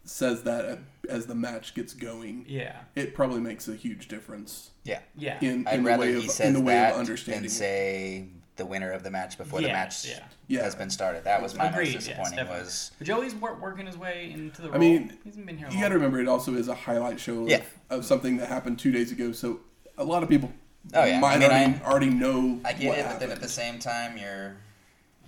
says 0.05 0.43
that 0.45 0.79
as 1.09 1.27
the 1.27 1.35
match 1.35 1.75
gets 1.75 1.93
going, 1.95 2.45
Yeah, 2.49 2.77
it 2.95 3.13
probably 3.15 3.41
makes 3.41 3.67
a 3.67 3.75
huge 3.75 4.07
difference 4.07 4.71
yeah. 4.85 5.01
yeah, 5.17 5.39
in, 5.41 5.47
in 5.63 5.67
I'd 5.67 5.81
the 5.81 5.83
rather 5.85 6.01
way 6.03 6.21
he 6.21 6.29
of 6.29 6.41
in 6.41 6.53
the 6.53 6.61
way 6.61 6.75
that 6.75 6.93
of 6.93 6.99
understanding. 7.01 7.43
than 7.43 7.51
say 7.51 8.29
the 8.57 8.67
winner 8.67 8.91
of 8.91 9.03
the 9.03 9.11
match 9.11 9.37
before 9.39 9.61
the 9.61 9.69
match 9.69 10.07
yeah. 10.07 10.21
Yeah. 10.49 10.63
has 10.63 10.75
been 10.75 10.91
started. 10.91 11.25
That 11.25 11.43
was 11.43 11.55
my 11.55 11.67
Agreed, 11.67 11.93
most 11.95 12.07
disappointing. 12.07 12.37
definitely. 12.37 12.65
was 12.65 12.91
But 12.99 13.07
Joey's 13.07 13.35
wor- 13.35 13.55
working 13.57 13.87
his 13.87 13.97
way 13.99 14.31
into 14.35 14.63
the 14.63 14.69
role. 14.69 14.77
I 14.77 14.79
mean, 14.79 15.17
he's 15.25 15.37
been 15.37 15.57
here. 15.59 15.69
You 15.71 15.81
got 15.81 15.89
to 15.91 15.95
remember, 15.95 16.21
it 16.21 16.29
also 16.29 16.55
is 16.55 16.69
a 16.69 16.75
highlight 16.75 17.21
show 17.21 17.43
of, 17.43 17.49
Yeah. 17.49 17.63
of 17.91 18.05
something 18.05 18.39
that 18.39 18.49
happened 18.49 18.79
two 18.79 18.93
days 18.93 19.13
ago. 19.13 19.33
So 19.33 19.61
a 19.99 20.05
lot 20.05 20.23
of 20.23 20.29
people 20.29 20.53
Oh, 20.95 21.05
yeah. 21.05 21.21
might 21.21 21.35
I 21.35 21.39
mean, 21.39 21.51
already, 21.51 21.81
I- 21.85 21.91
already 21.91 22.11
know 22.11 22.61
I 22.65 22.73
get 22.73 22.89
what 22.89 22.99
it, 22.99 23.05
but 23.07 23.21
then 23.21 23.31
at 23.31 23.41
the 23.41 23.49
same 23.49 23.79
time, 23.79 24.17
you're 24.17 24.57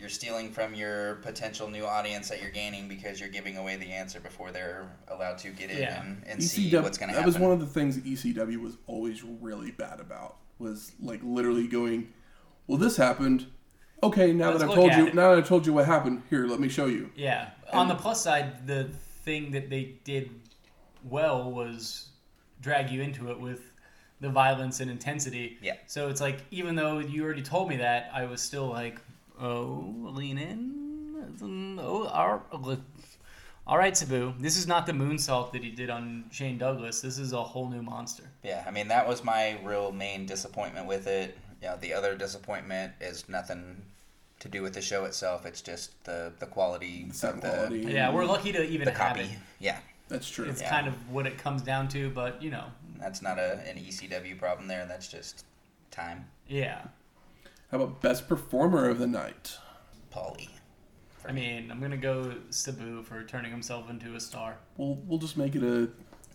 you're 0.01 0.09
stealing 0.09 0.53
from 0.53 0.77
your 0.77 1.17
potential 1.17 1.69
new 1.69 1.85
audience 1.85 2.29
that 2.29 2.41
you're 2.41 2.53
gaining 2.53 2.87
because 2.87 3.19
you're 3.19 3.29
giving 3.29 3.57
away 3.57 3.75
the 3.75 3.91
answer 3.91 4.21
before 4.21 4.53
they're 4.53 4.89
allowed 5.09 5.37
to 5.39 5.51
get 5.51 5.73
in 5.73 5.79
Yeah. 5.79 6.01
and, 6.05 6.23
and 6.25 6.41
see 6.45 6.71
what's 6.77 6.97
going 6.97 7.09
to 7.09 7.15
happen. 7.17 7.17
that 7.17 7.27
was 7.27 7.37
one 7.37 7.51
of 7.51 7.59
the 7.59 7.67
things 7.67 7.99
ECW 7.99 8.59
was 8.59 8.77
always 8.87 9.25
really 9.25 9.73
bad 9.73 9.99
about. 9.99 10.37
Was 10.61 10.93
like 11.01 11.19
literally 11.25 11.67
going, 11.67 12.13
"Well, 12.69 12.79
this 12.79 12.97
happened. 12.97 13.47
Okay, 14.01 14.33
now 14.33 14.51
Let's 14.51 14.61
that 14.61 14.69
I've 14.69 14.75
told 14.77 14.93
you, 14.93 15.07
it." 15.09 15.15
now 15.17 15.31
that 15.31 15.39
I've 15.39 15.49
told 15.49 15.67
you 15.67 15.73
what 15.73 15.87
happened, 15.87 16.23
here, 16.31 16.47
let 16.47 16.61
me 16.61 16.69
show 16.69 16.87
you." 16.87 17.11
Yeah. 17.17 17.51
On 17.73 17.89
the 17.89 17.97
plus 17.97 18.23
side, 18.23 18.67
the 18.69 18.85
thing 19.25 19.51
that 19.51 19.69
they 19.69 19.97
did 20.05 20.31
well 21.05 21.51
was 21.51 22.09
drag 22.61 22.91
you 22.91 23.03
into 23.03 23.31
it 23.31 23.41
with 23.41 23.73
the 24.21 24.29
violence 24.29 24.81
and 24.81 24.91
intensity. 24.91 25.59
Yeah. 25.61 25.75
So 25.87 26.09
it's 26.09 26.21
like 26.21 26.39
even 26.51 26.77
though 26.77 26.99
you 26.99 27.25
already 27.25 27.43
told 27.43 27.69
me 27.69 27.77
that, 27.77 28.11
I 28.13 28.27
was 28.27 28.41
still 28.41 28.67
like, 28.69 29.01
oh, 29.41 29.95
lean 29.99 30.39
in. 30.39 31.79
Oh, 31.81 32.07
all 32.07 32.43
right, 32.53 32.79
all 33.67 33.77
right, 33.77 33.95
Sabu. 33.97 34.33
This 34.39 34.57
is 34.57 34.67
not 34.67 34.87
the 34.87 34.93
moonsault 34.93 35.53
that 35.53 35.63
he 35.63 35.71
did 35.71 35.91
on 35.91 36.25
Shane 36.33 36.57
Douglas. 36.57 37.03
This 37.03 37.19
is 37.19 37.35
a 37.35 37.43
whole 37.43 37.69
new 37.69 37.83
monster. 37.83 38.25
Yeah, 38.43 38.65
I 38.67 38.71
mean 38.71 38.89
that 38.89 39.07
was 39.07 39.23
my 39.23 39.59
real 39.63 39.93
main 39.93 40.25
disappointment 40.25 40.87
with 40.87 41.07
it. 41.07 41.37
Yeah, 41.63 41.77
the 41.77 41.93
other 41.93 42.15
disappointment 42.17 42.93
is 43.01 43.29
nothing 43.29 43.83
to 44.41 44.49
do 44.49 44.63
with 44.63 44.75
the 44.75 44.81
show 44.81 45.05
itself. 45.05 45.45
It's 45.47 45.61
just 45.63 46.03
the 46.05 46.33
the 46.39 46.47
quality 46.47 47.09
Sound 47.13 47.37
of 47.37 47.43
the 47.43 47.49
quality. 47.49 47.81
Yeah, 47.93 48.13
we're 48.13 48.25
lucky 48.25 48.53
to 48.53 48.63
even 48.65 48.85
the 48.85 48.93
have 48.93 49.17
copy. 49.17 49.23
it. 49.23 49.39
Yeah, 49.59 49.79
That's 50.09 50.29
true. 50.29 50.47
It's 50.47 50.61
Yeah. 50.63 50.71
kind 50.71 50.87
of 50.89 50.95
what 51.11 51.27
it 51.27 51.37
comes 51.39 51.63
down 51.63 51.89
to, 51.89 52.11
but 52.11 52.41
you 52.43 52.51
know, 52.51 52.67
that's 52.99 53.21
not 53.23 53.39
a 53.39 53.61
an 53.69 53.77
ECW 53.79 54.39
problem 54.39 54.69
there. 54.69 54.87
That's 54.87 55.09
just 55.09 55.45
time. 55.91 56.29
yeah. 56.47 56.83
How 57.71 57.77
about 57.79 58.01
best 58.01 58.29
performer 58.29 58.89
of 58.89 58.99
the 58.99 59.07
night? 59.07 59.59
Paulie. 60.15 60.49
I 61.27 61.33
mean, 61.33 61.71
I'm 61.71 61.81
gonna 61.81 61.99
go 61.99 62.35
Sabu 62.49 63.03
for 63.03 63.23
turning 63.25 63.51
himself 63.51 63.91
into 63.91 64.15
a 64.15 64.21
star. 64.21 64.57
We'll 64.79 64.95
we'll 65.07 65.19
just 65.19 65.37
make 65.37 65.55
it 65.57 65.63
a 65.63 65.91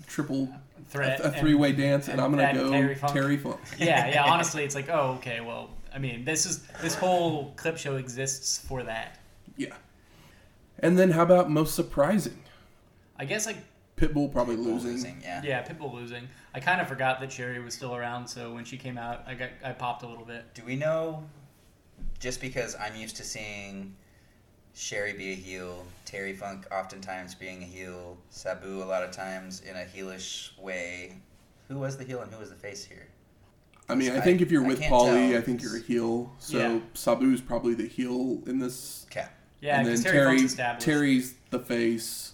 triple 0.08 0.50
Threat. 0.90 1.20
a, 1.20 1.26
and- 1.26 1.36
three 1.36 1.56
way 1.56 1.72
dance, 1.72 2.08
and, 2.08 2.20
and 2.20 2.22
I'm 2.22 2.32
gonna 2.32 2.54
go 2.54 2.72
Terry 2.72 2.96
Funk. 2.96 3.14
Terry 3.14 3.38
Funk. 3.38 3.60
yeah, 3.78 4.08
yeah. 4.08 4.24
Honestly, 4.26 4.64
it's 4.64 4.76
like, 4.76 4.90
oh, 4.90 5.16
okay. 5.18 5.42
Well, 5.42 5.70
I 5.94 6.00
mean, 6.00 6.26
this 6.26 6.46
is 6.46 6.60
this 6.82 6.96
whole 6.96 7.54
clip 7.56 7.78
show 7.78 7.96
exists 7.96 8.60
for 8.60 8.84
that. 8.84 9.20
Yeah. 9.58 9.74
And 10.80 10.98
then 10.98 11.12
how 11.12 11.24
about 11.24 11.50
most 11.50 11.76
surprising? 11.76 12.40
I 13.18 13.26
guess 13.26 13.46
like 13.46 13.58
Pitbull 13.96 14.32
probably 14.32 14.56
Pitbull 14.56 14.66
losing. 14.66 14.92
losing. 14.92 15.22
Yeah. 15.22 15.42
yeah, 15.44 15.64
Pitbull 15.64 15.94
losing. 15.94 16.28
I 16.54 16.60
kind 16.60 16.82
of 16.82 16.88
forgot 16.88 17.20
that 17.22 17.32
Sherri 17.32 17.60
was 17.60 17.74
still 17.74 17.96
around, 17.96 18.28
so 18.28 18.54
when 18.54 18.66
she 18.66 18.78
came 18.78 18.98
out, 18.98 19.24
I 19.28 19.36
got 19.36 19.50
I 19.64 19.72
popped 19.72 20.04
a 20.04 20.08
little 20.08 20.26
bit. 20.26 20.54
Do 20.54 20.64
we 20.66 20.76
know? 20.76 21.24
Just 22.20 22.42
because 22.42 22.76
I'm 22.76 22.96
used 22.96 23.16
to 23.18 23.24
seeing 23.24 23.96
Sherri 24.76 25.14
be 25.14 25.32
a 25.32 25.36
heel, 25.36 25.86
Terry 26.06 26.34
Funk 26.34 26.66
oftentimes 26.72 27.36
being 27.36 27.62
a 27.62 27.66
heel, 27.66 28.18
Sabu 28.30 28.82
a 28.82 28.86
lot 28.86 29.04
of 29.04 29.12
times 29.12 29.62
in 29.62 29.76
a 29.76 29.86
heelish 29.86 30.58
way. 30.58 31.18
Who 31.68 31.78
was 31.80 31.98
the 31.98 32.04
heel 32.04 32.22
and 32.22 32.32
who 32.32 32.40
was 32.40 32.50
the 32.50 32.56
face 32.56 32.84
here? 32.84 33.08
I 33.88 33.96
mean, 33.96 34.12
I 34.12 34.18
I- 34.18 34.22
think 34.22 34.42
if 34.42 34.52
you're 34.52 34.64
I 34.64 34.68
with 34.68 34.80
can't 34.80 34.92
Paulie. 34.94 35.38
I 35.38 35.42
think 35.42 35.62
you're 35.62 35.78
a 35.78 35.82
heel. 35.82 36.34
So 36.40 36.58
Yeah. 36.58 36.80
Sabu's 36.96 37.42
probably 37.42 37.76
the 37.76 37.88
heel 37.88 38.42
in 38.48 38.60
this. 38.60 39.06
Okay. 39.12 39.28
Yeah, 39.62 39.78
and 39.80 39.88
then 39.88 40.02
Terry, 40.02 40.18
Terry, 40.18 40.42
established. 40.42 40.86
Terry's 40.86 41.36
the 41.52 41.60
face. 41.60 42.34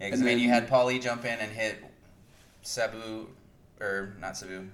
Yeah, 0.00 0.10
'cause 0.10 0.20
And 0.20 0.28
I 0.28 0.34
mean, 0.34 0.42
you 0.44 0.48
had 0.50 0.68
Paulie 0.68 1.00
jump 1.02 1.24
in 1.24 1.38
and 1.40 1.50
hit 1.52 1.82
Sabu, 2.62 3.28
or 3.80 4.14
not 4.20 4.36
Sabu. 4.36 4.68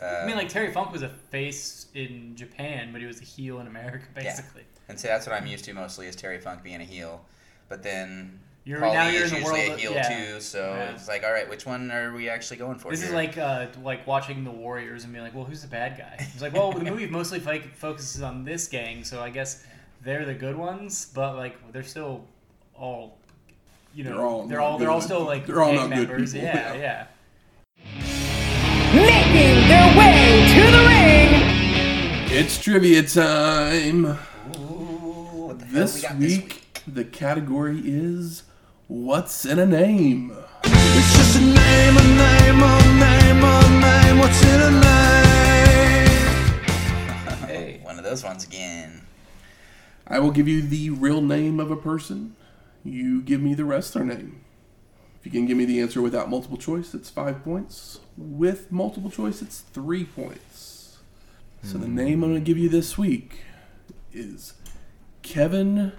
Uh, 0.00 0.04
I 0.04 0.26
mean, 0.26 0.36
like 0.36 0.48
Terry 0.48 0.72
Funk 0.72 0.92
was 0.92 1.02
a 1.02 1.08
face 1.08 1.86
in 1.94 2.34
Japan, 2.36 2.90
but 2.92 3.00
he 3.00 3.06
was 3.06 3.20
a 3.20 3.24
heel 3.24 3.60
in 3.60 3.66
America, 3.66 4.06
basically. 4.14 4.64
And 4.90 5.00
so 5.00 5.08
that's 5.08 5.26
what 5.26 5.34
I'm 5.34 5.46
used 5.46 5.64
to 5.66 5.72
mostly 5.72 6.06
is 6.06 6.14
Terry 6.16 6.38
Funk 6.38 6.62
being 6.62 6.80
a 6.80 6.84
heel, 6.84 7.24
but 7.68 7.82
then 7.82 8.38
You're 8.64 8.80
Paulie 8.80 8.92
now 8.94 9.08
you're 9.08 9.22
is 9.24 9.32
in 9.32 9.36
the 9.36 9.40
usually 9.40 9.60
world. 9.68 9.70
a 9.70 9.74
of- 9.74 9.80
heel 9.80 9.92
yeah. 9.92 10.32
too. 10.34 10.40
So 10.40 10.74
Yeah. 10.76 10.90
it's 10.90 11.08
like, 11.08 11.24
all 11.24 11.32
right, 11.32 11.48
which 11.48 11.64
one 11.64 11.90
are 11.90 12.12
we 12.12 12.28
actually 12.28 12.58
going 12.58 12.78
for? 12.78 12.90
This 12.90 13.02
is 13.02 13.12
like 13.12 13.38
uh, 13.38 13.66
like 13.82 14.06
watching 14.06 14.44
the 14.44 14.50
Warriors 14.50 15.04
and 15.04 15.12
being 15.12 15.24
like, 15.24 15.34
well, 15.34 15.44
who's 15.44 15.62
the 15.62 15.68
bad 15.68 15.96
guy? 15.96 16.16
It's 16.32 16.42
like, 16.42 16.52
well, 16.52 16.72
the 16.72 16.84
movie 16.84 17.06
mostly 17.20 17.40
fi- 17.40 17.60
focuses 17.60 18.20
on 18.22 18.44
this 18.44 18.68
gang, 18.68 19.04
so 19.04 19.20
I 19.22 19.30
guess 19.30 19.64
they're 20.02 20.24
the 20.26 20.34
good 20.34 20.56
ones, 20.56 21.10
but 21.14 21.36
like 21.36 21.56
they're 21.72 21.82
still 21.82 22.24
all, 22.74 23.18
you 23.94 24.04
know, 24.04 24.10
They're 24.10 24.20
all 24.26 24.46
they're 24.46 24.60
all 24.60 24.78
they're 24.78 24.90
all 24.90 25.00
still 25.00 25.24
like 25.24 25.46
They're 25.46 25.62
all 25.62 25.72
gang 25.74 25.90
not 25.90 26.06
good 26.06 26.08
people, 26.26 26.40
yeah, 26.40 26.74
yeah. 26.74 26.80
yeah. 26.80 27.06
making 28.94 29.68
their 29.68 29.98
way 29.98 30.46
to 30.54 30.60
the 30.70 30.82
ring. 30.88 32.30
It's 32.32 32.58
trivia 32.62 33.02
time. 33.02 34.06
Ooh, 34.06 35.46
what 35.48 35.58
the 35.58 35.59
hell 35.59 35.59
This 35.72 35.94
we 35.94 36.02
got 36.02 36.16
week, 36.16 36.82
the 36.88 37.04
category 37.04 37.80
is 37.84 38.42
What's 38.88 39.44
in 39.44 39.60
a 39.60 39.66
Name? 39.66 40.36
It's 40.64 41.16
just 41.16 41.36
a 41.36 41.40
name, 41.40 41.96
a 41.96 42.02
name, 42.02 42.60
a 42.60 42.78
name, 42.98 43.44
a 43.44 43.62
name. 43.80 44.18
What's 44.18 44.42
in 44.42 44.60
a 44.62 44.70
name? 44.72 46.08
Hey, 47.46 47.78
One 47.84 47.98
of 47.98 48.04
those 48.04 48.24
ones 48.24 48.44
again. 48.44 49.02
I 50.08 50.18
will 50.18 50.32
give 50.32 50.48
you 50.48 50.60
the 50.60 50.90
real 50.90 51.22
name 51.22 51.60
of 51.60 51.70
a 51.70 51.76
person. 51.76 52.34
You 52.82 53.22
give 53.22 53.40
me 53.40 53.54
the 53.54 53.64
rest 53.64 53.94
of 53.94 54.04
their 54.04 54.16
name. 54.16 54.40
If 55.20 55.26
you 55.26 55.30
can 55.30 55.46
give 55.46 55.56
me 55.56 55.66
the 55.66 55.80
answer 55.80 56.02
without 56.02 56.28
multiple 56.28 56.58
choice, 56.58 56.94
it's 56.94 57.10
five 57.10 57.44
points. 57.44 58.00
With 58.16 58.72
multiple 58.72 59.08
choice, 59.08 59.40
it's 59.40 59.60
three 59.60 60.02
points. 60.02 60.98
So 61.62 61.78
the 61.78 61.86
hmm. 61.86 61.94
name 61.94 62.24
I'm 62.24 62.30
going 62.30 62.42
to 62.42 62.44
give 62.44 62.58
you 62.58 62.68
this 62.68 62.98
week 62.98 63.44
is 64.12 64.54
Kevin 65.22 65.92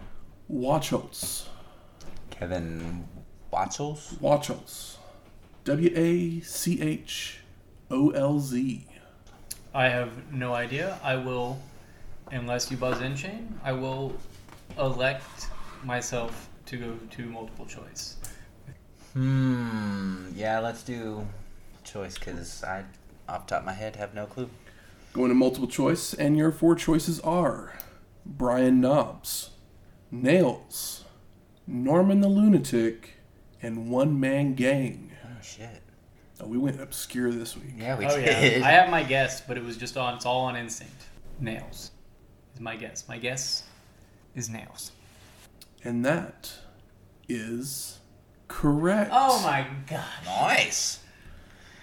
Wacholz. 0.52 1.48
Kevin 2.30 3.08
Watchels. 3.54 4.18
Wacholz. 4.20 4.98
W 5.64 5.92
A 5.96 6.40
C 6.42 6.82
H 6.82 7.40
O 7.90 8.10
L 8.10 8.40
Z. 8.40 8.86
I 9.74 9.86
have 9.86 10.34
no 10.34 10.54
idea. 10.54 11.00
I 11.04 11.16
will, 11.16 11.60
unless 12.32 12.70
you 12.72 12.78
buzz 12.78 13.00
in, 13.02 13.16
Shane, 13.16 13.60
I 13.64 13.72
will 13.72 14.14
elect 14.78 15.48
myself 15.84 16.50
to 16.66 16.78
go 16.78 16.98
to 17.12 17.26
multiple 17.26 17.66
choice. 17.66 18.18
Hmm. 19.14 20.28
Yeah, 20.34 20.60
let's 20.60 20.84
do 20.84 21.28
choice 21.84 22.18
because 22.18 22.64
I, 22.64 22.84
off 23.30 23.46
the 23.46 23.52
top 23.52 23.60
of 23.62 23.66
my 23.66 23.74
head, 23.74 23.96
have 23.96 24.14
no 24.14 24.26
clue. 24.26 24.50
Going 25.14 25.30
to 25.30 25.36
multiple 25.36 25.68
choice, 25.68 26.14
and 26.14 26.38
your 26.38 26.52
four 26.52 26.76
choices 26.76 27.20
are 27.22 27.74
Brian 28.26 28.82
Knobbs, 28.82 29.52
Nails, 30.10 31.06
Norman 31.68 32.22
the 32.22 32.28
Lunatic, 32.28 33.16
and 33.62 33.90
One 33.90 34.20
Man 34.20 34.54
Gang. 34.56 35.12
Oh 35.26 35.42
shit. 35.42 35.82
Oh, 36.40 36.48
we 36.48 36.58
went 36.58 36.82
obscure 36.82 37.32
this 37.32 37.56
week. 37.56 37.74
Yeah, 37.78 37.98
we 37.98 38.06
oh 38.06 38.16
did. 38.16 38.60
yeah, 38.60 38.68
I 38.68 38.72
have 38.72 38.90
my 38.90 39.04
guess, 39.04 39.42
but 39.42 39.58
it 39.58 39.64
was 39.64 39.78
just 39.78 39.98
on. 39.98 40.16
It's 40.16 40.26
all 40.26 40.42
on 40.42 40.56
instinct. 40.56 41.06
Nails 41.40 41.92
is 42.54 42.60
my 42.60 42.76
guess. 42.76 43.08
My 43.08 43.18
guess 43.18 43.64
is 44.36 44.50
nails. 44.50 44.92
And 45.84 46.06
that 46.06 46.54
is 47.28 48.00
correct. 48.48 49.12
Oh 49.14 49.42
my 49.44 49.68
god! 49.88 50.06
nice. 50.26 51.00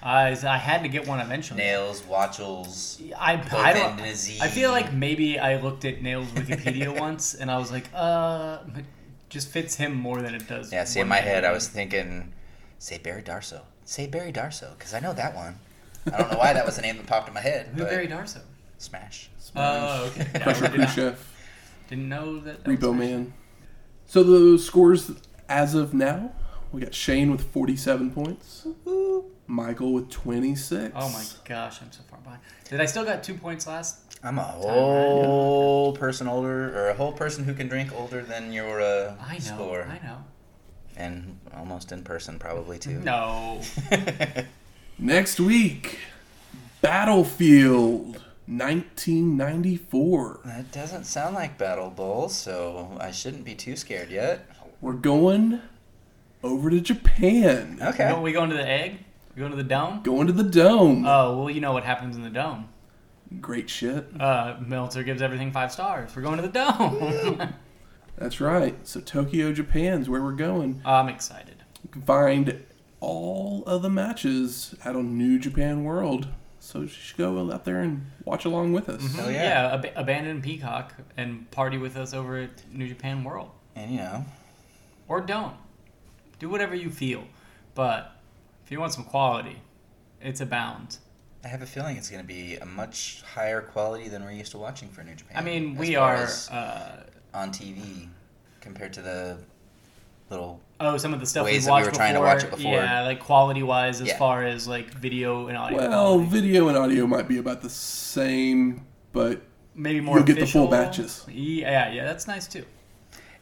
I 0.02 0.28
I 0.46 0.56
had 0.58 0.82
to 0.82 0.88
get 0.88 1.06
one 1.06 1.20
eventually. 1.20 1.58
Nails, 1.58 2.02
Watchels. 2.02 3.00
I, 3.16 3.32
I 3.34 3.72
don't. 3.72 3.90
end 3.92 4.00
in 4.00 4.06
a 4.06 4.14
Z. 4.14 4.38
I 4.40 4.48
feel 4.48 4.70
like 4.70 4.92
maybe 4.92 5.38
I 5.38 5.60
looked 5.60 5.84
at 5.84 6.02
Nails 6.02 6.28
Wikipedia 6.28 6.96
once 7.06 7.34
and 7.34 7.50
I 7.50 7.58
was 7.58 7.70
like, 7.72 7.88
uh, 7.94 8.58
it 8.76 8.84
just 9.28 9.48
fits 9.48 9.74
him 9.74 9.94
more 9.94 10.22
than 10.22 10.34
it 10.34 10.46
does. 10.48 10.72
Yeah, 10.72 10.84
see, 10.84 11.00
in 11.00 11.08
my 11.08 11.16
head, 11.16 11.44
I 11.44 11.52
was 11.52 11.66
thinking, 11.68 12.32
say 12.78 12.98
Barry 12.98 13.22
Darsow. 13.22 13.62
Say 13.84 14.06
Barry 14.06 14.32
Darsow, 14.32 14.76
because 14.78 14.94
I 14.94 15.00
know 15.00 15.12
that 15.14 15.34
one. 15.34 15.58
I 16.06 16.18
don't 16.18 16.30
know 16.32 16.38
why 16.38 16.52
that 16.52 16.64
was 16.64 16.76
the 16.76 16.82
name 16.82 16.96
that 16.98 17.06
popped 17.06 17.28
in 17.28 17.34
my 17.34 17.40
head. 17.40 17.66
Who's 17.72 17.80
but 17.80 17.90
Barry 17.90 18.06
Darsow? 18.08 18.42
Smash. 18.78 19.28
Oh, 19.56 20.04
okay. 20.06 20.26
Yeah, 20.34 20.38
Crusher 20.42 20.64
I 20.66 20.68
did 20.68 20.78
not- 20.80 20.96
know 21.98 22.38
that. 22.40 22.64
that 22.64 22.68
was 22.68 22.76
Repo 22.78 22.94
Smash. 22.94 22.98
Man. 23.00 23.32
So 24.06 24.22
the 24.22 24.58
scores 24.58 25.10
as 25.48 25.74
of 25.74 25.92
now, 25.92 26.32
we 26.70 26.82
got 26.82 26.94
Shane 26.94 27.30
with 27.30 27.50
47 27.52 28.10
points, 28.12 28.66
Michael 29.48 29.92
with 29.94 30.10
26. 30.10 30.92
Oh 30.94 31.08
my 31.10 31.24
gosh, 31.44 31.80
I'm 31.82 31.90
so 31.90 32.02
far 32.08 32.20
behind. 32.20 32.40
Did 32.68 32.80
I 32.80 32.86
still 32.86 33.04
got 33.04 33.24
two 33.24 33.34
points 33.34 33.66
last? 33.66 34.00
I'm 34.22 34.38
a 34.38 34.42
whole 34.42 35.96
person 35.96 36.28
older, 36.28 36.76
or 36.78 36.88
a 36.90 36.94
whole 36.94 37.12
person 37.12 37.44
who 37.44 37.54
can 37.54 37.66
drink 37.68 37.90
older 37.96 38.22
than 38.22 38.52
your 38.52 38.80
uh, 38.80 39.14
I 39.20 39.34
know. 39.34 39.40
score. 39.40 39.82
I 39.84 40.04
know. 40.06 40.18
And 40.96 41.38
almost 41.56 41.92
in 41.92 42.02
person, 42.02 42.38
probably, 42.38 42.78
too. 42.78 42.98
No. 42.98 43.60
Next 44.98 45.38
week, 45.40 45.98
Battlefield 46.80 48.20
1994. 48.46 50.40
that 50.44 50.72
doesn't 50.72 51.04
sound 51.04 51.34
like 51.36 51.56
Battle 51.56 51.90
Bowl, 51.90 52.28
so 52.28 52.96
I 53.00 53.12
shouldn't 53.12 53.44
be 53.44 53.54
too 53.54 53.76
scared 53.76 54.10
yet. 54.10 54.50
We're 54.80 54.94
going 54.94 55.60
over 56.42 56.70
to 56.70 56.80
Japan. 56.80 57.78
Okay. 57.80 58.12
We 58.20 58.32
going 58.32 58.50
to 58.50 58.56
the 58.56 58.68
egg? 58.68 58.98
We 59.38 59.40
going 59.42 59.52
to 59.52 59.56
the 59.56 59.62
dome? 59.68 60.02
Going 60.02 60.26
to 60.26 60.32
the 60.32 60.42
dome. 60.42 61.06
Oh 61.06 61.38
well, 61.38 61.48
you 61.50 61.60
know 61.60 61.72
what 61.72 61.84
happens 61.84 62.16
in 62.16 62.22
the 62.24 62.28
dome. 62.30 62.70
Great 63.40 63.70
shit. 63.70 64.08
Uh, 64.20 64.56
Meltzer 64.58 65.04
gives 65.04 65.22
everything 65.22 65.52
five 65.52 65.70
stars. 65.70 66.10
We're 66.16 66.22
going 66.22 66.42
to 66.42 66.42
the 66.42 66.48
dome. 66.48 67.52
That's 68.18 68.40
right. 68.40 68.74
So 68.84 69.00
Tokyo, 69.00 69.52
Japan's 69.52 70.08
where 70.08 70.20
we're 70.24 70.32
going. 70.32 70.82
I'm 70.84 71.08
excited. 71.08 71.62
You 71.84 71.90
can 71.90 72.02
find 72.02 72.64
all 72.98 73.62
of 73.64 73.82
the 73.82 73.90
matches 73.90 74.74
out 74.84 74.96
on 74.96 75.16
New 75.16 75.38
Japan 75.38 75.84
World. 75.84 76.26
So 76.58 76.80
you 76.80 76.88
should 76.88 77.16
go 77.16 77.52
out 77.52 77.64
there 77.64 77.78
and 77.80 78.06
watch 78.24 78.44
along 78.44 78.72
with 78.72 78.88
us. 78.88 79.14
Hell 79.14 79.30
Yeah, 79.30 79.68
yeah. 79.70 79.74
ab- 79.74 79.92
abandon 79.94 80.42
Peacock 80.42 80.94
and 81.16 81.48
party 81.52 81.78
with 81.78 81.96
us 81.96 82.12
over 82.12 82.38
at 82.38 82.50
New 82.74 82.88
Japan 82.88 83.22
World, 83.22 83.50
And, 83.76 83.92
you 83.92 83.98
know, 83.98 84.24
or 85.06 85.20
don't. 85.20 85.54
Do 86.40 86.48
whatever 86.48 86.74
you 86.74 86.90
feel, 86.90 87.22
but 87.76 88.16
if 88.68 88.72
you 88.72 88.78
want 88.80 88.92
some 88.92 89.04
quality, 89.04 89.56
It's 90.20 90.42
abound. 90.42 90.98
I 91.42 91.48
have 91.48 91.62
a 91.62 91.66
feeling 91.66 91.96
it's 91.96 92.10
going 92.10 92.20
to 92.20 92.26
be 92.28 92.56
a 92.56 92.66
much 92.66 93.22
higher 93.34 93.62
quality 93.62 94.08
than 94.08 94.22
we're 94.22 94.32
used 94.32 94.50
to 94.52 94.58
watching 94.58 94.90
for 94.90 95.02
New 95.02 95.14
Japan. 95.14 95.38
I 95.38 95.40
mean, 95.40 95.72
as 95.72 95.78
we 95.78 95.94
far 95.94 96.16
are. 96.16 96.22
as 96.22 96.50
Uh, 96.50 97.04
on 97.32 97.50
TV 97.50 98.08
compared 98.60 98.92
to 98.92 99.00
the 99.00 99.38
little. 100.28 100.60
oh, 100.80 100.98
some 100.98 101.14
of 101.14 101.20
the 101.20 101.24
stuff 101.24 101.46
Ways 101.46 101.62
we 101.62 101.64
that 101.64 101.66
we 101.66 101.72
watched 101.72 101.84
were 101.86 101.90
before. 101.92 101.98
trying 101.98 102.14
to 102.14 102.20
watch 102.20 102.44
it 102.44 102.50
before. 102.50 102.72
Yeah, 102.74 103.02
like 103.06 103.20
quality 103.20 103.62
wise, 103.62 104.02
as 104.02 104.08
Yeah. 104.08 104.18
far 104.18 104.44
as 104.44 104.68
like 104.68 104.90
video 104.92 105.46
and 105.48 105.56
audio. 105.56 105.78
Well, 105.78 105.88
quality. 106.16 106.28
video 106.28 106.68
and 106.68 106.76
audio 106.76 107.06
might 107.06 107.26
be 107.26 107.38
about 107.38 107.62
the 107.62 107.70
same, 107.70 108.84
but 109.12 109.40
maybe 109.74 110.02
more. 110.02 110.16
you'll 110.18 110.26
get 110.26 110.38
the 110.40 110.46
full 110.46 110.66
batches. 110.68 111.24
Yeah, 111.28 111.90
yeah, 111.90 112.04
that's 112.04 112.26
nice 112.26 112.46
too. 112.46 112.66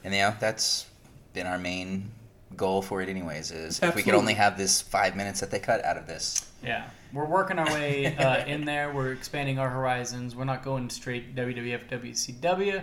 And 0.04 0.14
you 0.14 0.20
know, 0.20 0.34
that's 0.38 0.86
been 1.32 1.48
our 1.48 1.58
main 1.58 2.12
goal 2.54 2.82
for 2.82 3.02
it, 3.02 3.08
anyways. 3.08 3.50
Is 3.50 3.80
if 3.82 3.94
we 3.94 4.02
could 4.02 4.14
only 4.14 4.34
have 4.34 4.56
this 4.56 4.80
five 4.80 5.16
minutes 5.16 5.40
that 5.40 5.50
they 5.50 5.58
cut 5.58 5.84
out 5.84 5.96
of 5.96 6.06
this. 6.06 6.50
Yeah, 6.62 6.88
we're 7.12 7.26
working 7.26 7.58
our 7.58 7.66
way 7.66 8.16
uh, 8.18 8.44
in 8.46 8.64
there. 8.64 8.92
We're 8.92 9.12
expanding 9.12 9.58
our 9.58 9.68
horizons. 9.68 10.36
We're 10.36 10.44
not 10.44 10.64
going 10.64 10.90
straight 10.90 11.34
WWF, 11.34 11.88
WCW. 11.88 12.82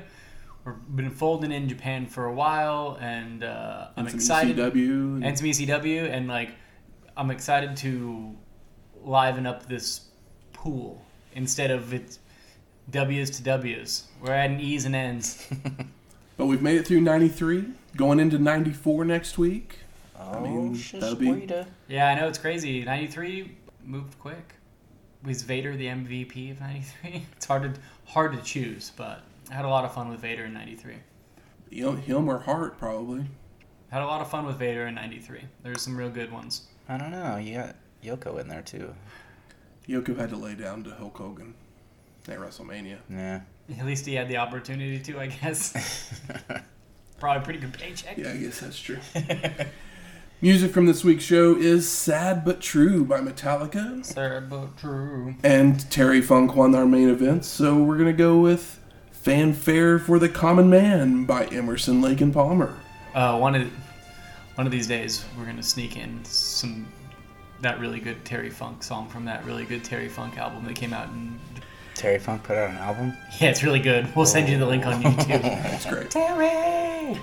We've 0.66 0.76
been 0.96 1.12
folding 1.12 1.52
in 1.52 1.68
Japan 1.68 2.08
for 2.08 2.26
a 2.26 2.34
while, 2.34 2.98
and 3.02 3.44
uh, 3.44 3.88
I'm 3.98 4.06
and 4.06 4.10
some 4.10 4.20
excited. 4.20 4.58
ECW. 4.58 5.26
And 5.26 5.38
some 5.38 5.48
ECW, 5.48 6.10
and 6.10 6.28
like, 6.28 6.56
I'm 7.18 7.32
excited 7.32 7.76
to 7.78 8.36
liven 9.04 9.46
up 9.46 9.68
this 9.68 10.08
pool 10.54 11.04
instead 11.34 11.72
of 11.72 11.94
it's 11.94 12.20
W's 12.90 13.30
to 13.32 13.44
W's. 13.44 14.06
We're 14.22 14.32
adding 14.32 14.60
E's 14.60 14.86
and 14.86 14.96
N's. 14.96 15.48
But 16.36 16.48
we've 16.48 16.62
made 16.62 16.78
it 16.78 16.88
through 16.88 17.02
93, 17.02 17.66
going 17.96 18.20
into 18.20 18.38
94 18.38 19.06
next 19.06 19.38
week. 19.38 19.80
Oh, 20.20 20.40
mean, 20.40 20.76
shush, 20.76 21.02
that'll 21.02 21.16
be- 21.16 21.54
uh. 21.54 21.66
Yeah, 21.88 22.08
I 22.08 22.16
know 22.20 22.28
it's 22.28 22.38
crazy. 22.38 22.84
'93 22.84 23.56
moved 23.84 24.18
quick. 24.20 24.54
Was 25.24 25.42
Vader 25.42 25.76
the 25.76 25.88
MVP 25.88 26.52
of 26.52 26.60
'93? 26.60 27.26
It's 27.36 27.46
hard 27.46 27.76
to 27.76 27.82
hard 28.06 28.34
to 28.34 28.42
choose, 28.42 28.92
but 28.96 29.22
I 29.52 29.56
had 29.56 29.66
a 29.66 29.70
lot 29.70 29.86
of 29.86 29.94
fun 29.94 30.10
with 30.10 30.20
Vader 30.22 30.46
in 30.46 30.54
'93. 30.54 30.96
Him 31.72 31.98
him 31.98 32.30
or 32.30 32.40
Hart, 32.40 32.78
probably. 32.78 33.26
Had 33.90 34.02
a 34.02 34.06
lot 34.06 34.22
of 34.22 34.30
fun 34.30 34.46
with 34.46 34.58
Vader 34.58 34.88
in 34.88 34.96
'93. 34.96 35.42
There's 35.64 35.82
some 35.82 35.98
real 35.98 36.10
good 36.10 36.32
ones. 36.32 36.68
I 36.88 36.98
don't 36.98 37.12
know. 37.12 37.38
You 37.38 37.58
got 37.58 37.76
Yoko 38.04 38.40
in 38.40 38.48
there 38.48 38.62
too. 38.62 38.94
Yoko 39.88 40.18
had 40.18 40.30
to 40.30 40.38
lay 40.38 40.56
down 40.56 40.84
to 40.86 40.92
Hulk 40.92 41.18
Hogan 41.18 41.54
at 42.28 42.40
WrestleMania. 42.40 42.98
Yeah. 43.10 43.42
At 43.78 43.86
least 43.86 44.06
he 44.06 44.14
had 44.16 44.28
the 44.30 44.38
opportunity 44.38 45.00
to, 45.00 45.20
I 45.20 45.28
guess. 45.28 45.74
Probably 47.24 47.42
a 47.42 47.46
pretty 47.46 47.60
good 47.60 47.72
paycheck. 47.72 48.18
Yeah, 48.18 48.32
I 48.32 48.36
guess 48.36 48.60
that's 48.60 48.78
true. 48.78 48.98
Music 50.42 50.74
from 50.74 50.88
this 50.88 51.06
week's 51.06 51.24
show 51.24 51.56
is 51.56 51.88
Sad 51.88 52.44
But 52.44 52.60
True 52.60 53.06
by 53.06 53.22
Metallica. 53.22 54.04
Sad 54.04 54.50
but 54.50 54.76
true. 54.76 55.34
And 55.42 55.90
Terry 55.90 56.20
Funk 56.20 56.54
won 56.54 56.76
our 56.76 56.86
main 56.86 57.08
event, 57.08 57.46
so 57.46 57.82
we're 57.82 57.96
going 57.96 58.08
to 58.08 58.12
go 58.12 58.40
with 58.40 58.78
Fanfare 59.14 60.00
for 60.00 60.20
the 60.20 60.28
Common 60.28 60.70
Man 60.70 61.24
by 61.24 61.46
Emerson, 61.46 62.02
Lake 62.02 62.20
and 62.20 62.34
Palmer. 62.34 62.78
Uh, 63.16 63.38
one 63.38 63.56
of 63.56 63.72
one 64.56 64.68
of 64.68 64.74
these 64.74 64.88
days, 64.88 65.24
we're 65.40 65.46
gonna 65.46 65.64
sneak 65.64 65.96
in 65.96 66.26
some 66.26 66.86
that 67.62 67.80
really 67.80 68.02
good 68.02 68.26
Terry 68.26 68.50
Funk 68.50 68.84
song 68.84 69.08
from 69.08 69.24
that 69.24 69.46
really 69.46 69.64
good 69.64 69.86
Terry 69.86 70.10
Funk 70.10 70.38
album 70.38 70.66
that 70.66 70.76
came 70.76 70.92
out 70.92 71.08
in. 71.08 71.40
Terry 71.96 72.20
Funk 72.20 72.44
put 72.44 72.58
out 72.58 72.70
an 72.72 72.78
album. 72.78 73.14
Yeah, 73.40 73.50
it's 73.50 73.64
really 73.64 73.80
good. 73.80 74.08
We'll 74.16 74.26
send 74.28 74.48
you 74.48 74.58
the 74.60 74.66
link 74.66 74.86
on 74.86 75.02
YouTube. 75.04 75.42
That's 75.42 75.86
great. 75.86 76.12
Terry! 76.12 77.18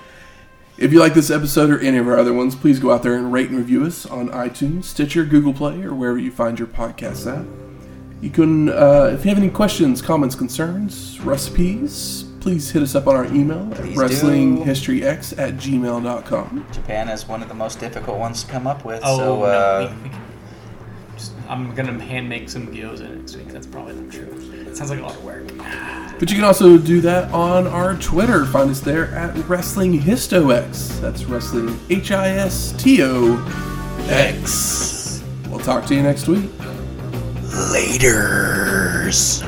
If 0.77 0.93
you 0.93 0.99
like 0.99 1.15
this 1.15 1.31
episode 1.31 1.71
or 1.71 1.79
any 1.81 1.99
of 1.99 2.09
our 2.09 2.19
other 2.19 2.33
ones, 2.33 2.55
please 2.57 2.79
go 2.81 2.91
out 2.91 3.03
there 3.03 3.15
and 3.15 3.33
rate 3.33 3.49
and 3.51 3.59
review 3.59 3.85
us 3.85 4.07
on 4.07 4.29
iTunes, 4.31 4.85
Stitcher, 4.85 5.25
Google 5.25 5.53
Play, 5.53 5.83
or 5.83 5.95
wherever 5.95 6.19
you 6.19 6.31
find 6.33 6.59
your 6.59 6.69
podcasts 6.69 7.27
at. 7.31 7.45
You 8.23 8.31
can, 8.31 8.69
uh, 8.71 9.11
if 9.15 9.25
you 9.25 9.29
have 9.31 9.39
any 9.39 9.51
questions, 9.51 10.03
comments, 10.03 10.35
concerns, 10.35 11.21
recipes, 11.21 12.25
please 12.41 12.71
hit 12.71 12.83
us 12.83 12.95
up 12.95 13.07
on 13.07 13.15
our 13.15 13.27
email 13.27 13.69
at 13.73 13.79
Please 13.79 13.95
do. 13.95 14.01
wrestlinghistoryx 14.01 15.39
at 15.39 15.55
gmail.com. 15.55 16.67
Japan 16.73 17.09
is 17.09 17.29
one 17.29 17.43
of 17.43 17.49
the 17.49 17.55
most 17.55 17.79
difficult 17.79 18.19
ones 18.19 18.43
to 18.45 18.51
come 18.51 18.67
up 18.67 18.85
with. 18.85 19.01
Oh 19.05 19.17
so 19.19 19.25
no, 19.37 19.43
uh, 19.45 19.95
we, 20.03 20.03
we 20.05 20.09
can, 20.11 20.23
just, 21.17 21.33
I'm 21.49 21.75
gonna 21.75 21.99
hand 22.03 22.29
make 22.29 22.49
some 22.49 22.69
gyoza 22.69 23.17
next 23.17 23.37
week. 23.37 23.49
That's 23.49 23.67
probably 23.67 23.95
not 23.95 24.11
true. 24.13 24.60
It 24.71 24.77
sounds 24.77 24.91
like 24.91 25.01
a 25.01 25.03
lot 25.03 25.17
of 25.17 25.25
work. 25.25 25.49
But 26.19 26.31
you 26.31 26.37
can 26.37 26.45
also 26.45 26.79
do 26.79 27.01
that 27.01 27.33
on 27.33 27.67
our 27.67 27.95
Twitter. 27.97 28.45
Find 28.47 28.71
us 28.71 28.81
there 28.81 29.07
at 29.15 29.35
Wrestling 29.49 29.99
HistoX. 30.01 31.01
That's 31.01 31.25
Wrestling 31.25 31.79
H 31.89 32.13
I 32.13 32.29
S 32.29 32.73
T 32.79 33.03
O 33.03 33.37
X. 34.09 35.23
We'll 35.49 35.59
talk 35.61 35.87
to 35.87 35.95
you 35.95 36.03
next 36.03 36.29
week. 36.29 36.45
laters. 37.75 39.43